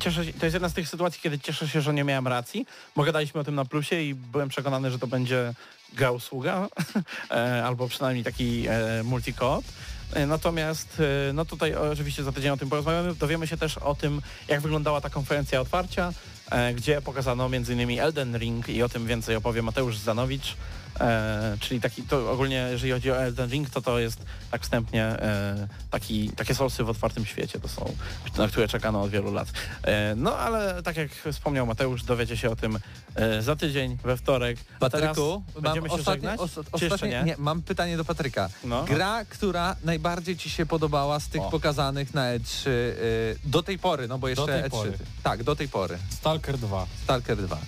cieszę 0.00 0.24
się, 0.24 0.32
to 0.32 0.46
jest 0.46 0.54
jedna 0.54 0.68
z 0.68 0.72
tych 0.74 0.88
sytuacji, 0.88 1.20
kiedy 1.22 1.38
cieszę 1.38 1.68
się, 1.68 1.80
że 1.80 1.94
nie 1.94 2.04
miałem 2.04 2.28
racji, 2.28 2.66
bo 2.96 3.02
gadaliśmy 3.04 3.40
o 3.40 3.44
tym 3.44 3.54
na 3.54 3.64
plusie 3.64 4.02
i 4.02 4.14
byłem 4.14 4.48
przekonany, 4.48 4.90
że 4.90 4.98
to 4.98 5.06
będzie 5.06 5.54
gra 5.92 6.10
usługa, 6.10 6.68
e, 7.30 7.64
albo 7.64 7.88
przynajmniej 7.88 8.24
taki 8.24 8.66
e, 8.68 9.02
multi-co-op. 9.04 9.64
E, 10.12 10.26
Natomiast 10.26 11.02
e, 11.28 11.32
no 11.32 11.44
tutaj 11.44 11.74
oczywiście 11.74 12.22
za 12.24 12.32
tydzień 12.32 12.50
o 12.50 12.56
tym 12.56 12.68
porozmawiamy. 12.68 13.14
Dowiemy 13.14 13.46
się 13.46 13.56
też 13.56 13.78
o 13.78 13.94
tym, 13.94 14.22
jak 14.48 14.60
wyglądała 14.60 15.00
ta 15.00 15.10
konferencja 15.10 15.60
otwarcia, 15.60 16.12
e, 16.50 16.74
gdzie 16.74 17.02
pokazano 17.02 17.46
m.in. 17.46 18.00
Elden 18.00 18.36
Ring 18.38 18.68
i 18.68 18.82
o 18.82 18.88
tym 18.88 19.06
więcej 19.06 19.36
opowie 19.36 19.62
Mateusz 19.62 19.98
Zanowicz. 19.98 20.56
E, 21.00 21.56
czyli 21.60 21.80
taki, 21.80 22.02
to 22.02 22.32
ogólnie 22.32 22.68
jeżeli 22.70 22.92
chodzi 22.92 23.10
o 23.10 23.16
Elden 23.16 23.50
Ring, 23.50 23.70
to 23.70 23.82
to 23.82 23.98
jest 23.98 24.18
tak 24.50 24.62
wstępnie 24.62 25.04
e, 25.04 25.68
taki, 25.90 26.30
takie 26.30 26.54
solsy 26.54 26.84
w 26.84 26.90
otwartym 26.90 27.26
świecie, 27.26 27.60
to 27.60 27.68
są, 27.68 27.94
na 28.38 28.48
które 28.48 28.68
czekano 28.68 29.02
od 29.02 29.10
wielu 29.10 29.32
lat. 29.32 29.48
E, 29.82 30.14
no 30.16 30.36
ale 30.36 30.82
tak 30.82 30.96
jak 30.96 31.10
wspomniał 31.32 31.66
Mateusz, 31.66 32.02
dowiecie 32.02 32.36
się 32.36 32.50
o 32.50 32.56
tym 32.56 32.78
e, 33.14 33.42
za 33.42 33.56
tydzień, 33.56 33.98
we 34.04 34.16
wtorek. 34.16 34.58
Patryku, 34.80 35.42
mam 35.54 35.62
będziemy 35.62 35.88
się 35.88 35.94
ostatnie, 35.94 36.30
żegnać? 36.30 36.40
os, 36.40 36.58
ostatnie, 36.72 37.22
nie? 37.26 37.34
mam 37.38 37.62
pytanie 37.62 37.96
do 37.96 38.04
Patryka. 38.04 38.48
No. 38.64 38.84
Gra, 38.84 39.24
która 39.24 39.76
najbardziej 39.84 40.36
Ci 40.36 40.50
się 40.50 40.66
podobała 40.66 41.20
z 41.20 41.28
tych 41.28 41.42
O. 41.42 41.50
pokazanych 41.50 42.14
na 42.14 42.22
E3 42.22 42.68
y, 42.68 43.38
do 43.44 43.62
tej 43.62 43.78
pory, 43.78 44.08
no 44.08 44.18
bo 44.18 44.28
jeszcze 44.28 44.46
tej 44.46 44.62
E3. 44.62 44.70
pory. 44.70 44.92
Tak, 45.22 45.42
do 45.42 45.56
tej 45.56 45.68
pory. 45.68 45.98
Stalker 46.10 46.58
2. 46.58 46.86
Stalker 47.04 47.36
2. 47.36 47.58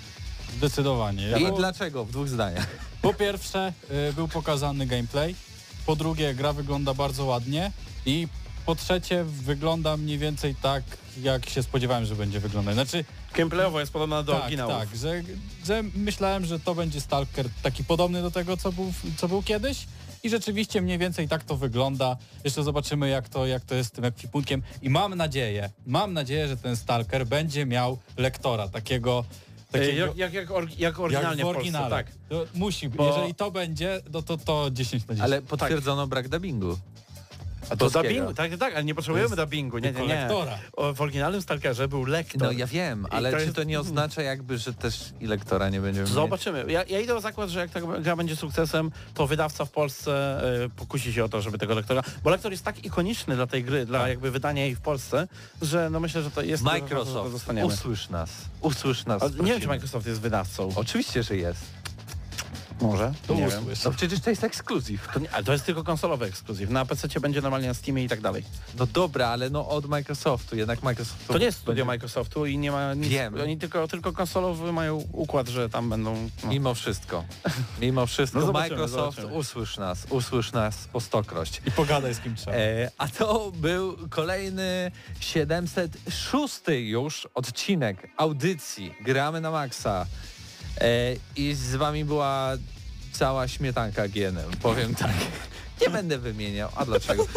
Zdecydowanie. 0.56 1.28
Ja 1.28 1.38
I 1.38 1.46
bo- 1.46 1.56
dlaczego? 1.56 2.04
W 2.04 2.10
dwóch 2.12 2.28
zdaniach. 2.28 2.66
Po 3.02 3.14
pierwsze 3.14 3.72
y, 4.08 4.12
był 4.12 4.28
pokazany 4.28 4.86
gameplay, 4.86 5.34
po 5.86 5.96
drugie 5.96 6.34
gra 6.34 6.52
wygląda 6.52 6.94
bardzo 6.94 7.24
ładnie 7.24 7.72
i 8.06 8.28
po 8.66 8.74
trzecie 8.74 9.24
wygląda 9.24 9.96
mniej 9.96 10.18
więcej 10.18 10.54
tak, 10.54 10.82
jak 11.22 11.48
się 11.50 11.62
spodziewałem, 11.62 12.04
że 12.04 12.14
będzie 12.16 12.40
wyglądać. 12.40 12.74
Znaczy 12.74 13.04
Gameplayowo 13.34 13.80
jest 13.80 13.92
podobna 13.92 14.22
do 14.22 14.32
tak, 14.32 14.42
oryginałów. 14.42 14.74
tak, 14.74 14.96
że, 14.96 15.22
że 15.66 15.82
myślałem, 15.94 16.44
że 16.46 16.60
to 16.60 16.74
będzie 16.74 17.00
Stalker 17.00 17.46
taki 17.62 17.84
podobny 17.84 18.22
do 18.22 18.30
tego, 18.30 18.56
co 18.56 18.72
był, 18.72 18.92
co 19.16 19.28
był 19.28 19.42
kiedyś 19.42 19.86
i 20.22 20.30
rzeczywiście 20.30 20.82
mniej 20.82 20.98
więcej 20.98 21.28
tak 21.28 21.44
to 21.44 21.56
wygląda. 21.56 22.16
Jeszcze 22.44 22.62
zobaczymy, 22.64 23.08
jak 23.08 23.28
to, 23.28 23.46
jak 23.46 23.64
to 23.64 23.74
jest 23.74 23.88
z 23.88 23.92
tym 23.92 24.04
ekwipunkiem 24.04 24.62
i 24.82 24.90
mam 24.90 25.14
nadzieję, 25.14 25.70
mam 25.86 26.12
nadzieję, 26.12 26.48
że 26.48 26.56
ten 26.56 26.76
Stalker 26.76 27.26
będzie 27.26 27.66
miał 27.66 27.98
lektora, 28.16 28.68
takiego... 28.68 29.24
E, 29.72 29.78
takiego 29.78 30.06
Jak, 30.06 30.16
jak, 30.16 30.32
jak, 30.32 30.50
or, 30.50 30.68
jak 30.78 31.00
oryginalnie 31.00 31.42
jak 31.42 31.50
w. 31.50 31.54
Polsce, 31.54 31.86
tak. 31.90 32.06
To 32.28 32.46
musi, 32.54 32.88
Bo- 32.88 33.06
jeżeli 33.06 33.34
to 33.34 33.50
będzie, 33.50 34.00
no 34.12 34.22
to 34.22 34.36
to 34.38 34.70
10 34.70 35.08
na 35.08 35.14
10. 35.14 35.24
Ale 35.24 35.42
potwierdzono 35.42 36.06
brak 36.06 36.28
dubbingu. 36.28 36.78
A 37.70 37.76
to 37.76 37.90
dubbingu, 37.90 38.34
tak, 38.34 38.56
tak, 38.56 38.74
ale 38.74 38.84
nie 38.84 38.94
potrzebujemy 38.94 39.36
dubbingu, 39.36 39.78
nie, 39.78 39.92
nie, 39.92 40.00
nie. 40.00 40.14
lektora. 40.14 40.58
O, 40.72 40.94
w 40.94 41.00
oryginalnym 41.00 41.42
Stalkerze 41.42 41.88
był 41.88 42.04
lektor. 42.04 42.42
No 42.42 42.52
ja 42.52 42.66
wiem, 42.66 43.06
ale 43.10 43.30
to 43.30 43.36
czy 43.36 43.42
jest- 43.42 43.56
to 43.56 43.62
nie 43.62 43.80
oznacza 43.80 44.22
jakby, 44.22 44.58
że 44.58 44.74
też 44.74 45.12
i 45.20 45.26
lektora 45.26 45.68
nie 45.68 45.80
będziemy? 45.80 46.06
Zobaczymy. 46.06 46.64
Ja, 46.68 46.84
ja 46.88 47.00
idę 47.00 47.14
o 47.16 47.20
zakład, 47.20 47.50
że 47.50 47.60
jak 47.60 47.70
ta 47.70 47.80
gra 47.80 48.16
będzie 48.16 48.36
sukcesem, 48.36 48.90
to 49.14 49.26
wydawca 49.26 49.64
w 49.64 49.70
Polsce 49.70 50.40
e, 50.64 50.68
pokusi 50.68 51.12
się 51.12 51.24
o 51.24 51.28
to, 51.28 51.42
żeby 51.42 51.58
tego 51.58 51.74
lektora... 51.74 52.02
Bo 52.22 52.30
lektor 52.30 52.52
jest 52.52 52.64
tak 52.64 52.84
ikoniczny 52.84 53.36
dla 53.36 53.46
tej 53.46 53.64
gry, 53.64 53.86
dla 53.86 54.08
jakby 54.08 54.30
wydania 54.30 54.64
jej 54.64 54.74
w 54.74 54.80
Polsce, 54.80 55.28
że 55.62 55.90
no 55.90 56.00
myślę, 56.00 56.22
że 56.22 56.30
to 56.30 56.42
jest... 56.42 56.62
że 56.62 56.70
to 56.70 56.74
Microsoft, 56.76 57.32
zostaniemy. 57.32 57.66
usłysz 57.66 58.08
nas. 58.08 58.30
Usłysz 58.60 59.06
nas. 59.06 59.22
A 59.22 59.42
Nie 59.42 59.52
wiem, 59.52 59.60
czy. 59.60 59.66
Microsoft 59.68 60.06
jest 60.06 60.20
wydawcą. 60.20 60.72
Oczywiście, 60.76 61.22
że 61.22 61.36
jest. 61.36 61.79
Może? 62.80 63.12
To 63.26 63.34
nie 63.34 63.48
wiem. 63.48 63.64
No 63.84 63.90
przecież 63.90 64.20
to 64.20 64.30
jest 64.30 64.44
ekskluzyw. 64.44 65.08
To, 65.14 65.18
nie, 65.18 65.30
ale 65.30 65.44
to 65.44 65.52
jest 65.52 65.66
tylko 65.66 65.84
konsolowy 65.84 66.26
ekskluzyw. 66.26 66.70
Na 66.70 66.84
PC 66.86 67.20
będzie 67.20 67.42
normalnie 67.42 67.68
na 67.68 67.74
Steamie 67.74 68.04
i 68.04 68.08
tak 68.08 68.20
dalej. 68.20 68.44
No 68.78 68.86
dobra, 68.86 69.28
ale 69.28 69.50
no 69.50 69.68
od 69.68 69.86
Microsoftu, 69.86 70.56
jednak 70.56 70.82
Microsoft... 70.82 71.26
To 71.26 71.38
nie 71.38 71.44
jest 71.44 71.58
studio 71.58 71.84
Microsoftu 71.84 72.46
i 72.46 72.58
nie 72.58 72.70
ma 72.70 72.94
nic. 72.94 73.08
Wiem. 73.08 73.40
Oni 73.40 73.58
tylko, 73.58 73.88
tylko 73.88 74.12
konsolowy 74.12 74.72
mają 74.72 74.96
układ, 75.12 75.48
że 75.48 75.68
tam 75.68 75.90
będą... 75.90 76.28
No. 76.44 76.50
Mimo 76.50 76.74
wszystko. 76.74 77.24
Mimo 77.80 78.06
wszystko. 78.06 78.40
No 78.40 78.46
zobaczymy, 78.46 78.76
Microsoft, 78.76 79.16
zobaczymy. 79.16 79.40
usłysz 79.40 79.76
nas. 79.76 80.06
Usłysz 80.10 80.52
nas 80.52 80.88
po 80.92 81.00
stokroć. 81.00 81.62
I 81.66 81.70
pogadaj 81.70 82.14
z 82.14 82.20
kim 82.20 82.34
trzeba. 82.34 82.56
E, 82.56 82.90
a 82.98 83.08
to 83.08 83.52
był 83.54 83.96
kolejny 84.10 84.90
706 85.20 86.60
już 86.68 87.28
odcinek 87.34 88.08
audycji 88.16 88.94
Gramy 89.00 89.40
na 89.40 89.50
Maxa. 89.50 90.06
E, 90.78 91.16
I 91.36 91.54
z 91.54 91.76
wami 91.76 92.04
była 92.04 92.52
cała 93.12 93.48
śmietanka 93.48 94.08
GNM, 94.08 94.50
powiem 94.62 94.94
tak. 94.94 95.12
Nie 95.80 95.90
będę 95.90 96.18
wymieniał. 96.18 96.68
A 96.76 96.84
dlaczego? 96.84 97.26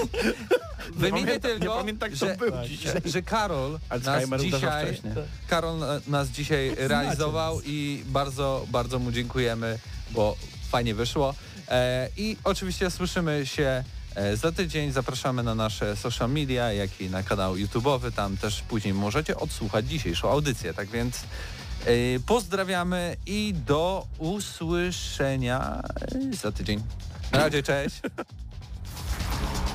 Wymienię 0.96 1.40
tylko, 1.40 1.76
pamiętam, 1.76 2.16
że, 2.16 2.38
był 2.38 2.52
że, 2.56 2.70
dzisiaj. 2.70 3.02
że 3.06 3.22
Karol 3.22 3.72
nas 3.72 3.82
Alzheimer 3.90 4.42
dzisiaj. 4.42 5.02
Karol 5.48 5.80
nas 6.08 6.30
dzisiaj 6.30 6.76
realizował 6.78 7.62
i 7.66 8.04
bardzo, 8.06 8.66
bardzo 8.72 9.00
mu 9.00 9.12
dziękujemy, 9.12 9.80
bo 10.12 10.36
fajnie 10.70 10.96
wyszło. 10.96 11.36
E, 11.70 12.10
I 12.18 12.38
oczywiście 12.44 12.92
słyszymy 12.92 13.46
się 13.46 13.84
e, 14.16 14.38
za 14.38 14.52
tydzień. 14.52 14.92
Zapraszamy 14.92 15.44
na 15.44 15.56
nasze 15.56 15.96
social 15.96 16.30
media, 16.30 16.74
jak 16.74 17.02
i 17.02 17.10
na 17.10 17.24
kanał 17.24 17.56
YouTube'owy. 17.56 18.12
Tam 18.12 18.38
też 18.38 18.62
później 18.62 18.94
możecie 18.94 19.38
odsłuchać 19.38 19.86
dzisiejszą 19.86 20.30
audycję. 20.30 20.74
Tak 20.74 20.90
więc 20.90 21.20
pozdrawiamy 22.26 23.16
i 23.26 23.54
do 23.66 24.08
usłyszenia 24.18 25.82
e, 26.32 26.36
za 26.36 26.52
tydzień. 26.52 26.84
Na 27.32 27.38
razie, 27.38 27.64
cześć. 27.64 28.02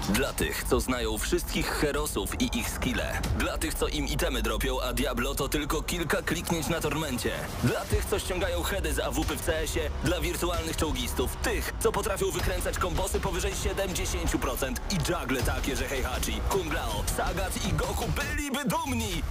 Dla 0.08 0.32
tych, 0.32 0.64
co 0.64 0.80
znają 0.80 1.18
wszystkich 1.18 1.66
herosów 1.66 2.40
i 2.40 2.58
ich 2.58 2.70
skille. 2.70 3.20
Dla 3.38 3.58
tych, 3.58 3.74
co 3.74 3.88
im 3.88 4.06
itemy 4.06 4.42
dropią, 4.42 4.80
a 4.80 4.92
Diablo 4.92 5.34
to 5.34 5.48
tylko 5.48 5.82
kilka 5.82 6.22
kliknięć 6.22 6.68
na 6.68 6.80
tormencie. 6.80 7.30
Dla 7.64 7.80
tych, 7.80 8.04
co 8.04 8.18
ściągają 8.18 8.62
heady 8.62 8.94
z 8.94 8.98
AWP 8.98 9.36
w 9.36 9.46
CS-ie. 9.46 9.90
Dla 10.04 10.20
wirtualnych 10.20 10.76
czołgistów. 10.76 11.36
Tych, 11.36 11.72
co 11.80 11.92
potrafią 11.92 12.30
wykręcać 12.30 12.78
kombosy 12.78 13.20
powyżej 13.20 13.52
70% 13.52 14.74
i 14.90 14.94
juggle 14.94 15.42
takie, 15.42 15.76
że 15.76 15.88
Heihachi, 15.88 16.40
Kung 16.48 16.72
Lao, 16.72 17.04
Sagat 17.16 17.66
i 17.66 17.72
Goku 17.72 18.04
byliby 18.16 18.64
dumni. 18.64 19.22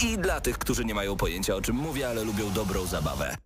I 0.00 0.18
dla 0.18 0.40
tych, 0.40 0.58
którzy 0.58 0.84
nie 0.84 0.94
mają 0.94 1.16
pojęcia 1.16 1.54
o 1.54 1.62
czym 1.62 1.76
mówię, 1.76 2.08
ale 2.08 2.24
lubią 2.24 2.50
dobrą 2.50 2.86
zabawę. 2.86 3.36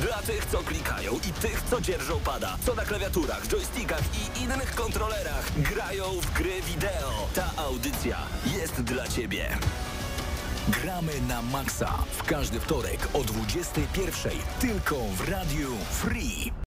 Dla 0.00 0.22
tych, 0.22 0.46
co 0.46 0.58
klikają 0.58 1.12
i 1.12 1.32
tych, 1.32 1.62
co 1.70 1.80
dzierżą 1.80 2.20
pada, 2.24 2.56
co 2.66 2.74
na 2.74 2.84
klawiaturach, 2.84 3.48
joystickach 3.48 4.02
i 4.14 4.42
innych 4.42 4.74
kontrolerach 4.74 5.52
grają 5.56 6.04
w 6.04 6.32
gry 6.32 6.62
wideo. 6.62 7.28
Ta 7.34 7.50
audycja 7.56 8.18
jest 8.58 8.82
dla 8.82 9.08
Ciebie. 9.08 9.58
Gramy 10.68 11.12
na 11.28 11.42
Maxa 11.42 12.04
w 12.16 12.22
każdy 12.22 12.60
wtorek 12.60 13.08
o 13.14 13.18
21.00 13.18 14.30
tylko 14.60 14.96
w 14.96 15.28
Radiu 15.28 15.76
Free. 15.90 16.52